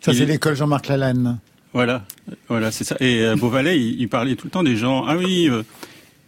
ça 0.01 0.13
c'est 0.13 0.25
l'école 0.25 0.55
Jean-Marc 0.55 0.87
Lalanne. 0.87 1.39
Voilà, 1.73 2.05
voilà, 2.47 2.71
c'est 2.71 2.85
ça. 2.85 2.95
Et 3.01 3.21
euh, 3.21 3.35
Beauvalet, 3.35 3.77
il, 3.77 3.99
il, 3.99 4.07
parlait 4.07 4.35
tout 4.35 4.47
le 4.47 4.51
temps 4.51 4.63
des 4.63 4.77
gens. 4.77 5.03
Ah 5.05 5.17
oui. 5.17 5.49
Euh, 5.49 5.63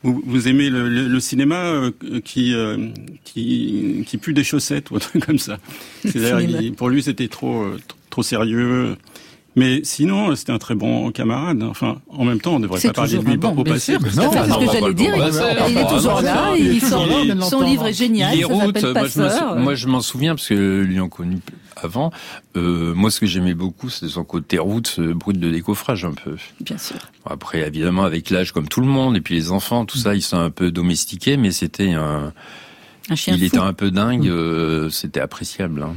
vous, 0.03 0.21
vous, 0.25 0.47
aimez 0.47 0.69
le, 0.69 0.89
le, 0.89 1.07
le 1.07 1.19
cinéma 1.19 1.55
euh, 1.55 1.91
qui, 2.23 2.53
euh, 2.53 2.89
qui 3.23 4.03
qui 4.05 4.17
pue 4.17 4.33
des 4.33 4.43
chaussettes 4.43 4.91
ou 4.91 4.97
un 4.97 4.99
truc 4.99 5.25
comme 5.25 5.39
ça. 5.39 5.57
C'est-à-dire, 6.03 6.73
pour 6.75 6.89
lui, 6.89 7.01
c'était 7.01 7.27
trop 7.27 7.65
trop 8.09 8.23
sérieux. 8.23 8.95
Mais 9.57 9.81
sinon, 9.83 10.35
c'était 10.35 10.51
un 10.51 10.59
très 10.59 10.75
bon 10.75 11.11
camarade. 11.11 11.63
Enfin, 11.63 11.97
en 12.09 12.25
même 12.25 12.39
temps, 12.39 12.53
on 12.53 12.59
ne 12.59 12.67
devrait 12.67 12.79
pas 12.79 12.93
parler 12.93 13.17
de 13.17 13.25
lui 13.25 13.37
bon, 13.37 13.57
au 13.57 13.63
passé. 13.63 13.93
Non, 13.93 14.31
c'est 14.31 14.51
ce 14.51 14.59
que 14.59 14.71
j'allais 14.71 14.93
dire. 14.93 15.15
Il, 15.67 15.77
est 15.79 15.87
toujours 15.89 16.21
là. 16.21 16.53
Il 16.55 16.79
son 16.79 17.61
livre 17.61 17.87
est 17.87 17.93
génial. 17.93 18.37
Les 18.37 18.43
routes, 18.43 18.85
moi, 19.58 19.73
je 19.73 19.87
m'en 19.87 20.01
souviens 20.01 20.35
parce 20.35 20.47
que 20.47 20.85
l'ayant 20.87 21.10
connu 21.10 21.39
avant, 21.75 22.12
euh, 22.55 22.93
moi 22.93 23.12
ce 23.12 23.19
que 23.19 23.25
j'aimais 23.25 23.53
beaucoup 23.53 23.89
c'était 23.89 24.12
son 24.12 24.23
côté 24.23 24.58
route, 24.58 24.99
brut 24.99 25.39
de 25.39 25.51
décoffrage 25.51 26.05
un 26.05 26.13
peu. 26.13 26.35
Bien 26.62 26.77
sûr. 26.77 26.97
Après 27.25 27.60
évidemment 27.67 28.03
avec 28.03 28.31
l'âge 28.31 28.51
comme 28.51 28.67
tout 28.67 28.81
le 28.81 28.87
monde 28.87 29.15
et 29.15 29.21
puis 29.21 29.35
les 29.35 29.51
enfants, 29.51 29.85
tout 29.85 29.97
ça 29.97 30.15
ils 30.15 30.23
sont 30.23 30.39
un 30.39 30.49
peu 30.49 30.71
domestiqués 30.71 31.37
mais 31.37 31.51
c'était 31.51 31.93
un, 31.93 32.33
un 33.10 33.15
chien 33.15 33.35
il 33.35 33.39
fou. 33.39 33.45
était 33.45 33.58
un 33.60 33.73
peu 33.73 33.91
dingue, 33.91 34.27
euh, 34.27 34.89
c'était 34.89 35.19
appréciable. 35.19 35.83
Hein. 35.83 35.95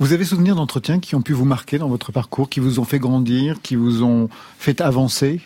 Vous 0.00 0.14
avez 0.14 0.24
souvenir 0.24 0.56
d'entretiens 0.56 0.98
qui 0.98 1.14
ont 1.14 1.20
pu 1.20 1.34
vous 1.34 1.44
marquer 1.44 1.76
dans 1.76 1.90
votre 1.90 2.10
parcours, 2.10 2.48
qui 2.48 2.58
vous 2.58 2.80
ont 2.80 2.84
fait 2.84 2.98
grandir, 2.98 3.60
qui 3.60 3.76
vous 3.76 4.02
ont 4.02 4.30
fait 4.58 4.80
avancer? 4.80 5.42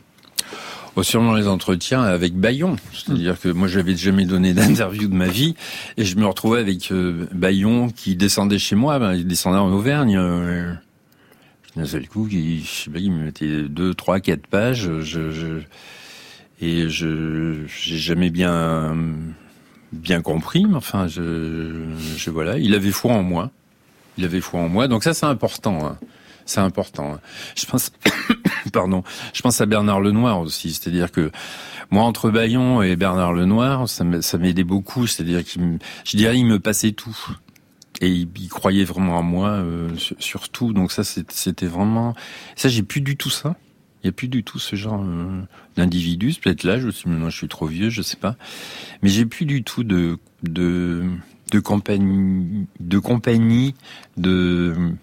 Oh, 0.95 1.03
sûrement 1.03 1.35
les 1.35 1.49
entretiens 1.49 2.03
avec 2.03 2.37
Bayon. 2.37 2.77
C'est-à-dire 2.93 3.41
que 3.41 3.49
moi, 3.49 3.67
j'avais 3.67 3.97
jamais 3.97 4.27
donné 4.27 4.55
d'interview 4.55 5.09
de 5.09 5.15
ma 5.15 5.27
vie. 5.27 5.57
Et 5.97 6.05
je 6.05 6.17
me 6.17 6.25
retrouvais 6.25 6.61
avec 6.61 6.93
euh, 6.93 7.27
Bayon 7.33 7.89
qui 7.89 8.15
descendait 8.15 8.61
chez 8.61 8.77
moi. 8.77 9.01
Ben, 9.01 9.15
il 9.15 9.27
descendait 9.27 9.59
en 9.59 9.73
Auvergne. 9.73 10.17
Euh, 10.17 10.73
d'un 11.75 11.87
seul 11.87 12.07
coup, 12.07 12.29
il, 12.31 12.63
je 12.63 12.85
sais 12.85 12.91
pas, 12.91 13.01
il 13.01 13.11
me 13.11 13.25
mettait 13.25 13.63
deux, 13.63 13.93
trois, 13.93 14.21
quatre 14.21 14.47
pages. 14.47 14.89
Et 16.61 16.89
je 16.89 17.65
j'ai 17.67 17.99
jamais 17.99 18.31
bien 18.31 18.95
compris. 20.23 20.65
Mais 20.65 20.77
enfin, 20.77 21.09
je 21.09 22.31
voilà. 22.31 22.57
Il 22.57 22.73
avait 22.77 22.93
foi 22.93 23.15
en 23.15 23.25
moi. 23.25 23.51
Il 24.19 24.25
avait 24.25 24.41
foi 24.41 24.61
en 24.61 24.69
moi. 24.69 24.89
Donc 24.89 25.05
ça, 25.05 25.15
c'est 25.15 25.27
important. 25.27 25.87
Hein. 25.87 25.99
C'est 26.47 26.61
important. 26.61 27.15
Hein. 27.15 27.21
Je 27.57 27.67
pense, 27.67 27.91
pardon, 28.73 29.03
je 29.33 29.43
pense 29.43 29.61
à 29.61 29.67
Bernard 29.67 30.01
Lenoir 30.01 30.41
aussi. 30.41 30.73
C'est-à-dire 30.73 31.11
que 31.11 31.31
moi, 31.91 32.05
entre 32.05 32.31
Bayon 32.31 32.83
et 32.83 32.97
Bernard 32.97 33.33
Lenoir, 33.33 33.89
ça 33.89 34.05
m'aidait 34.05 34.65
beaucoup. 34.65 35.07
C'est-à-dire 35.07 35.45
qu'il, 35.45 35.79
je 36.05 36.17
dirais, 36.17 36.39
il 36.39 36.47
me 36.47 36.59
passait 36.59 36.93
tout. 36.93 37.17
et 38.01 38.09
il, 38.09 38.49
croyait 38.49 38.85
vraiment 38.85 39.19
à 39.19 39.23
moi 39.23 39.65
surtout. 40.19 40.73
Donc 40.73 40.93
ça, 40.93 41.05
c'était 41.05 41.67
vraiment 41.67 42.15
ça. 42.57 42.69
J'ai 42.69 42.83
plus 42.83 43.01
du 43.01 43.17
tout 43.17 43.31
ça. 43.31 43.57
Il 44.03 44.09
n'y 44.09 44.11
a 44.11 44.13
plus 44.13 44.29
du 44.29 44.45
tout 44.45 44.59
ce 44.59 44.77
genre 44.77 45.03
d'individu. 45.77 46.35
Peut-être 46.35 46.65
là, 46.65 46.79
je 46.79 46.89
maintenant 47.07 47.31
je 47.31 47.39
suis 47.39 47.49
trop 47.49 47.67
vieux, 47.67 47.89
je 47.89 48.03
sais 48.03 48.19
pas. 48.19 48.37
Mais 49.03 49.09
j'ai 49.09 49.25
plus 49.25 49.47
du 49.47 49.65
tout 49.65 49.83
de 49.83 50.19
de 50.43 51.09
de 51.51 51.61
compagnie, 51.61 52.67
de 52.81 52.99
compagnie, 52.99 53.75
de 54.17 54.95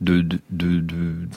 de, 0.00 0.22
de, 0.50 0.80
de, 0.80 1.28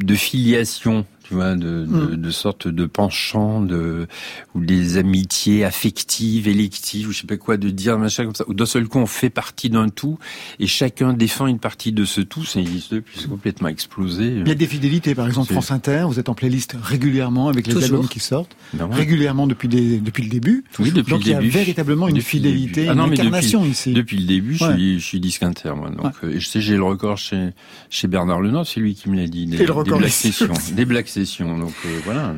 de 0.00 0.14
filiation 0.14 1.06
tu 1.24 1.34
vois, 1.34 1.54
de, 1.54 1.84
de, 1.84 1.86
mm. 1.86 2.16
de 2.16 2.30
sorte 2.30 2.68
de 2.68 2.86
penchant, 2.86 3.60
de 3.60 4.06
ou 4.54 4.60
des 4.64 4.98
amitiés 4.98 5.64
affectives, 5.64 6.48
électives, 6.48 7.08
ou 7.08 7.12
je 7.12 7.20
sais 7.20 7.26
pas 7.26 7.38
quoi, 7.38 7.56
de 7.56 7.70
dire 7.70 7.98
machin 7.98 8.24
comme 8.24 8.34
ça. 8.34 8.44
Ou 8.46 8.54
d'un 8.54 8.66
seul 8.66 8.86
coup, 8.86 8.98
on 8.98 9.06
fait 9.06 9.30
partie 9.30 9.70
d'un 9.70 9.88
tout 9.88 10.18
et 10.60 10.66
chacun 10.66 11.14
défend 11.14 11.46
une 11.46 11.58
partie 11.58 11.92
de 11.92 12.04
ce 12.04 12.20
tout. 12.20 12.44
Ça 12.44 12.60
existe 12.60 12.94
depuis, 12.94 13.18
c'est 13.18 13.28
complètement 13.28 13.68
explosé. 13.68 14.26
Il 14.26 14.48
y 14.48 14.50
a 14.52 14.54
des 14.54 14.66
fidélités, 14.66 15.14
par 15.14 15.26
exemple 15.26 15.50
France 15.52 15.70
Inter. 15.70 16.04
Vous 16.06 16.18
êtes 16.18 16.28
en 16.28 16.34
playlist 16.34 16.76
régulièrement 16.80 17.48
avec 17.48 17.66
les 17.66 17.84
albums 17.84 18.08
qui 18.08 18.20
sortent, 18.20 18.54
ben 18.74 18.86
régulièrement 18.86 19.46
depuis 19.46 19.68
depuis 19.68 20.22
le 20.22 20.28
début. 20.28 20.64
Oui, 20.78 20.92
depuis 20.92 21.10
donc 21.10 21.24
le 21.24 21.32
début. 21.32 21.46
il 21.46 21.46
y 21.46 21.56
a 21.56 21.58
véritablement 21.58 22.08
une 22.08 22.20
fidélité, 22.20 22.88
ah 22.88 22.92
une 22.92 23.00
incarnation 23.00 23.60
depuis, 23.60 23.70
ici. 23.70 23.92
Depuis 23.92 24.18
le 24.18 24.26
début, 24.26 24.54
je 24.54 24.64
suis 24.64 24.98
je 24.98 25.04
suis 25.04 25.20
disque 25.20 25.42
Inter, 25.42 25.72
moi. 25.76 25.90
Donc, 25.90 26.12
euh, 26.22 26.36
je 26.38 26.46
sais, 26.46 26.60
j'ai 26.60 26.76
le 26.76 26.82
record 26.82 27.16
chez 27.16 27.50
chez 27.90 28.08
Bernard 28.08 28.40
Lenot, 28.40 28.64
c'est 28.64 28.80
lui 28.80 28.94
qui 28.94 29.08
me 29.08 29.16
l'a 29.16 29.26
dit. 29.26 29.46
Des, 29.46 29.62
et 29.62 29.66
le 29.66 29.72
record 29.72 29.98
des 29.98 30.04
black 30.04 30.12
sessions, 30.12 30.52
des 30.72 30.84
black 30.84 31.08
Donc 31.16 31.74
euh, 31.86 32.00
voilà. 32.04 32.34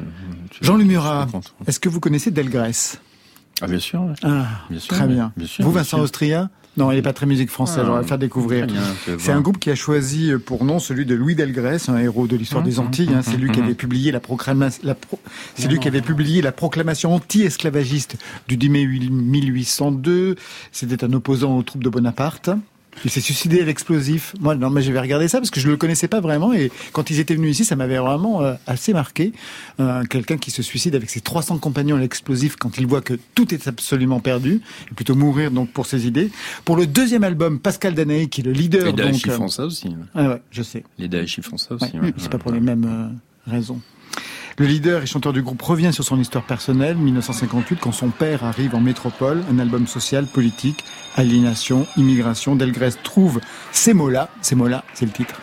Jean 0.60 0.76
Lumura, 0.76 1.26
est-ce 1.66 1.80
que 1.80 1.88
vous 1.88 2.00
connaissez 2.00 2.30
Delgrès? 2.30 2.98
Ah 3.62 3.66
bien 3.66 3.78
sûr. 3.78 4.04
Ah, 4.22 4.46
bien 4.68 4.78
sûr, 4.78 4.94
très 4.94 5.06
bien. 5.06 5.32
vous, 5.60 5.72
Vincent 5.72 5.98
Austria? 6.00 6.50
Non, 6.76 6.92
il 6.92 6.96
n'est 6.96 7.02
pas 7.02 7.14
très 7.14 7.24
musique 7.24 7.48
française, 7.48 7.84
ah, 7.86 7.88
on 7.88 7.94
va 7.94 8.00
le 8.02 8.06
faire 8.06 8.18
découvrir. 8.18 8.66
C'est 9.18 9.32
un 9.32 9.40
groupe 9.40 9.58
qui 9.58 9.70
a 9.70 9.74
choisi 9.74 10.32
pour 10.44 10.64
nom 10.64 10.78
celui 10.78 11.06
de 11.06 11.14
Louis 11.14 11.34
Delgrès, 11.34 11.88
un 11.88 11.96
héros 11.96 12.26
de 12.26 12.36
l'histoire 12.36 12.62
des 12.62 12.78
Antilles. 12.78 13.08
Hein. 13.14 13.22
C'est 13.22 13.38
lui 13.38 13.50
qui 13.50 13.60
avait 13.60 13.74
publié 13.74 14.12
la, 14.12 14.20
proclamation, 14.20 14.94
c'est 15.54 15.68
lui 15.68 15.78
qui 15.78 15.88
avait 15.88 16.02
publié 16.02 16.42
la 16.42 16.52
proclamation 16.52 17.14
anti-esclavagiste 17.14 18.16
du 18.46 18.58
10 18.58 18.68
mai 18.68 18.86
1802. 18.86 20.36
C'était 20.70 21.02
un 21.02 21.12
opposant 21.14 21.56
aux 21.56 21.62
troupes 21.62 21.82
de 21.82 21.88
Bonaparte. 21.88 22.50
Il 23.05 23.11
s'est 23.11 23.20
suicidé 23.20 23.61
à 23.61 23.64
l'explosif. 23.64 24.34
Moi, 24.40 24.55
non, 24.55 24.70
mais 24.70 24.82
je 24.82 24.90
vais 24.92 25.01
regarder 25.01 25.28
ça 25.28 25.38
parce 25.38 25.51
que 25.51 25.61
je 25.61 25.66
ne 25.66 25.72
le 25.72 25.76
connaissais 25.76 26.09
pas 26.09 26.20
vraiment 26.20 26.53
et 26.53 26.70
quand 26.92 27.11
ils 27.11 27.20
étaient 27.20 27.34
venus 27.34 27.53
ici, 27.53 27.64
ça 27.64 27.76
m'avait 27.76 27.99
vraiment 27.99 28.42
euh, 28.42 28.55
assez 28.66 28.92
marqué. 28.92 29.32
Euh, 29.80 30.05
Quelqu'un 30.09 30.38
qui 30.38 30.51
se 30.51 30.62
suicide 30.62 30.94
avec 30.94 31.11
ses 31.11 31.20
300 31.20 31.59
compagnons 31.59 31.97
à 31.97 32.01
l'explosif 32.01 32.57
quand 32.57 32.78
il 32.78 32.86
voit 32.86 33.01
que 33.03 33.14
tout 33.34 33.53
est 33.55 33.68
absolument 33.68 34.20
perdu 34.20 34.61
et 34.90 34.94
plutôt 34.94 35.14
mourir 35.14 35.51
donc 35.51 35.70
pour 35.70 35.86
ses 35.86 36.07
idées. 36.07 36.30
Pour 36.64 36.76
le 36.76 36.86
deuxième 36.86 37.24
album, 37.24 37.59
Pascal 37.59 37.94
Danaï 37.94 38.28
qui 38.28 38.40
est 38.40 38.44
le 38.44 38.53
leader. 38.53 38.86
Les 38.86 38.92
Daesh, 38.92 39.26
font 39.28 39.49
ça 39.49 39.64
aussi. 39.64 39.94
Ah 40.14 40.28
ouais, 40.28 40.42
je 40.51 40.62
sais. 40.62 40.84
Les 40.99 41.09
Daesh, 41.09 41.40
font 41.40 41.57
ça 41.57 41.74
aussi. 41.74 41.92
c'est 42.16 42.30
pas 42.30 42.38
pour 42.38 42.53
les 42.53 42.61
mêmes 42.61 42.84
euh, 42.84 43.51
raisons. 43.51 43.80
Le 44.59 44.64
leader 44.64 45.02
et 45.02 45.07
chanteur 45.07 45.34
du 45.34 45.42
groupe 45.42 45.61
revient 45.61 45.92
sur 45.92 46.02
son 46.02 46.18
histoire 46.18 46.42
personnelle, 46.42 46.96
1958, 46.96 47.78
quand 47.78 47.92
son 47.92 48.09
père 48.09 48.42
arrive 48.42 48.74
en 48.74 48.80
métropole, 48.80 49.42
un 49.50 49.59
album 49.59 49.86
social, 49.86 50.24
politique, 50.24 50.82
aliénation, 51.14 51.86
immigration. 51.98 52.57
Delgrès 52.57 52.92
trouve 53.02 53.40
ces 53.72 53.92
mots-là, 53.92 54.30
ces 54.40 54.54
mots-là, 54.54 54.82
c'est 54.94 55.04
le 55.04 55.12
titre. 55.12 55.42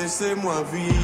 Laissez-moi 0.00 0.62
vivre. 0.72 0.99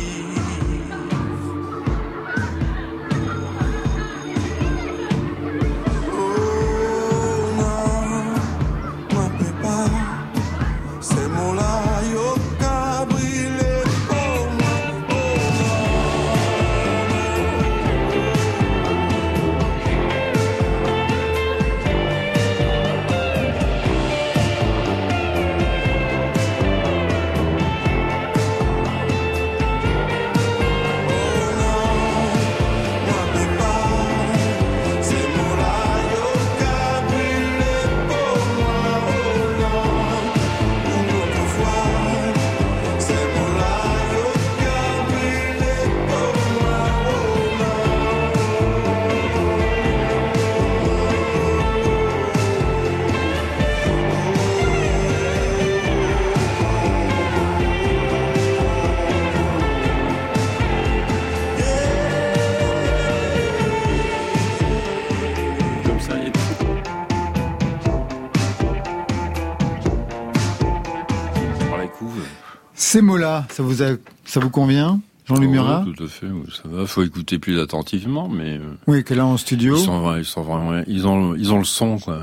Ces 72.96 73.02
mots-là, 73.02 73.44
ça 73.50 73.62
vous, 73.62 73.82
a, 73.82 73.88
ça 74.24 74.40
vous 74.40 74.48
convient 74.48 75.02
Jean-Louis 75.26 75.48
oh, 75.48 75.50
Murat 75.50 75.84
Tout 75.84 76.02
à 76.02 76.08
fait, 76.08 76.28
ça 76.50 76.62
va. 76.64 76.86
Faut 76.86 77.02
écouter 77.02 77.38
plus 77.38 77.60
attentivement, 77.60 78.26
mais. 78.26 78.56
Euh, 78.56 78.72
oui, 78.86 79.04
que 79.04 79.12
là 79.12 79.26
en 79.26 79.36
studio. 79.36 79.76
Ils 79.76 79.84
sont, 79.84 80.16
ils 80.16 80.24
sont 80.24 80.40
vraiment, 80.40 80.82
ils 80.86 81.06
ont, 81.06 81.34
ils 81.34 81.52
ont 81.52 81.58
le 81.58 81.64
son, 81.64 81.98
quoi. 81.98 82.18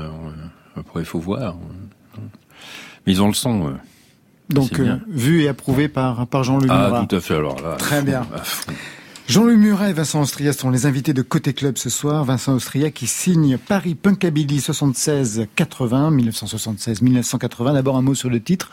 Après, 0.76 1.02
il 1.02 1.06
faut 1.06 1.20
voir. 1.20 1.54
Mais 3.06 3.12
ils 3.12 3.22
ont 3.22 3.28
le 3.28 3.34
son. 3.34 3.74
Donc, 4.50 4.80
euh, 4.80 4.96
vu 5.06 5.42
et 5.42 5.48
approuvé 5.48 5.86
par, 5.86 6.26
par 6.26 6.42
Jean-Louis 6.42 6.66
ah, 6.68 6.86
Murat. 6.88 7.00
Ah, 7.02 7.06
tout 7.08 7.14
à 7.14 7.20
fait, 7.20 7.36
alors 7.36 7.62
là. 7.62 7.76
Très 7.76 8.02
bien. 8.02 8.26
Jean-Louis 9.28 9.56
Murat 9.56 9.90
et 9.90 9.92
Vincent 9.92 10.22
Austria 10.22 10.52
sont 10.52 10.70
les 10.70 10.86
invités 10.86 11.14
de 11.14 11.22
Côté 11.22 11.52
Club 11.52 11.78
ce 11.78 11.88
soir. 11.88 12.24
Vincent 12.24 12.52
Austria 12.52 12.90
qui 12.90 13.06
signe 13.06 13.58
Paris 13.58 13.94
Punkabilly 13.94 14.58
76-80, 14.58 15.46
1976-1980. 16.32 17.74
D'abord 17.74 17.96
un 17.96 18.02
mot 18.02 18.16
sur 18.16 18.28
le 18.28 18.40
titre. 18.40 18.72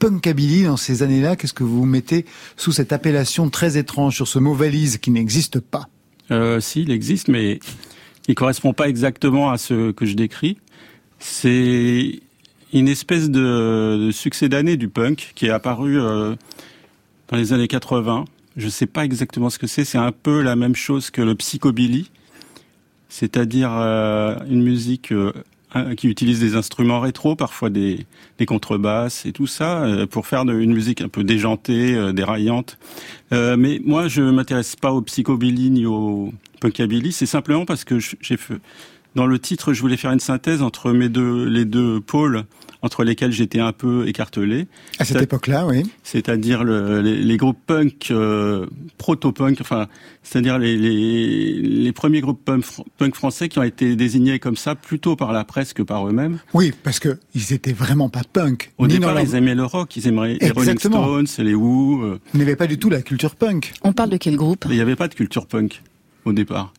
Punkabilly, 0.00 0.64
dans 0.64 0.76
ces 0.76 1.04
années-là, 1.04 1.36
qu'est-ce 1.36 1.54
que 1.54 1.62
vous 1.62 1.84
mettez 1.84 2.24
sous 2.56 2.72
cette 2.72 2.92
appellation 2.92 3.48
très 3.50 3.78
étrange, 3.78 4.16
sur 4.16 4.26
ce 4.26 4.40
mot 4.40 4.54
valise 4.54 4.98
qui 4.98 5.12
n'existe 5.12 5.60
pas? 5.60 5.88
Euh, 6.32 6.58
Si, 6.58 6.82
il 6.82 6.90
existe, 6.90 7.28
mais 7.28 7.60
il 8.26 8.34
correspond 8.34 8.72
pas 8.72 8.88
exactement 8.88 9.50
à 9.50 9.58
ce 9.58 9.92
que 9.92 10.06
je 10.06 10.14
décris. 10.14 10.58
C'est 11.20 12.20
une 12.72 12.88
espèce 12.88 13.30
de, 13.30 14.10
succès 14.12 14.48
d'année 14.48 14.76
du 14.76 14.88
punk 14.88 15.32
qui 15.36 15.46
est 15.46 15.50
apparu 15.50 16.00
euh, 16.00 16.34
dans 17.28 17.36
les 17.36 17.52
années 17.52 17.68
80 17.68 18.24
je 18.56 18.66
ne 18.66 18.70
sais 18.70 18.86
pas 18.86 19.04
exactement 19.04 19.50
ce 19.50 19.58
que 19.58 19.66
c'est. 19.66 19.84
C'est 19.84 19.98
un 19.98 20.12
peu 20.12 20.42
la 20.42 20.56
même 20.56 20.74
chose 20.74 21.10
que 21.10 21.22
le 21.22 21.34
psychobilly, 21.34 22.10
c'est-à-dire 23.08 23.72
euh, 23.72 24.36
une 24.48 24.62
musique 24.62 25.12
euh, 25.12 25.32
qui 25.96 26.08
utilise 26.08 26.40
des 26.40 26.56
instruments 26.56 27.00
rétro, 27.00 27.36
parfois 27.36 27.70
des, 27.70 28.06
des 28.38 28.46
contrebasses 28.46 29.26
et 29.26 29.32
tout 29.32 29.46
ça, 29.46 29.82
euh, 29.82 30.06
pour 30.06 30.26
faire 30.26 30.42
une 30.42 30.72
musique 30.72 31.00
un 31.00 31.08
peu 31.08 31.24
déjantée, 31.24 32.12
déraillante. 32.12 32.78
mais 33.30 33.80
moi, 33.84 34.08
je 34.08 34.22
m'intéresse 34.22 34.76
pas 34.76 34.92
au 34.92 35.02
psychobilly 35.02 35.70
ni 35.70 35.86
au 35.86 36.32
punkabilly. 36.60 37.12
C'est 37.12 37.26
simplement 37.26 37.64
parce 37.64 37.84
que 37.84 37.98
j'ai 37.98 38.36
fait 38.36 38.54
dans 39.14 39.26
le 39.26 39.38
titre, 39.38 39.72
je 39.72 39.80
voulais 39.80 39.96
faire 39.96 40.12
une 40.12 40.20
synthèse 40.20 40.62
entre 40.62 40.92
mes 40.92 41.08
deux, 41.08 41.44
les 41.44 41.64
deux 41.64 42.00
pôles 42.00 42.44
entre 42.82 43.04
lesquels 43.04 43.32
j'étais 43.32 43.60
un 43.60 43.72
peu 43.72 44.08
écartelé. 44.08 44.66
À 44.98 45.04
cette 45.04 45.22
époque-là, 45.22 45.66
oui. 45.66 45.82
C'est-à-dire 46.02 46.64
le, 46.64 47.00
les, 47.00 47.16
les, 47.16 47.36
groupes 47.36 47.58
punk, 47.66 48.08
euh, 48.10 48.66
proto-punk, 48.98 49.58
enfin, 49.60 49.86
c'est-à-dire 50.22 50.58
les, 50.58 50.76
les, 50.76 51.60
les, 51.60 51.92
premiers 51.92 52.20
groupes 52.20 52.42
punk, 52.44 52.64
punk, 52.96 53.14
français 53.14 53.48
qui 53.48 53.58
ont 53.58 53.62
été 53.62 53.96
désignés 53.96 54.38
comme 54.38 54.56
ça 54.56 54.74
plutôt 54.74 55.16
par 55.16 55.32
la 55.32 55.44
presse 55.44 55.72
que 55.72 55.82
par 55.82 56.08
eux-mêmes. 56.08 56.38
Oui, 56.54 56.72
parce 56.82 56.98
que 56.98 57.18
ils 57.34 57.52
étaient 57.52 57.72
vraiment 57.72 58.08
pas 58.08 58.22
punk. 58.30 58.72
Au 58.78 58.86
départ, 58.86 59.20
ils 59.20 59.34
aimaient 59.34 59.54
le 59.54 59.64
rock, 59.64 59.96
ils 59.96 60.06
aimaient 60.06 60.38
les 60.40 60.50
Rolling 60.50 60.78
Stones, 60.78 61.26
les 61.38 61.54
Who. 61.54 62.02
Euh. 62.02 62.20
Ils 62.34 62.40
n'avaient 62.40 62.56
pas 62.56 62.66
du 62.66 62.78
tout 62.78 62.90
la 62.90 63.02
culture 63.02 63.36
punk. 63.36 63.72
On 63.82 63.92
parle 63.92 64.10
de 64.10 64.16
quel 64.16 64.36
groupe? 64.36 64.64
Il 64.68 64.74
n'y 64.74 64.80
avait 64.80 64.96
pas 64.96 65.08
de 65.08 65.14
culture 65.14 65.46
punk 65.46 65.82
au 66.24 66.32
départ. 66.32 66.72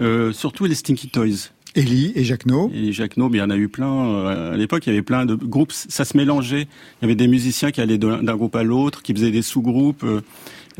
Euh, 0.00 0.32
surtout 0.32 0.64
les 0.64 0.74
Stinky 0.74 1.08
Toys. 1.08 1.50
Elie 1.76 2.12
et 2.14 2.24
Jacques 2.24 2.46
No. 2.46 2.70
Et 2.74 2.92
Jacques 2.92 3.16
No, 3.16 3.28
mais 3.28 3.38
il 3.38 3.40
y 3.40 3.44
en 3.44 3.50
a 3.50 3.56
eu 3.56 3.68
plein. 3.68 4.06
Euh, 4.06 4.54
à 4.54 4.56
l'époque, 4.56 4.86
il 4.86 4.90
y 4.90 4.92
avait 4.92 5.02
plein 5.02 5.26
de 5.26 5.34
groupes. 5.34 5.72
Ça 5.72 6.04
se 6.04 6.16
mélangeait. 6.16 6.62
Il 6.62 7.02
y 7.02 7.04
avait 7.04 7.14
des 7.14 7.26
musiciens 7.26 7.70
qui 7.70 7.80
allaient 7.80 7.98
d'un 7.98 8.36
groupe 8.36 8.54
à 8.56 8.62
l'autre, 8.62 9.02
qui 9.02 9.12
faisaient 9.12 9.30
des 9.30 9.42
sous-groupes. 9.42 10.04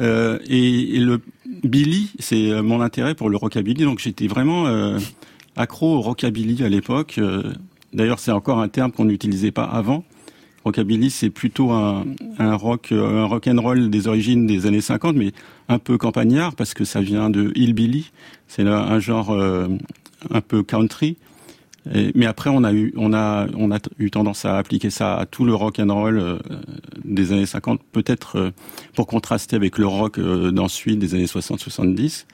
Euh, 0.00 0.38
et, 0.48 0.98
le 0.98 1.20
Billy, 1.62 2.10
c'est 2.18 2.50
euh, 2.50 2.62
mon 2.62 2.80
intérêt 2.80 3.14
pour 3.14 3.30
le 3.30 3.36
rockabilly. 3.36 3.84
Donc 3.84 3.98
j'étais 3.98 4.26
vraiment 4.26 4.66
euh, 4.66 4.98
accro 5.56 5.96
au 5.96 6.00
rockabilly 6.00 6.64
à 6.64 6.68
l'époque. 6.68 7.20
D'ailleurs, 7.92 8.18
c'est 8.18 8.32
encore 8.32 8.60
un 8.60 8.68
terme 8.68 8.92
qu'on 8.92 9.04
n'utilisait 9.04 9.52
pas 9.52 9.64
avant. 9.64 10.04
Rockabilly, 10.64 11.10
c'est 11.10 11.30
plutôt 11.30 11.72
un, 11.72 12.06
un 12.38 12.54
rock, 12.54 12.90
un 12.90 13.24
rock 13.26 13.46
and 13.46 13.60
roll 13.60 13.90
des 13.90 14.08
origines 14.08 14.46
des 14.46 14.64
années 14.64 14.80
50, 14.80 15.14
mais 15.14 15.32
un 15.68 15.78
peu 15.78 15.98
campagnard 15.98 16.54
parce 16.56 16.72
que 16.72 16.84
ça 16.84 17.02
vient 17.02 17.28
de 17.28 17.52
hillbilly. 17.54 18.10
C'est 18.48 18.62
un 18.62 18.98
genre 18.98 19.36
un 20.30 20.40
peu 20.40 20.62
country. 20.62 21.16
mais 22.14 22.26
après, 22.26 22.50
on 22.50 22.64
a 22.64 22.72
eu, 22.72 22.92
on 22.96 23.12
a, 23.12 23.46
on 23.56 23.70
a 23.70 23.78
eu 23.98 24.10
tendance 24.10 24.44
à 24.44 24.56
appliquer 24.56 24.90
ça 24.90 25.16
à 25.16 25.26
tout 25.26 25.44
le 25.44 25.54
rock 25.54 25.78
and 25.78 25.92
roll 25.92 26.18
euh, 26.18 26.38
des 27.04 27.32
années 27.32 27.46
50, 27.46 27.80
peut-être 27.92 28.38
euh, 28.38 28.50
pour 28.94 29.06
contraster 29.06 29.56
avec 29.56 29.78
le 29.78 29.86
rock 29.86 30.18
euh, 30.18 30.50
d'ensuite 30.50 30.98
des 30.98 31.14
années 31.14 31.26
60-70. 31.26 32.24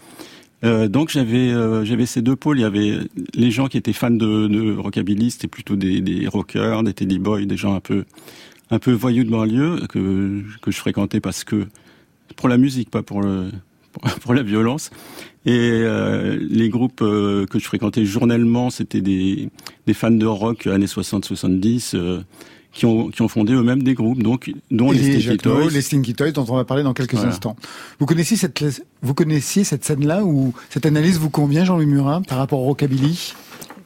donc 0.88 1.10
j'avais, 1.10 1.52
j'avais 1.84 2.06
ces 2.06 2.22
deux 2.22 2.36
pôles. 2.36 2.58
Il 2.58 2.62
y 2.62 2.64
avait 2.64 2.98
les 3.34 3.50
gens 3.50 3.66
qui 3.66 3.78
étaient 3.78 3.94
fans 3.94 4.10
de, 4.10 4.46
de 4.46 4.76
rockabilly, 4.76 5.30
c'était 5.30 5.48
plutôt 5.48 5.74
des, 5.74 6.28
rockers, 6.28 6.82
des 6.82 6.92
teddy 6.92 7.18
boys, 7.18 7.46
des 7.46 7.56
gens 7.56 7.74
un 7.74 7.80
peu, 7.80 8.04
un 8.70 8.78
peu 8.78 8.92
voyous 8.92 9.24
de 9.24 9.30
banlieue 9.30 9.86
que 9.88 10.42
que 10.60 10.70
je 10.70 10.78
fréquentais 10.78 11.20
parce 11.20 11.44
que 11.44 11.66
pour 12.36 12.48
la 12.48 12.58
musique, 12.58 12.90
pas 12.90 13.02
pour 13.02 13.22
le, 13.22 13.50
pour 14.22 14.34
la 14.34 14.42
violence. 14.42 14.90
Et 15.46 15.58
euh, 15.58 16.38
les 16.50 16.68
groupes 16.68 17.00
euh, 17.00 17.46
que 17.46 17.58
je 17.58 17.64
fréquentais 17.64 18.04
journellement, 18.04 18.68
c'était 18.70 19.00
des, 19.00 19.48
des 19.86 19.94
fans 19.94 20.10
de 20.10 20.26
rock 20.26 20.66
années 20.66 20.86
60-70 20.86 21.92
euh, 21.94 22.20
qui, 22.72 22.84
ont, 22.84 23.08
qui 23.08 23.22
ont 23.22 23.28
fondé 23.28 23.54
eux-mêmes 23.54 23.82
des 23.82 23.94
groupes, 23.94 24.22
donc 24.22 24.52
dont 24.70 24.90
les, 24.90 25.20
Stinky 25.20 25.38
Toys. 25.38 25.70
Les 25.70 25.80
Stinky 25.80 26.14
Toys, 26.14 26.32
dont 26.32 26.44
on 26.48 26.56
va 26.56 26.64
parler 26.64 26.82
dans 26.82 26.92
quelques 26.92 27.16
instants. 27.24 27.56
Vous 27.98 28.06
connaissiez 28.06 28.36
cette, 28.36 28.62
vous 29.00 29.14
connaissiez 29.14 29.64
cette 29.64 29.84
scène-là 29.84 30.24
où 30.24 30.52
cette 30.68 30.84
analyse 30.84 31.18
vous 31.18 31.30
convient, 31.30 31.64
Jean-Louis 31.64 31.86
Murat, 31.86 32.20
par 32.28 32.36
rapport 32.36 32.60
au 32.60 32.64
rockabilly? 32.64 33.32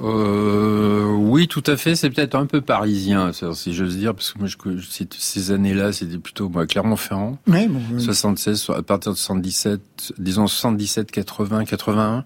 Euh, 0.01 1.13
oui, 1.13 1.49
tout 1.49 1.63
à 1.67 1.77
fait. 1.77 1.95
C'est 1.95 2.11
peut-être 2.11 2.35
un 2.35 2.47
peu 2.47 2.61
parisien, 2.61 3.33
si 3.33 3.75
j'ose 3.75 3.97
dire, 3.97 4.15
parce 4.15 4.33
que 4.33 4.39
moi, 4.39 4.49
je, 4.49 5.07
ces 5.19 5.51
années-là, 5.53 5.93
c'était 5.93 6.19
plutôt 6.19 6.49
moi, 6.49 6.67
Clermont-Ferrand. 6.67 7.39
Oui, 7.47 7.69
76, 7.99 8.71
à 8.71 8.83
partir 8.83 9.13
de 9.13 9.17
77, 9.17 9.81
disons 10.19 10.47
77, 10.47 11.11
80, 11.11 11.65
81. 11.65 12.25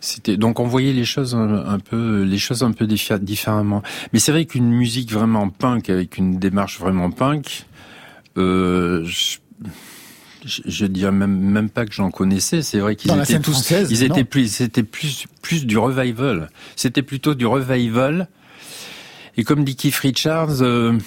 C'était 0.00 0.36
donc 0.36 0.58
on 0.58 0.66
voyait 0.66 0.92
les 0.92 1.04
choses 1.04 1.36
un, 1.36 1.78
peu, 1.78 2.22
les 2.22 2.38
choses 2.38 2.64
un 2.64 2.72
peu 2.72 2.88
différemment. 2.88 3.82
Mais 4.12 4.18
c'est 4.18 4.32
vrai 4.32 4.46
qu'une 4.46 4.68
musique 4.68 5.12
vraiment 5.12 5.48
punk 5.48 5.90
avec 5.90 6.18
une 6.18 6.40
démarche 6.40 6.80
vraiment 6.80 7.12
punk, 7.12 7.66
euh, 8.36 9.04
je, 9.04 9.38
je, 10.44 10.86
dirais 10.86 11.12
même 11.12 11.36
même 11.38 11.70
pas 11.70 11.86
que 11.86 11.92
j'en 11.92 12.10
connaissais. 12.10 12.62
C'est 12.62 12.78
vrai 12.78 12.96
qu'ils 12.96 13.12
étaient 13.12 13.40
tous, 13.40 13.70
ils 13.90 14.02
étaient 14.02 14.24
plus, 14.24 14.48
c'était 14.52 14.82
plus 14.82 15.26
plus 15.40 15.66
du 15.66 15.78
revival. 15.78 16.50
C'était 16.76 17.02
plutôt 17.02 17.34
du 17.34 17.46
revival. 17.46 18.28
Et 19.36 19.44
comme 19.44 19.64
dit 19.64 19.76
Keith 19.76 19.96
Richards, 19.96 20.62
euh, 20.62 20.98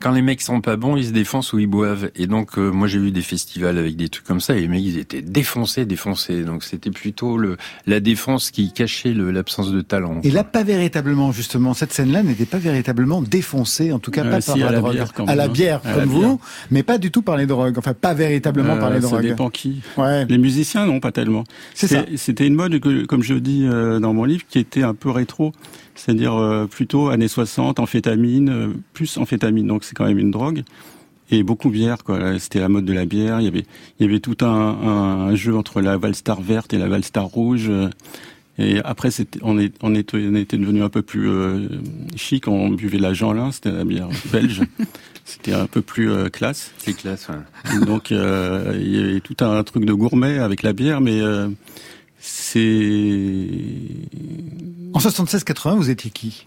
quand 0.00 0.12
les 0.12 0.22
mecs 0.22 0.40
sont 0.40 0.62
pas 0.62 0.76
bons, 0.76 0.96
ils 0.96 1.06
se 1.06 1.12
défoncent 1.12 1.52
ou 1.52 1.58
ils 1.58 1.66
boivent. 1.66 2.10
Et 2.16 2.26
donc, 2.26 2.58
euh, 2.58 2.70
moi, 2.70 2.88
j'ai 2.88 2.98
vu 2.98 3.10
des 3.10 3.20
festivals 3.20 3.76
avec 3.76 3.96
des 3.96 4.08
trucs 4.08 4.24
comme 4.24 4.40
ça, 4.40 4.56
et 4.56 4.60
les 4.60 4.68
mecs, 4.68 4.82
ils 4.82 4.98
étaient 4.98 5.20
défoncés, 5.20 5.84
défoncés. 5.84 6.42
Donc, 6.42 6.64
c'était 6.64 6.90
plutôt 6.90 7.36
le, 7.36 7.58
la 7.86 8.00
défense 8.00 8.50
qui 8.50 8.72
cachait 8.72 9.12
l'absence 9.12 9.70
de 9.70 9.82
talent. 9.82 10.20
Et 10.24 10.30
là, 10.30 10.42
pas 10.42 10.64
véritablement, 10.64 11.32
justement, 11.32 11.74
cette 11.74 11.92
scène-là 11.92 12.22
n'était 12.22 12.46
pas 12.46 12.56
véritablement 12.58 13.20
défoncée, 13.20 13.92
en 13.92 13.98
tout 13.98 14.10
cas 14.10 14.24
euh, 14.24 14.30
pas 14.30 14.40
par 14.40 14.56
la, 14.56 14.72
drogue. 14.72 14.92
Bière, 14.94 15.12
à 15.26 15.34
la 15.34 15.48
bière, 15.48 15.82
comme 15.82 16.04
vous, 16.04 16.40
mais 16.70 16.82
pas 16.82 16.96
du 16.96 17.10
tout 17.10 17.22
par 17.22 17.36
les 17.36 17.46
drogues. 17.46 17.76
Enfin, 17.76 17.92
pas 17.92 18.14
véritablement 18.14 18.78
par 18.78 18.88
les 18.88 18.96
euh, 18.96 19.00
drogues. 19.00 19.22
Ça 19.22 19.28
dépend 19.28 19.50
qui. 19.50 19.82
Ouais. 19.98 20.24
Les 20.26 20.38
musiciens, 20.38 20.86
non, 20.86 21.00
pas 21.00 21.12
tellement. 21.12 21.44
C'est 21.74 21.88
ça. 21.88 22.04
C'était 22.16 22.46
une 22.46 22.54
mode, 22.54 22.80
comme 23.06 23.22
je 23.22 23.34
dis 23.34 23.66
dans 23.66 24.14
mon 24.14 24.24
livre, 24.24 24.44
qui 24.48 24.58
était 24.58 24.82
un 24.82 24.94
peu 24.94 25.10
rétro 25.10 25.52
c'est-à-dire 26.00 26.34
euh, 26.34 26.66
plutôt 26.66 27.08
années 27.08 27.28
60, 27.28 27.78
amphétamine, 27.78 28.48
euh, 28.48 28.68
plus 28.94 29.18
amphétamine, 29.18 29.66
donc 29.66 29.84
c'est 29.84 29.94
quand 29.94 30.06
même 30.06 30.18
une 30.18 30.30
drogue. 30.30 30.62
Et 31.30 31.42
beaucoup 31.42 31.68
bière, 31.68 32.02
quoi. 32.02 32.38
C'était 32.38 32.58
la 32.58 32.70
mode 32.70 32.86
de 32.86 32.92
la 32.92 33.04
bière. 33.04 33.40
Il 33.40 33.44
y 33.44 33.48
avait, 33.48 33.66
il 33.98 34.06
y 34.06 34.08
avait 34.08 34.18
tout 34.18 34.38
un, 34.40 34.48
un, 34.48 35.34
jeu 35.36 35.54
entre 35.54 35.80
la 35.80 35.96
Valstar 35.96 36.40
verte 36.40 36.72
et 36.72 36.78
la 36.78 36.88
Valstar 36.88 37.24
rouge. 37.26 37.70
Et 38.58 38.80
après, 38.82 39.10
on, 39.42 39.58
est, 39.58 39.72
on, 39.82 39.94
était, 39.94 40.16
on 40.16 40.34
était 40.34 40.56
devenu 40.56 40.82
un 40.82 40.88
peu 40.88 41.02
plus 41.02 41.28
euh, 41.28 41.68
chic. 42.16 42.48
On 42.48 42.70
buvait 42.70 42.98
la 42.98 43.12
Jeanlin, 43.12 43.52
c'était 43.52 43.70
la 43.70 43.84
bière 43.84 44.08
belge. 44.32 44.62
c'était 45.24 45.52
un 45.52 45.66
peu 45.66 45.82
plus 45.82 46.30
classe. 46.30 46.72
C'est 46.78 46.94
classe, 46.94 47.28
ouais. 47.28 47.86
Donc, 47.86 48.10
il 48.10 48.16
y 48.16 48.98
avait 48.98 49.20
tout 49.20 49.36
un 49.44 49.62
truc 49.62 49.84
de 49.84 49.92
gourmet 49.92 50.38
avec 50.38 50.62
la 50.62 50.72
bière, 50.72 51.00
mais 51.00 51.20
c'est... 52.20 53.48
En 54.92 54.98
76-80, 54.98 55.76
vous 55.76 55.90
étiez 55.90 56.10
qui? 56.10 56.46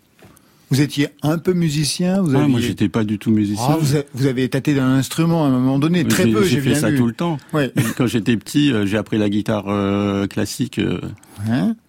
Vous 0.74 0.82
étiez 0.82 1.10
un 1.22 1.38
peu 1.38 1.54
musicien 1.54 2.22
vous 2.22 2.36
ah, 2.36 2.48
Moi, 2.48 2.60
j'étais 2.60 2.90
pas 2.90 3.04
du 3.04 3.20
tout 3.20 3.30
musicien. 3.30 3.64
Ah, 3.70 3.78
vous, 4.14 4.26
avez, 4.26 4.50
tâté 4.50 4.74
d'un 4.74 4.90
instrument 4.90 5.46
à 5.46 5.48
un 5.48 5.52
moment 5.52 5.78
donné, 5.78 6.04
très 6.04 6.26
peu, 6.26 6.44
j'ai 6.44 6.62
fait 6.62 6.74
ça 6.74 6.92
tout 6.92 7.06
le 7.06 7.14
temps. 7.14 7.38
Ouais. 7.54 7.72
Quand 7.96 8.08
j'étais 8.08 8.36
petit, 8.38 8.74
euh, 8.74 8.88
j'ai 8.88 8.98
appris 8.98 9.20
la 9.20 9.30
guitare 9.30 9.66
euh, 9.68 10.26
classique, 10.26 10.80
euh, 10.80 11.00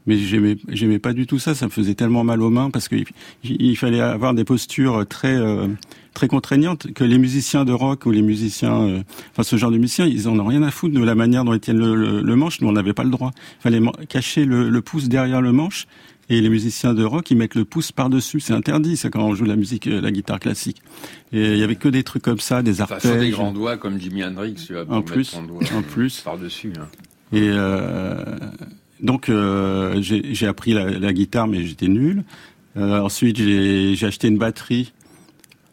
mais 0.06 0.18
j'aimais, 0.18 0.58
j'aimais 0.68 0.98
pas 0.98 1.14
du 1.14 1.26
tout 1.26 1.38
ça. 1.38 1.54
Ça 1.54 1.64
me 1.64 1.70
faisait 1.70 1.94
tellement 1.94 2.24
mal 2.24 2.42
aux 2.42 2.50
mains 2.50 2.68
parce 2.70 2.88
qu'il 2.88 3.06
il 3.42 3.76
fallait 3.76 4.00
avoir 4.00 4.34
des 4.34 4.44
postures 4.44 5.06
très 5.08 5.34
très 6.14 6.28
contraignantes 6.28 6.92
que 6.92 7.04
les 7.04 7.18
musiciens 7.18 7.64
de 7.64 7.72
rock 7.72 8.06
ou 8.06 8.10
les 8.10 8.22
musiciens, 8.22 9.02
enfin 9.32 9.42
ce 9.42 9.56
genre 9.56 9.70
de 9.70 9.78
musiciens, 9.78 10.06
ils 10.06 10.28
en 10.28 10.38
ont 10.38 10.46
rien 10.46 10.62
à 10.62 10.70
foutre 10.70 10.94
de 10.94 11.04
la 11.04 11.14
manière 11.14 11.44
dont 11.44 11.52
ils 11.52 11.60
tiennent 11.60 11.78
le, 11.78 12.20
le, 12.20 12.36
manche. 12.36 12.60
Nous, 12.60 12.68
on 12.68 12.72
n'avait 12.72 12.92
pas 12.92 13.04
le 13.04 13.10
droit. 13.10 13.32
Il 13.58 13.62
fallait 13.62 13.80
cacher 14.08 14.44
le, 14.44 14.70
le 14.70 14.82
pouce 14.82 15.08
derrière 15.08 15.42
le 15.42 15.52
manche 15.52 15.86
et 16.28 16.40
les 16.40 16.48
musiciens 16.48 16.94
de 16.94 17.04
rock, 17.04 17.30
ils 17.30 17.36
mettent 17.36 17.54
le 17.54 17.64
pouce 17.64 17.92
par-dessus. 17.92 18.40
C'est 18.40 18.52
interdit, 18.52 18.96
ça, 18.96 19.10
quand 19.10 19.22
on 19.22 19.34
joue 19.34 19.44
la 19.44 19.56
musique, 19.56 19.86
euh, 19.86 20.00
la 20.00 20.10
guitare 20.10 20.40
classique. 20.40 20.80
Et 21.32 21.52
il 21.52 21.58
y 21.58 21.62
avait 21.62 21.76
que 21.76 21.88
des 21.88 22.02
trucs 22.02 22.22
comme 22.22 22.40
ça, 22.40 22.62
des 22.62 22.80
arpèges. 22.80 23.04
Enfin, 23.04 23.18
des 23.18 23.30
grands 23.30 23.52
doigts 23.52 23.76
comme 23.76 24.00
Jimi 24.00 24.24
Hendrix, 24.24 24.54
tu 24.54 24.72
vois, 24.72 24.84
en 24.88 25.02
plus, 25.02 25.34
en 25.34 25.82
plus. 25.82 26.20
Par-dessus. 26.20 26.72
Hein. 26.78 26.88
Et 27.32 27.50
euh, 27.52 28.24
donc, 29.00 29.28
euh, 29.28 30.00
j'ai 30.00 30.46
appris 30.46 30.72
la, 30.72 30.90
la, 30.90 31.12
guitare, 31.12 31.46
mais 31.46 31.64
j'étais 31.64 31.88
nul. 31.88 32.24
Euh, 32.76 33.00
ensuite, 33.00 33.36
j'ai 33.36 34.06
acheté 34.06 34.28
une 34.28 34.38
batterie 34.38 34.92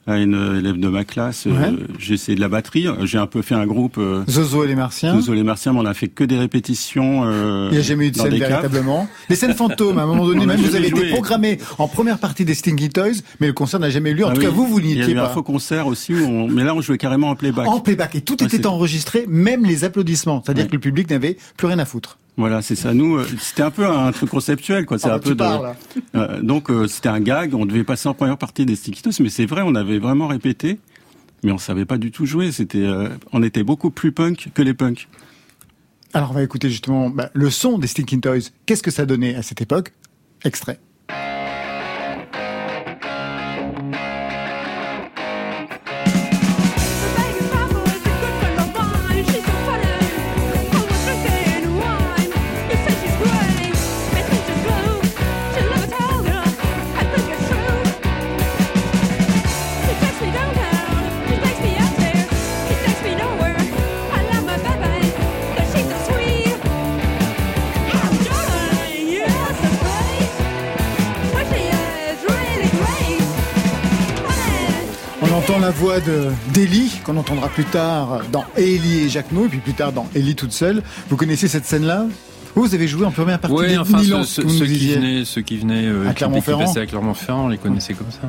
à 0.08 0.18
une 0.18 0.58
élève 0.60 0.80
de 0.80 0.88
ma 0.88 1.04
classe. 1.04 1.46
Euh, 1.48 1.78
j'ai 2.00 2.16
essayé 2.16 2.36
de 2.36 2.42
la 2.42 2.50
batterie. 2.50 2.88
J'ai 3.04 3.18
un 3.18 3.28
peu 3.28 3.42
fait 3.42 3.56
un 3.56 3.66
groupe. 3.66 3.98
Euh, 3.98 4.24
Zozo 4.30 4.64
et 4.64 4.68
les 4.68 4.76
Martiens. 4.76 5.16
Zozo 5.16 5.34
et 5.34 5.36
les 5.36 5.44
Martiens, 5.44 5.74
mais 5.74 5.80
on 5.80 5.86
a 5.86 5.94
fait 5.94 6.08
que 6.08 6.24
des 6.24 6.38
répétitions. 6.38 7.24
Euh, 7.26 7.68
Il 7.72 7.76
n'y 7.76 7.80
a 7.80 7.84
jamais 7.84 8.08
eu 8.08 8.12
de 8.12 8.18
scène 8.18 8.36
véritablement. 8.36 9.08
Les 9.30 9.36
scènes 9.36 9.54
fantômes, 9.54 10.00
à 10.00 10.04
un 10.04 10.08
moment 10.08 10.26
donné, 10.26 10.46
même 10.46 10.60
vous 10.60 10.76
avez 10.76 10.88
été 10.88 11.10
programmé 11.10 11.60
en 11.78 11.88
première 11.88 12.18
partie 12.18 12.46
des 12.46 12.56
Stinky 12.56 12.90
Toys, 12.90 13.22
mais 13.40 13.48
le 13.48 13.54
concert 13.54 13.80
n'a 13.80 13.90
jamais 13.90 14.12
eu 14.12 14.16
lieu. 14.16 14.26
En 14.26 14.30
ah 14.30 14.34
tout 14.34 14.42
cas, 14.42 14.50
vous, 14.50 14.66
vous 14.66 14.82
n'y 14.82 14.94
étiez 14.94 15.02
pas. 15.02 15.10
Il 15.10 15.16
y 15.16 15.20
a 15.20 15.24
eu 15.24 15.26
un 15.26 15.30
faux 15.30 15.44
concert 15.44 15.88
aussi, 15.88 16.14
où 16.14 16.26
on... 16.26 16.48
mais 16.48 16.64
là, 16.64 16.74
on 16.74 16.82
jouait 16.82 16.98
carrément 16.98 17.30
en 17.30 17.36
playback. 17.36 17.68
En 17.68 17.80
playback. 17.80 18.16
Et 18.16 18.22
tout 18.22 18.44
était 18.44 18.66
enregistré, 18.66 19.26
même 19.28 19.66
les 19.66 19.84
applaudissements. 19.84 20.42
C'est-à-dire 20.44 20.68
que 20.68 20.74
le 20.74 20.80
public 20.80 21.10
n'avait 21.10 21.38
plus 21.58 21.68
rien 21.68 21.80
à 21.80 21.86
foutre. 21.86 22.18
Voilà, 22.38 22.62
c'est 22.62 22.76
ça. 22.76 22.94
Nous, 22.94 23.18
euh, 23.18 23.28
c'était 23.40 23.62
un 23.62 23.72
peu 23.72 23.86
un 23.86 24.12
truc 24.12 24.30
conceptuel, 24.30 24.86
quoi. 24.86 24.98
C'est 24.98 25.10
ah, 25.10 25.16
un 25.16 25.20
peu 25.20 25.36
de. 25.36 25.44
Euh, 26.16 26.42
donc, 26.42 26.70
euh, 26.70 26.88
c'était 26.88 27.10
un 27.10 27.20
gag. 27.20 27.54
On 27.54 27.66
devait 27.66 27.84
passer 27.84 28.08
en 28.08 28.14
première 28.14 28.38
partie 28.38 28.66
des 28.66 28.76
Stinkitos, 28.76 29.22
mais 29.22 29.30
c'est 29.30 29.46
vrai, 29.46 29.62
on 29.66 29.76
avait 29.76 30.00
vraiment 30.00 30.28
répété, 30.28 30.80
mais 31.44 31.52
on 31.52 31.58
savait 31.58 31.86
pas 31.86 31.98
du 31.98 32.12
tout 32.12 32.26
jouer. 32.26 32.52
C'était, 32.52 32.88
on 33.34 33.44
était 33.44 33.64
beaucoup 33.64 33.92
plus 33.92 34.12
punk 34.12 34.50
que 34.54 34.62
les 34.62 34.74
punks. 34.74 35.08
Alors, 36.14 36.32
on 36.32 36.34
va 36.34 36.44
écouter 36.44 36.70
justement 36.70 37.10
bah, 37.10 37.30
le 37.34 37.50
son 37.50 37.78
des 37.78 37.88
Stinking 37.88 38.22
Toys. 38.22 38.52
Qu'est-ce 38.66 38.84
que 38.84 38.92
ça 38.92 39.06
donnait 39.06 39.36
à 39.36 39.42
cette 39.42 39.62
époque? 39.62 39.94
Extrait. 40.44 40.80
d'Ellie, 77.32 77.40
qu'on 77.40 77.48
entendra 77.48 77.50
plus 77.50 77.66
tard 77.66 78.22
dans 78.32 78.46
Ellie 78.56 79.06
et 79.06 79.10
Jacques 79.10 79.32
et 79.32 79.48
puis 79.50 79.60
plus 79.60 79.74
tard 79.74 79.92
dans 79.92 80.08
Ellie 80.16 80.36
toute 80.36 80.52
seule. 80.52 80.84
Vous 81.10 81.18
connaissez 81.18 81.48
cette 81.48 81.66
scène-là? 81.66 82.06
Vous 82.56 82.76
avez 82.76 82.88
joué 82.88 83.06
en 83.06 83.12
première 83.12 83.40
partie 83.40 83.56
oui, 83.56 83.78
enfin, 83.78 84.04
ceux, 84.26 84.44
qui 84.44 84.94
venaient, 84.94 85.24
ceux 85.24 85.42
qui 85.42 85.58
venaient 85.58 85.86
euh, 85.86 86.10
à 86.10 86.14
Clermont-Ferrand, 86.14 86.74
à 86.74 86.86
Clermont-Ferrand, 86.86 87.46
on 87.46 87.48
les 87.48 87.58
connaissait 87.58 87.94
comme 87.94 88.12
ça. 88.12 88.28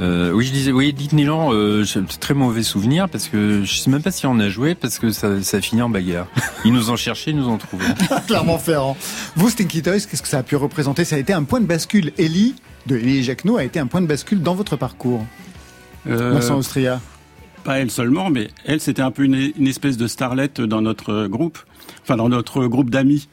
Euh, 0.00 0.30
oui, 0.32 0.46
je 0.46 0.52
disais, 0.52 0.72
oui, 0.72 0.92
dites 0.92 1.12
Nilan, 1.12 1.52
euh, 1.52 1.84
très 2.20 2.34
mauvais 2.34 2.62
souvenir 2.62 3.08
parce 3.08 3.28
que 3.28 3.62
je 3.64 3.76
sais 3.76 3.90
même 3.90 4.02
pas 4.02 4.10
si 4.10 4.26
on 4.26 4.38
a 4.38 4.48
joué 4.48 4.74
parce 4.74 4.98
que 4.98 5.10
ça, 5.10 5.42
ça 5.42 5.60
finit 5.60 5.82
en 5.82 5.88
bagarre. 5.88 6.26
Ils 6.64 6.72
nous 6.72 6.90
ont 6.90 6.96
cherché, 6.96 7.30
ils 7.30 7.36
nous 7.36 7.48
ont 7.48 7.58
trouvé. 7.58 7.84
Clermont-Ferrand. 8.26 8.96
Vous, 9.36 9.50
Stinky 9.50 9.82
Toys, 9.82 10.00
qu'est-ce 10.00 10.22
que 10.22 10.28
ça 10.28 10.38
a 10.38 10.42
pu 10.42 10.56
représenter? 10.56 11.04
Ça 11.04 11.16
a 11.16 11.18
été 11.18 11.32
un 11.32 11.44
point 11.44 11.60
de 11.60 11.66
bascule. 11.66 12.12
Ellie, 12.18 12.54
de 12.86 12.96
Ellie 12.96 13.18
et 13.18 13.22
Jacquenot, 13.22 13.58
a 13.58 13.64
été 13.64 13.78
un 13.78 13.86
point 13.86 14.00
de 14.00 14.06
bascule 14.06 14.42
dans 14.42 14.54
votre 14.54 14.76
parcours. 14.76 15.24
Euh, 16.08 16.40
Austria. 16.52 17.00
Pas 17.66 17.80
elle 17.80 17.90
seulement, 17.90 18.30
mais 18.30 18.46
elle, 18.64 18.80
c'était 18.80 19.02
un 19.02 19.10
peu 19.10 19.24
une, 19.24 19.66
espèce 19.66 19.96
de 19.96 20.06
starlette 20.06 20.60
dans 20.60 20.82
notre 20.82 21.26
groupe, 21.26 21.58
enfin 22.02 22.16
dans 22.16 22.28
notre 22.28 22.68
groupe 22.68 22.90
d'amis, 22.90 23.28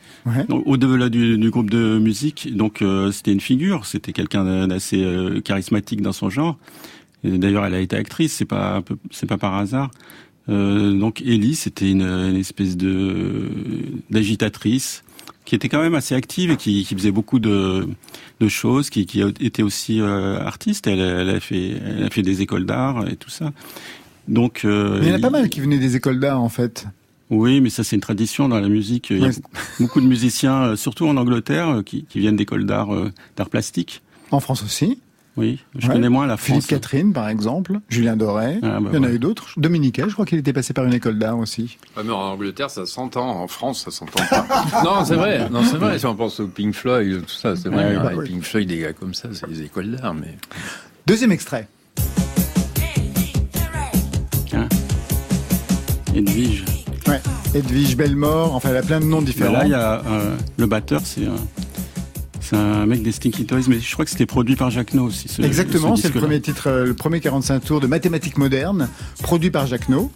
au-delà 0.50 1.10
du, 1.10 1.52
groupe 1.52 1.70
de 1.70 2.00
musique. 2.00 2.56
Donc 2.56 2.82
euh, 2.82 3.12
c'était 3.12 3.32
une 3.32 3.40
figure, 3.40 3.86
c'était 3.86 4.12
quelqu'un 4.12 4.68
d'assez 4.68 5.04
euh, 5.04 5.40
charismatique 5.40 6.02
dans 6.02 6.14
son 6.14 6.32
genre. 6.32 6.58
D'ailleurs, 7.24 7.64
elle 7.64 7.76
a 7.76 7.80
été 7.80 7.96
actrice, 7.96 8.34
c'est 8.34 8.46
pas 8.46 8.82
c'est 9.12 9.28
pas 9.28 9.38
par 9.38 9.54
hasard. 9.54 9.92
Euh, 10.50 10.98
donc 10.98 11.22
Ellie, 11.22 11.54
c'était 11.54 11.92
une, 11.92 12.02
une, 12.02 12.36
espèce 12.36 12.76
de 12.76 13.52
d'agitatrice 14.10 15.04
qui 15.46 15.56
était 15.56 15.70
quand 15.70 15.82
même 15.82 15.96
assez 15.96 16.16
active 16.16 16.52
et 16.52 16.58
qui, 16.58 16.86
qui 16.86 16.96
faisait 16.96 17.12
beaucoup 17.12 17.40
de, 17.40 17.88
de 18.40 18.48
choses, 18.48 18.90
qui, 18.90 19.06
qui 19.06 19.22
était 19.22 19.64
aussi 19.64 20.00
euh, 20.02 20.40
artiste. 20.40 20.88
Elle, 20.88 21.00
elle, 21.00 21.30
a 21.30 21.40
fait, 21.40 21.72
elle 21.86 22.04
a 22.04 22.10
fait 22.10 22.22
des 22.22 22.42
écoles 22.42 22.66
d'art 22.66 23.08
et 23.08 23.16
tout 23.16 23.30
ça. 23.30 23.52
Donc, 24.28 24.62
euh, 24.64 25.00
mais 25.00 25.08
il 25.08 25.10
y 25.10 25.14
en 25.14 25.18
a 25.18 25.20
pas 25.20 25.30
mal 25.30 25.50
qui 25.50 25.60
venaient 25.60 25.80
des 25.80 25.96
écoles 25.96 26.20
d'art 26.20 26.42
en 26.42 26.50
fait. 26.50 26.86
Oui, 27.30 27.62
mais 27.62 27.70
ça 27.70 27.84
c'est 27.84 27.96
une 27.96 28.02
tradition 28.02 28.48
dans 28.48 28.60
la 28.60 28.70
musique. 28.70 29.10
Il 29.10 29.20
y 29.20 29.26
a 29.26 29.32
beaucoup 29.80 30.02
de 30.02 30.08
musiciens, 30.08 30.64
euh, 30.64 30.76
surtout 30.76 31.08
en 31.08 31.18
Angleterre, 31.18 31.82
qui, 31.86 32.06
qui 32.06 32.20
viennent 32.20 32.36
d'écoles 32.36 32.66
d'art, 32.66 32.90
d'art 33.36 33.50
plastique. 33.50 34.02
En 34.32 34.40
France 34.40 34.64
aussi. 34.64 35.00
Oui, 35.36 35.60
je 35.76 35.88
connais 35.88 36.10
moins 36.10 36.28
la 36.28 36.38
France. 36.38 36.48
Philippe 36.48 36.68
Catherine, 36.68 37.12
par 37.12 37.28
exemple, 37.28 37.80
Julien 37.90 38.16
Doré. 38.16 38.60
Ah, 38.62 38.80
bah 38.80 38.90
il 38.94 38.96
y 38.96 39.00
en 39.00 39.04
a 39.04 39.10
eu 39.10 39.18
d'autres. 39.18 39.48
Dominique, 39.58 40.00
je 40.00 40.14
crois 40.14 40.26
qu'il 40.26 40.38
était 40.38 40.54
passé 40.54 40.74
par 40.74 40.86
une 40.86 40.94
école 40.94 41.18
d'art 41.18 41.40
aussi. 41.40 41.80
Ouais, 41.98 42.04
mais 42.06 42.12
en 42.12 42.34
Angleterre, 42.34 42.70
ça 42.70 42.86
s'entend. 42.86 43.42
En 43.42 43.48
France, 43.48 43.84
ça 43.84 43.90
s'entend 43.90 44.24
pas. 44.30 44.46
non, 44.84 45.04
c'est 45.04 45.16
vrai. 45.16 45.50
Non, 45.50 45.64
c'est 45.64 45.78
vrai. 45.78 45.98
Si 45.98 46.06
on 46.06 46.16
pense 46.16 46.40
au 46.40 46.48
Pink 46.48 46.76
Floyd, 46.76 47.26
tout 47.26 47.34
ça, 47.34 47.56
c'est 47.56 47.70
vrai. 47.70 47.96
Bah 47.96 48.12
Pink 48.24 48.44
Floyd, 48.44 48.70
des 48.70 48.78
gars 48.78 48.94
comme 48.94 49.16
ça, 49.16 49.30
c'est 49.32 49.50
des 49.50 49.64
écoles 49.64 49.96
d'art, 49.96 50.14
mais. 50.14 50.38
Deuxième 51.08 51.32
extrait. 51.32 51.68
Edwige. 56.16 56.66
Ouais. 57.08 57.22
Edwige 57.54 57.98
Belmore. 57.98 58.56
Enfin, 58.56 58.70
elle 58.70 58.78
a 58.78 58.82
plein 58.84 59.00
de 59.00 59.06
noms 59.06 59.22
différents. 59.22 59.54
là, 59.54 59.66
il 59.66 59.72
y 59.72 59.74
a 59.74 60.04
euh, 60.06 60.36
le 60.58 60.66
batteur, 60.66 61.02
c'est. 61.04 61.28
C'est 62.44 62.58
un 62.58 62.86
mec 62.86 63.02
des 63.02 63.14
Stinky 63.14 63.46
Toys, 63.46 63.62
mais 63.70 63.80
je 63.80 63.94
crois 63.94 64.04
que 64.04 64.12
c'était 64.12 64.26
produit 64.26 64.58
par 64.58 64.70
Jacques 64.70 64.94
No 64.94 65.06
aussi. 65.06 65.28
Exactement, 65.42 65.96
c'est 65.96 66.14
le 66.14 66.20
premier 66.20 66.42
titre, 66.42 66.68
euh, 66.68 66.86
le 66.86 66.94
premier 66.94 67.22
45 67.22 67.60
tours 67.62 67.80
de 67.80 67.88
mathématiques 67.88 68.38
modernes, 68.38 68.90
produit 69.22 69.50
par 69.50 69.66
Jacques 69.66 69.88
No. 69.88 70.12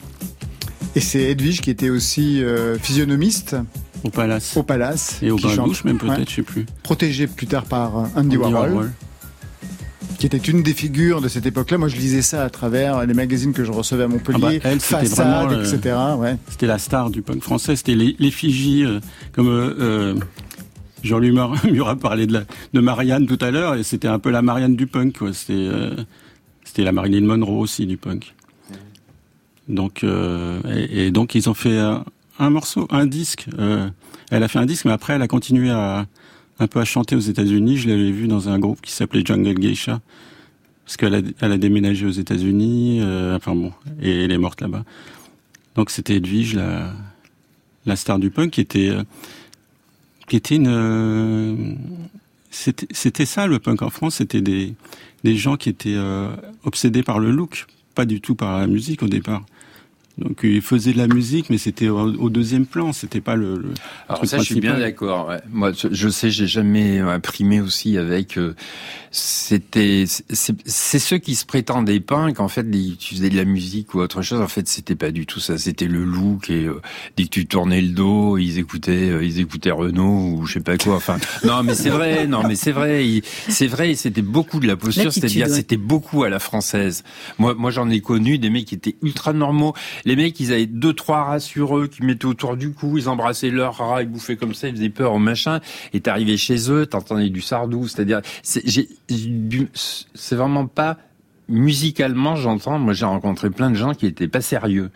Et 0.95 0.99
c'est 0.99 1.21
Edwige 1.21 1.61
qui 1.61 1.69
était 1.69 1.89
aussi 1.89 2.43
euh, 2.43 2.77
physionomiste. 2.79 3.55
Au 4.03 4.09
Palace. 4.09 4.57
Au 4.57 4.63
Palace. 4.63 5.19
Et 5.21 5.31
au 5.31 5.37
bain 5.37 5.55
douche 5.55 5.85
même 5.85 5.97
peut-être, 5.97 6.29
je 6.29 6.35
sais 6.35 6.41
plus. 6.41 6.65
Protégé 6.83 7.27
plus 7.27 7.47
tard 7.47 7.63
par 7.63 7.97
euh, 7.97 8.05
Andy, 8.15 8.35
Warhol, 8.35 8.91
Qui 10.17 10.25
était 10.25 10.37
une 10.37 10.63
des 10.63 10.73
figures 10.73 11.21
de 11.21 11.27
cette 11.27 11.45
époque-là. 11.45 11.77
Moi, 11.77 11.89
je 11.89 11.95
lisais 11.95 12.23
ça 12.23 12.43
à 12.43 12.49
travers 12.49 13.05
les 13.05 13.13
magazines 13.13 13.53
que 13.53 13.63
je 13.63 13.71
recevais 13.71 14.03
à 14.03 14.07
Montpellier, 14.07 14.59
ah 14.63 14.69
bah, 14.69 14.79
Façade, 14.79 15.51
etc. 15.53 15.95
Ouais. 16.17 16.37
C'était 16.49 16.65
la 16.65 16.79
star 16.79 17.11
du 17.11 17.21
punk 17.21 17.41
français. 17.43 17.75
C'était 17.75 17.93
l'effigie, 17.95 18.83
comme 19.33 20.19
Jean-Louis 21.03 21.31
Murat 21.71 21.95
parlait 22.01 22.27
de, 22.27 22.33
la, 22.33 22.43
de 22.73 22.79
Marianne 22.79 23.25
tout 23.25 23.37
à 23.41 23.51
l'heure, 23.51 23.75
et 23.75 23.83
c'était 23.83 24.07
un 24.07 24.19
peu 24.19 24.29
la 24.29 24.41
Marianne 24.41 24.75
du 24.75 24.87
punk. 24.87 25.17
C'était 25.33 25.53
euh, 25.53 25.95
c'était 26.63 26.83
la 26.83 26.91
Marilyn 26.91 27.25
Monroe 27.25 27.59
aussi 27.59 27.85
du 27.85 27.97
punk. 27.97 28.33
Donc 29.67 30.03
euh, 30.03 30.61
et, 30.91 31.11
donc 31.11 31.35
ils 31.35 31.49
ont 31.49 31.53
fait 31.53 31.77
un, 31.77 32.49
morceau, 32.49 32.87
un 32.89 33.05
disque. 33.05 33.47
Euh, 33.57 33.89
elle 34.31 34.43
a 34.43 34.47
fait 34.47 34.59
un 34.59 34.65
disque, 34.65 34.85
mais 34.85 34.91
après 34.91 35.13
elle 35.13 35.21
a 35.21 35.27
continué 35.27 35.69
à 35.69 36.05
un 36.59 36.67
peu 36.67 36.79
à 36.79 36.85
chanter 36.85 37.15
aux 37.15 37.19
États-Unis. 37.19 37.77
Je 37.77 37.89
l'avais 37.89 38.11
vu 38.11 38.27
dans 38.27 38.49
un 38.49 38.59
groupe 38.59 38.81
qui 38.81 38.91
s'appelait 38.91 39.23
Jungle 39.23 39.59
Geisha, 39.59 40.01
parce 40.85 40.97
qu'elle 40.97 41.15
a, 41.41 41.57
déménagé 41.57 42.05
aux 42.05 42.11
États-Unis. 42.11 43.01
enfin 43.35 43.55
bon, 43.55 43.71
et 44.01 44.23
elle 44.23 44.31
est 44.31 44.37
morte 44.37 44.61
là-bas. 44.61 44.83
Donc 45.75 45.91
c'était 45.91 46.15
Edwige, 46.15 46.59
la 47.85 47.95
star 47.95 48.19
du 48.19 48.29
punk, 48.29 48.51
qui 48.51 48.61
était 48.61 48.91
qui 50.27 50.35
était 50.35 50.55
une 50.55 50.67
euh, 50.67 51.55
c'était 52.49 53.25
ça 53.25 53.47
le 53.47 53.59
punk 53.59 53.81
en 53.81 53.89
France, 53.89 54.15
c'était 54.15 54.41
des 54.41 54.75
gens 55.23 55.57
qui 55.57 55.69
étaient 55.69 55.95
euh, 55.95 56.29
obsédés 56.63 57.03
par 57.03 57.19
le 57.19 57.31
look, 57.31 57.65
pas 57.95 58.05
du 58.05 58.19
tout 58.21 58.35
par 58.35 58.59
la 58.59 58.67
musique 58.67 59.03
au 59.03 59.07
départ. 59.07 59.43
Donc 60.17 60.39
il 60.41 60.61
faisait 60.63 60.93
de 60.93 60.97
la 60.97 61.07
musique, 61.07 61.51
mais 61.51 61.59
c'était 61.59 61.89
au, 61.89 62.29
deuxième 62.29 62.65
plan, 62.65 62.91
c'était 62.91 63.21
pas 63.21 63.35
le. 63.35 63.55
le 63.55 63.73
Alors 64.09 64.25
ça, 64.25 64.39
je 64.39 64.43
suis 64.43 64.59
bien 64.59 64.79
d'accord. 64.79 65.27
Ouais. 65.27 65.39
Moi, 65.51 65.71
je 65.73 66.09
sais, 66.09 66.31
j'ai 66.31 66.47
jamais 66.47 66.99
imprimé 66.99 67.61
aussi 67.61 67.97
avec. 67.97 68.37
Euh, 68.37 68.55
c'était, 69.11 70.05
c'est 70.05 70.99
ceux 70.99 71.17
qui 71.17 71.35
se 71.35 71.45
prétendaient 71.45 71.99
punk. 71.99 72.39
En 72.39 72.47
fait, 72.47 72.65
tu 72.97 73.15
faisais 73.15 73.29
de 73.29 73.37
la 73.37 73.45
musique 73.45 73.93
ou 73.93 73.99
autre 73.99 74.21
chose. 74.21 74.41
En 74.41 74.47
fait, 74.47 74.67
c'était 74.67 74.95
pas 74.95 75.11
du 75.11 75.25
tout 75.25 75.39
ça. 75.39 75.57
C'était 75.57 75.87
le 75.87 76.03
look 76.03 76.49
et 76.49 76.65
euh, 76.65 76.81
dès 77.15 77.23
que 77.23 77.29
tu 77.29 77.45
tournais 77.45 77.81
le 77.81 77.89
dos, 77.89 78.37
ils 78.37 78.59
écoutaient, 78.59 79.09
euh, 79.09 79.23
ils 79.23 79.39
écoutaient 79.39 79.71
Renault 79.71 80.37
ou 80.37 80.45
je 80.45 80.53
sais 80.53 80.59
pas 80.59 80.77
quoi. 80.77 80.95
Enfin, 80.95 81.17
non, 81.43 81.63
mais 81.63 81.75
c'est 81.75 81.89
vrai. 81.89 82.27
Non, 82.27 82.41
mais 82.47 82.55
c'est 82.55 82.71
vrai. 82.71 83.05
C'est 83.49 83.67
vrai. 83.67 83.95
C'était 83.95 84.21
beaucoup 84.21 84.59
de 84.59 84.67
la 84.67 84.75
posture. 84.75 85.13
C'est-à-dire, 85.13 85.47
c'était 85.47 85.77
beaucoup 85.77 86.23
à 86.23 86.29
la 86.29 86.39
française. 86.39 87.03
Moi, 87.37 87.53
moi, 87.53 87.71
j'en 87.71 87.89
ai 87.89 88.01
connu 88.01 88.39
des 88.39 88.49
mecs 88.49 88.65
qui 88.65 88.75
étaient 88.75 88.95
ultra 89.01 89.31
normaux 89.31 89.73
Les 90.07 90.15
mecs, 90.15 90.39
ils 90.39 90.53
avaient 90.53 90.67
deux, 90.67 90.93
trois 90.93 91.25
rats 91.25 91.41
sur 91.41 91.77
eux 91.77 91.87
qui 91.87 92.01
mettaient 92.01 92.27
autour 92.27 92.55
du 92.55 92.71
cou, 92.71 92.97
ils 92.97 93.09
embrassaient 93.09 93.49
leurs 93.49 93.75
rats, 93.75 94.03
ils 94.03 94.07
bouffaient 94.07 94.37
comme 94.37 94.53
ça, 94.53 94.69
ils 94.69 94.73
faisaient 94.73 94.87
peur 94.87 95.11
au 95.11 95.19
machin. 95.19 95.59
Et 95.91 95.99
t'arrivais 95.99 96.37
chez 96.37 96.71
eux, 96.71 96.85
t'entendais 96.85 97.29
du 97.29 97.41
sardou, 97.41 97.89
c'est-à-dire, 97.89 98.21
c'est 98.41 98.87
vraiment 100.31 100.65
pas 100.65 100.97
musicalement, 101.49 102.37
j'entends. 102.37 102.79
Moi, 102.79 102.93
j'ai 102.93 103.03
rencontré 103.03 103.49
plein 103.49 103.69
de 103.69 103.75
gens 103.75 103.93
qui 103.93 104.05
étaient 104.05 104.29
pas 104.29 104.39
sérieux 104.39 104.91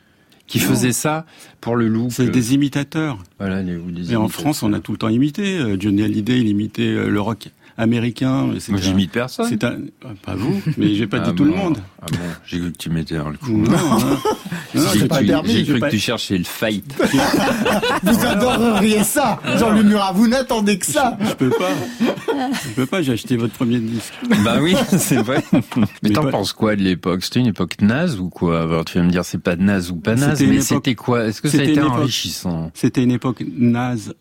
qui 0.47 0.59
faisaient 0.59 0.93
ça 0.93 1.25
pour 1.59 1.75
le 1.75 1.89
loup. 1.89 2.07
C'est 2.09 2.29
des 2.29 2.53
imitateurs. 2.53 3.17
Voilà, 3.37 3.61
les, 3.61 4.13
Et 4.13 4.15
en 4.15 4.29
France, 4.29 4.63
on 4.63 4.71
a 4.71 4.79
tout 4.79 4.93
le 4.93 4.97
temps 4.97 5.09
imité. 5.09 5.57
Euh, 5.57 5.77
Johnny 5.77 6.03
Hallyday, 6.03 6.39
il 6.39 6.47
imitait 6.47 6.83
euh, 6.83 7.09
le 7.09 7.19
rock 7.19 7.49
américain. 7.81 8.47
Moi, 8.69 8.79
j'imite 8.79 9.11
personne. 9.11 9.47
C'est 9.49 9.63
un... 9.63 9.77
Pas 10.23 10.35
vous, 10.35 10.61
mais 10.77 10.93
j'ai 10.93 11.07
pas 11.07 11.19
dit 11.19 11.31
ah 11.31 11.35
tout 11.35 11.43
le 11.43 11.51
monde. 11.51 11.79
Ah 12.01 12.05
bon, 12.11 12.17
j'ai 12.45 12.59
cru 12.59 12.71
que 12.71 12.77
tu 12.77 12.89
mettais 12.89 13.17
dans 13.17 13.29
le 13.29 13.37
coup. 13.37 13.57
Non, 13.57 13.71
non, 13.71 13.99
non 14.75 14.81
j'ai 14.93 15.07
cru 15.07 15.79
que 15.79 15.89
tu 15.89 15.99
cherchais 15.99 16.37
le 16.37 16.43
fight. 16.43 16.85
vous 18.03 18.25
adoreriez 18.25 19.03
ça, 19.03 19.39
Jean-Luc 19.57 19.85
Murat. 19.85 20.11
Vous 20.13 20.27
n'attendez 20.27 20.77
que 20.77 20.85
ça. 20.85 21.17
Je, 21.19 21.33
peux 21.33 21.49
pas. 21.49 21.71
Je 22.29 22.69
peux 22.75 22.85
pas. 22.85 23.01
J'ai 23.01 23.13
acheté 23.13 23.35
votre 23.35 23.53
premier 23.53 23.79
disque. 23.79 24.13
Bah 24.43 24.57
oui, 24.61 24.75
c'est 24.97 25.21
vrai. 25.21 25.43
Mais, 26.03 26.11
t'en 26.11 26.29
penses 26.29 26.53
quoi 26.53 26.75
de 26.75 26.81
l'époque? 26.81 27.23
C'était 27.23 27.39
une 27.39 27.47
époque 27.47 27.81
naze 27.81 28.19
ou 28.19 28.29
quoi? 28.29 28.61
Alors, 28.61 28.85
Tu 28.85 28.97
vas 28.97 29.03
me 29.03 29.09
dire 29.09 29.25
c'est 29.25 29.41
pas 29.41 29.55
naze 29.55 29.91
ou 29.91 29.95
pas 29.95 30.15
naze, 30.15 30.41
mais 30.41 30.61
c'était 30.61 30.95
quoi? 30.95 31.25
Est-ce 31.25 31.41
que 31.41 31.49
ça 31.49 31.59
a 31.59 31.63
été 31.63 31.81
enrichissant? 31.81 32.71
C'était 32.75 33.03
une 33.03 33.11
époque 33.11 33.43
naze 33.57 34.13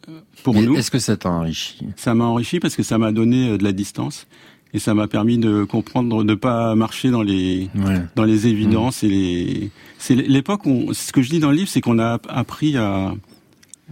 pour 0.43 0.61
nous. 0.61 0.77
Est-ce 0.77 0.91
que 0.91 0.99
ça 0.99 1.17
t'a 1.17 1.31
enrichi 1.31 1.79
Ça 1.97 2.15
m'a 2.15 2.25
enrichi 2.25 2.61
parce 2.61 2.77
que 2.77 2.83
ça 2.83 2.99
m'a 2.99 3.13
donné 3.13 3.51
euh, 3.51 3.59
de 3.59 3.65
la 3.65 3.73
distance 3.73 4.27
et 4.73 4.79
ça 4.79 4.95
m'a 4.95 5.09
permis 5.09 5.39
de 5.39 5.65
comprendre 5.65 6.23
de 6.23 6.35
pas 6.35 6.75
marcher 6.75 7.11
dans 7.11 7.23
les 7.23 7.69
dans 8.15 8.25
les 8.25 8.47
évidences 8.47 9.03
et 9.03 9.09
les 9.09 9.71
c'est 9.99 10.15
l'époque 10.15 10.65
où 10.65 10.95
ce 10.95 11.13
que 11.13 11.23
je 11.23 11.31
dis 11.31 11.41
dans 11.41 11.51
le 11.51 11.57
livre 11.57 11.69
c'est 11.69 11.81
qu'on 11.81 11.99
a 11.99 12.21
appris 12.29 12.77
à 12.77 13.15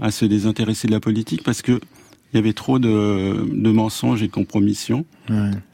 à 0.01 0.11
se 0.13 0.25
désintéresser 0.25 0.87
de 0.87 0.93
la 0.93 1.01
politique 1.01 1.43
parce 1.43 1.63
que 1.63 1.81
il 2.33 2.37
y 2.37 2.39
avait 2.39 2.53
trop 2.53 2.79
de, 2.79 3.49
de 3.51 3.71
mensonges 3.73 4.23
et 4.23 4.27
de 4.27 4.33
compromissions. 4.33 5.07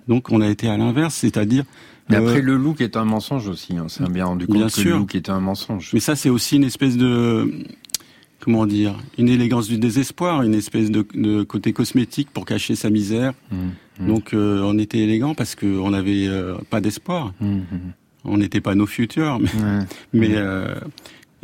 Donc 0.06 0.30
on 0.30 0.40
a 0.40 0.48
été 0.48 0.68
à 0.68 0.76
l'inverse, 0.76 1.14
c'est-à-dire 1.16 1.64
mais 2.08 2.16
après, 2.16 2.38
euh, 2.38 2.42
le 2.42 2.56
look 2.56 2.80
est 2.80 2.96
un 2.96 3.04
mensonge 3.04 3.48
aussi. 3.48 3.76
Hein. 3.76 3.86
C'est 3.88 4.08
bien 4.10 4.26
rendu 4.26 4.46
compte 4.46 4.56
bien 4.56 4.66
que 4.66 4.72
sûr. 4.72 4.92
le 4.92 4.98
look 4.98 5.14
était 5.14 5.30
un 5.30 5.40
mensonge. 5.40 5.90
Mais 5.94 6.00
ça, 6.00 6.16
c'est 6.16 6.28
aussi 6.28 6.56
une 6.56 6.64
espèce 6.64 6.96
de 6.96 7.50
comment 8.44 8.66
dire, 8.66 8.94
une 9.16 9.28
élégance 9.28 9.68
du 9.68 9.78
désespoir, 9.78 10.42
une 10.42 10.54
espèce 10.54 10.90
de, 10.90 11.42
côté 11.44 11.72
cosmétique 11.72 12.28
pour 12.30 12.44
cacher 12.44 12.74
sa 12.74 12.90
misère. 12.90 13.32
Mmh, 13.50 13.56
mmh. 14.00 14.06
Donc 14.06 14.34
euh, 14.34 14.60
on 14.62 14.78
était 14.78 14.98
élégant 14.98 15.34
parce 15.34 15.54
qu'on 15.54 15.90
n'avait 15.90 16.26
euh, 16.28 16.56
pas 16.68 16.80
d'espoir. 16.82 17.32
Mmh, 17.40 17.60
on 18.26 18.36
n'était 18.38 18.60
pas 18.60 18.74
nos 18.74 18.86
futurs, 18.86 19.38
mais, 20.12 20.30
euh, 20.32 20.74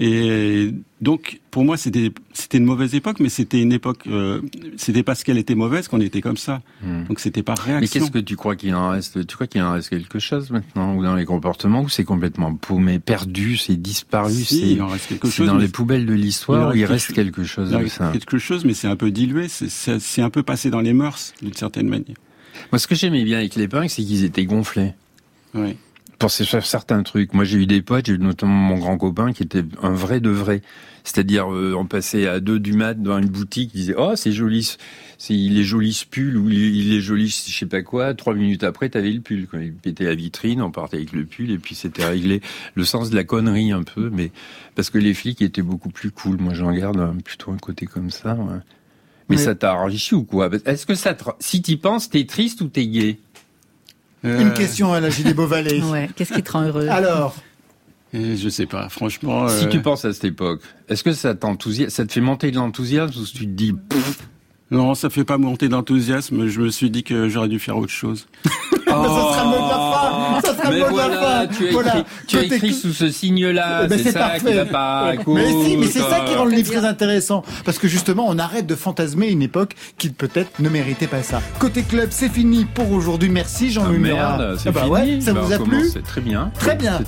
et 0.03 0.73
donc, 1.03 1.41
pour 1.51 1.63
moi, 1.63 1.77
c'était 1.77 2.11
c'était 2.33 2.57
une 2.57 2.65
mauvaise 2.65 2.95
époque, 2.95 3.21
mais 3.21 3.29
c'était 3.29 3.61
une 3.61 3.71
époque. 3.71 4.05
Euh, 4.07 4.41
c'était 4.79 5.03
parce 5.03 5.25
qu'elle 5.25 5.37
était 5.37 5.55
mauvaise 5.55 5.89
qu'on 5.89 6.01
était 6.01 6.23
comme 6.23 6.39
ça. 6.39 6.63
Hmm. 6.83 7.05
Donc, 7.05 7.21
c'était 7.21 7.43
pas 7.43 7.53
réaction. 7.53 7.81
Mais 7.81 7.87
qu'est-ce 7.87 8.11
que 8.11 8.19
tu 8.19 8.35
crois 8.35 8.57
qu'il 8.57 8.75
en 8.75 8.89
reste? 8.89 9.27
Tu 9.27 9.35
crois 9.35 9.47
qu'il 9.47 9.61
en 9.61 9.73
reste 9.73 9.91
quelque 9.91 10.19
chose 10.19 10.51
maintenant, 10.51 10.97
ou 10.97 11.03
dans 11.03 11.15
les 11.15 11.27
comportements, 11.27 11.83
ou 11.83 11.91
c'est 11.91 12.05
complètement 12.05 12.55
paumé, 12.55 12.99
perdu, 12.99 13.59
c'est 13.59 13.77
disparu, 13.77 14.33
c'est 14.33 14.57
il 14.57 14.81
en 14.81 14.89
reste 14.89 15.09
quelque 15.09 15.29
chose. 15.29 15.49
dans 15.49 15.59
les 15.59 15.69
poubelles 15.69 16.07
de 16.07 16.15
l'histoire, 16.15 16.75
il, 16.75 16.81
il 16.81 16.85
reste 16.87 17.13
quelque 17.13 17.45
chose. 17.45 17.69
Il 17.71 17.77
reste 17.77 18.01
quelque 18.13 18.39
chose, 18.39 18.65
mais 18.65 18.73
c'est 18.73 18.89
un 18.89 18.97
peu 18.97 19.11
dilué. 19.11 19.49
C'est 19.49 20.23
un 20.23 20.31
peu 20.31 20.43
passé 20.43 20.71
dans 20.71 20.81
les 20.81 20.95
mœurs 20.95 21.35
d'une 21.43 21.53
certaine 21.53 21.89
manière. 21.89 22.17
Moi, 22.73 22.79
ce 22.79 22.87
que 22.87 22.95
j'aimais 22.95 23.25
bien 23.25 23.37
avec 23.37 23.55
les 23.55 23.69
punks, 23.69 23.91
c'est 23.91 24.03
qu'ils 24.03 24.25
étaient 24.25 24.47
gonflés. 24.47 24.95
Oui 25.53 25.77
pour 26.21 26.31
certains 26.31 27.03
trucs. 27.03 27.33
Moi, 27.33 27.45
j'ai 27.45 27.59
eu 27.59 27.67
des 27.67 27.81
potes, 27.81 28.07
j'ai 28.07 28.13
eu 28.13 28.19
notamment 28.19 28.53
mon 28.53 28.79
grand 28.79 28.99
copain 28.99 29.33
qui 29.33 29.43
était 29.43 29.65
un 29.83 29.95
vrai 29.95 30.21
de 30.21 30.29
vrai. 30.29 30.61
C'est-à-dire, 31.03 31.51
euh, 31.51 31.75
on 31.75 31.87
passait 31.87 32.29
à 32.29 32.41
deux 32.41 32.61
du 32.61 32.75
mat 32.75 32.93
dans 33.03 33.19
une 33.19 33.29
boutique, 33.29 33.71
il 33.73 33.79
disait, 33.81 33.95
oh, 33.97 34.13
c'est 34.17 34.33
joli, 34.33 34.77
c'est, 35.17 35.35
il 35.35 35.59
est 35.59 35.65
joli 35.65 35.95
ce 35.95 36.05
pull, 36.05 36.37
ou 36.37 36.51
il 36.51 36.93
est 36.93 37.01
joli 37.01 37.29
je 37.29 37.59
sais 37.59 37.65
pas 37.65 37.81
quoi. 37.81 38.13
Trois 38.13 38.35
minutes 38.35 38.65
après, 38.65 38.91
t'avais 38.91 39.11
le 39.11 39.21
pull, 39.21 39.47
quand 39.51 39.59
il 39.59 39.73
pétait 39.73 40.05
la 40.05 40.15
vitrine, 40.15 40.61
on 40.61 40.71
partait 40.71 40.99
avec 40.99 41.13
le 41.13 41.25
pull, 41.25 41.51
et 41.51 41.59
puis 41.59 41.75
c'était 41.75 42.05
réglé. 42.05 42.43
Le 42.75 42.85
sens 42.85 43.09
de 43.09 43.17
la 43.17 43.25
connerie, 43.25 43.73
un 43.73 43.83
peu, 43.83 44.11
mais, 44.13 44.31
parce 44.75 44.91
que 44.91 44.99
les 44.99 45.15
flics 45.15 45.41
étaient 45.41 45.63
beaucoup 45.63 45.89
plus 45.89 46.11
cool. 46.11 46.37
Moi, 46.37 46.53
j'en 46.53 46.71
garde 46.71 47.23
plutôt 47.23 47.51
un 47.51 47.57
côté 47.57 47.87
comme 47.87 48.11
ça, 48.11 48.37
Mais 49.31 49.39
ça 49.39 49.55
t'a 49.55 49.75
enrichi 49.75 50.15
ou 50.15 50.25
quoi? 50.25 50.51
Est-ce 50.67 50.85
que 50.85 50.95
ça 50.95 51.15
te, 51.15 51.25
si 51.39 51.63
t'y 51.63 51.79
penses, 51.79 52.11
t'es 52.11 52.27
triste 52.27 52.61
ou 52.61 52.69
t'es 52.69 52.87
gay? 52.87 53.19
Une 54.23 54.31
euh. 54.31 54.51
question 54.51 54.93
à 54.93 55.01
la 55.01 55.11
Gilles 55.11 55.35
Beauvalet. 55.35 55.81
Ouais. 55.91 56.09
Qu'est-ce 56.15 56.33
qui 56.33 56.43
te 56.43 56.53
rend 56.53 56.63
heureux 56.63 56.89
Alors 56.89 57.37
je 58.13 58.49
sais 58.49 58.67
pas, 58.67 58.89
franchement. 58.89 59.49
Si 59.49 59.69
tu 59.69 59.79
euh, 59.79 59.83
penses 59.83 60.05
à 60.05 60.13
cette 60.13 60.25
époque, 60.25 60.63
est-ce 60.89 61.05
que 61.05 61.13
ça 61.13 61.35
t'enthousiasme, 61.35 61.91
ça 61.91 62.05
te 62.05 62.13
fait 62.13 62.21
monter 62.21 62.51
de 62.51 62.57
l'enthousiasme 62.57 63.21
ou 63.21 63.25
tu 63.25 63.47
te 63.47 63.51
dis 63.51 63.73
Non, 64.73 64.95
ça 64.95 65.11
fait 65.11 65.25
pas 65.25 65.39
monter 65.39 65.69
d'enthousiasme. 65.69 66.49
Je 66.49 66.61
me 66.61 66.71
suis 66.71 66.91
dit 66.91 67.05
que 67.05 67.29
j'aurais 67.29 67.49
dû 67.49 67.61
faire 67.61 67.77
autre 67.77 67.93
chose. 67.93 68.27
Oh, 68.93 69.05
ça 69.05 69.09
sera 69.09 69.45
le 69.45 69.51
mot 69.51 69.65
de 69.65 69.69
la 69.69 69.77
fin. 69.77 70.10
Ça 70.45 70.57
sera 70.57 70.71
le 70.71 70.79
mot 70.81 70.91
de 70.91 70.97
la 70.97 71.11
fin. 71.11 71.47
Tu 71.47 71.67
as 71.67 71.71
écrit, 71.71 72.05
tu 72.27 72.39
as 72.39 72.43
écrit 72.43 72.73
sous 72.75 72.93
ce 72.93 73.11
signe-là. 73.11 73.83
Eh 73.85 73.89
ben, 73.89 74.01
c'est 74.03 74.13
ça 74.13 74.39
qui 74.39 74.53
va 74.53 74.65
pas. 74.65 75.13
mais 75.27 75.65
si, 75.65 75.77
mais 75.77 75.87
c'est 75.87 76.01
ça 76.01 76.21
qui 76.21 76.35
rend 76.35 76.45
le 76.45 76.53
livre 76.53 76.71
très 76.71 76.85
intéressant, 76.85 77.43
parce 77.65 77.79
que 77.79 77.89
justement, 77.89 78.27
on 78.29 78.39
arrête 78.39 78.67
de 78.67 78.75
fantasmer 78.75 79.29
une 79.29 79.43
époque 79.43 79.75
qui 79.99 80.11
peut-être 80.11 80.61
ne 80.61 80.69
méritait 80.69 81.07
pas 81.07 81.23
ça. 81.23 81.41
Côté 81.59 81.83
club, 81.83 82.09
c'est 82.11 82.29
fini 82.29 82.65
pour 82.65 82.91
aujourd'hui. 82.93 83.29
Merci 83.29 83.71
Jean-Louis 83.71 83.97
ah, 83.97 84.39
Merde, 84.39 84.57
c'est 84.59 84.69
ah 84.69 84.73
bah 84.73 84.87
Ouais, 84.89 85.21
ça 85.21 85.33
bah, 85.33 85.41
vous 85.43 85.53
a 85.53 85.59
plu 85.59 85.89
C'est 85.93 86.03
très 86.03 86.21
bien. 86.21 86.51
Très 86.59 86.75
bien. 86.75 87.01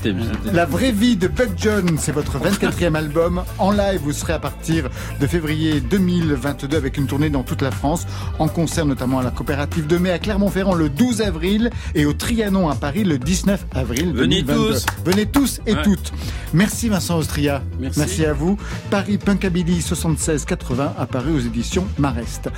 La 0.52 0.64
vraie 0.64 0.92
vie 0.92 1.16
de 1.16 1.28
Buck 1.28 1.50
John, 1.56 1.96
c'est 1.98 2.12
votre 2.12 2.38
24e 2.38 2.94
album. 2.94 3.42
En 3.58 3.70
live, 3.70 4.00
vous 4.02 4.12
serez 4.12 4.32
à 4.34 4.38
partir 4.38 4.88
de 5.20 5.26
février 5.26 5.80
2022 5.80 6.76
avec 6.76 6.96
une 6.96 7.06
tournée 7.06 7.30
dans 7.30 7.42
toute 7.42 7.62
la 7.62 7.70
France, 7.70 8.06
en 8.38 8.48
concert 8.48 8.86
notamment 8.86 9.18
à 9.18 9.22
la 9.22 9.30
coopérative 9.30 9.86
de 9.86 9.96
mai 9.96 10.10
à 10.10 10.18
Clermont-Ferrand 10.18 10.74
le 10.74 10.88
12 10.88 11.22
avril 11.22 11.70
et 11.94 12.06
au 12.06 12.12
Trianon 12.12 12.68
à 12.68 12.74
Paris 12.74 13.04
le 13.04 13.18
19 13.24 13.66
avril 13.74 14.12
Venez 14.12 14.44
tous 14.44 14.86
Venez 15.04 15.26
tous 15.26 15.60
et 15.66 15.74
toutes 15.82 16.12
Merci 16.52 16.88
Vincent 16.88 17.18
Austria. 17.18 17.62
Merci. 17.78 18.24
à 18.24 18.32
vous. 18.32 18.58
Paris 18.90 19.18
Punkabilly 19.18 19.80
76-80 19.80 20.92
apparu 20.98 21.34
aux 21.34 21.40
éditions 21.40 21.86
Marest. 21.98 22.50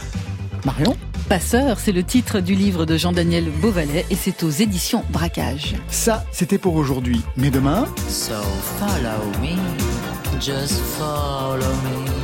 Marion? 0.65 0.97
Passeur, 1.29 1.79
c'est 1.79 1.93
le 1.93 2.03
titre 2.03 2.41
du 2.41 2.55
livre 2.55 2.85
de 2.87 2.97
Jean-Daniel 2.97 3.47
Beauvalet 3.63 4.05
et 4.11 4.15
c'est 4.15 4.43
aux 4.43 4.51
éditions 4.51 5.05
Braquage. 5.11 5.75
Ça, 5.89 6.25
c'était 6.33 6.59
pour 6.59 6.75
aujourd'hui. 6.75 7.23
Mais 7.37 7.51
demain... 7.51 7.87
So 8.09 8.35
follow 8.79 9.31
me, 9.41 10.41
just 10.41 10.81
follow 10.99 11.59
me. 11.59 12.24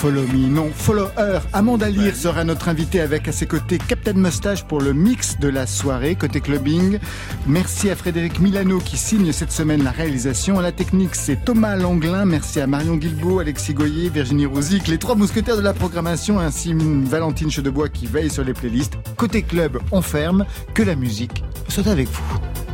Follow 0.00 0.28
Me, 0.28 0.46
non, 0.46 0.70
Follow 0.72 1.08
Her. 1.16 1.40
Amanda 1.52 1.90
Lear 1.90 2.14
sera 2.14 2.44
notre 2.44 2.68
invitée 2.68 3.00
avec 3.00 3.26
à 3.26 3.32
ses 3.32 3.46
côtés 3.46 3.78
Captain 3.78 4.12
Mustache 4.12 4.62
pour 4.62 4.80
le 4.80 4.92
mix 4.92 5.40
de 5.40 5.48
la 5.48 5.66
soirée 5.66 6.14
côté 6.14 6.40
clubbing. 6.40 7.00
Merci 7.48 7.90
à 7.90 7.96
Frédéric 7.96 8.38
Milano 8.38 8.78
qui 8.78 8.96
signe 8.96 9.32
cette 9.32 9.50
semaine 9.50 9.82
la 9.82 9.90
réalisation. 9.90 10.60
la 10.60 10.70
technique, 10.70 11.16
c'est 11.16 11.44
Thomas 11.44 11.74
Langlin. 11.74 12.26
Merci 12.26 12.60
à 12.60 12.68
Marion 12.68 12.94
Guilbault, 12.94 13.40
Alexis 13.40 13.74
Goyer, 13.74 14.08
Virginie 14.08 14.46
Rosic, 14.46 14.86
les 14.86 14.98
trois 14.98 15.16
mousquetaires 15.16 15.56
de 15.56 15.62
la 15.62 15.74
programmation, 15.74 16.38
ainsi 16.38 16.76
Valentine 16.78 17.50
Chedebois 17.50 17.88
qui 17.88 18.06
veille 18.06 18.30
sur 18.30 18.44
les 18.44 18.54
playlists. 18.54 18.94
Côté 19.16 19.42
club, 19.42 19.80
on 19.90 20.00
ferme. 20.00 20.46
Que 20.74 20.84
la 20.84 20.94
musique 20.94 21.42
soit 21.68 21.88
avec 21.88 22.06
vous. 22.06 22.67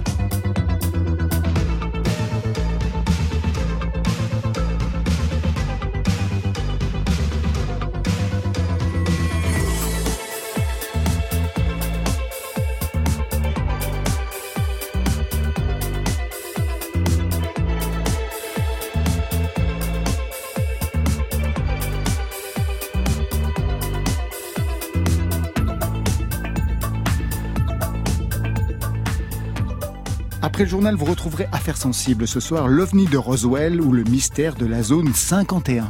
Le 30.65 30.71
journal, 30.71 30.95
vous 30.95 31.05
retrouverez 31.05 31.47
Affaires 31.53 31.77
sensibles 31.77 32.27
ce 32.27 32.41
soir, 32.41 32.69
l'OVNI 32.69 33.05
de 33.05 33.19
Roswell 33.19 33.83
ou 33.83 33.93
le 33.93 34.03
mystère 34.05 34.55
de 34.55 34.65
la 34.65 34.83
zone 34.83 35.12
51. 35.12 35.83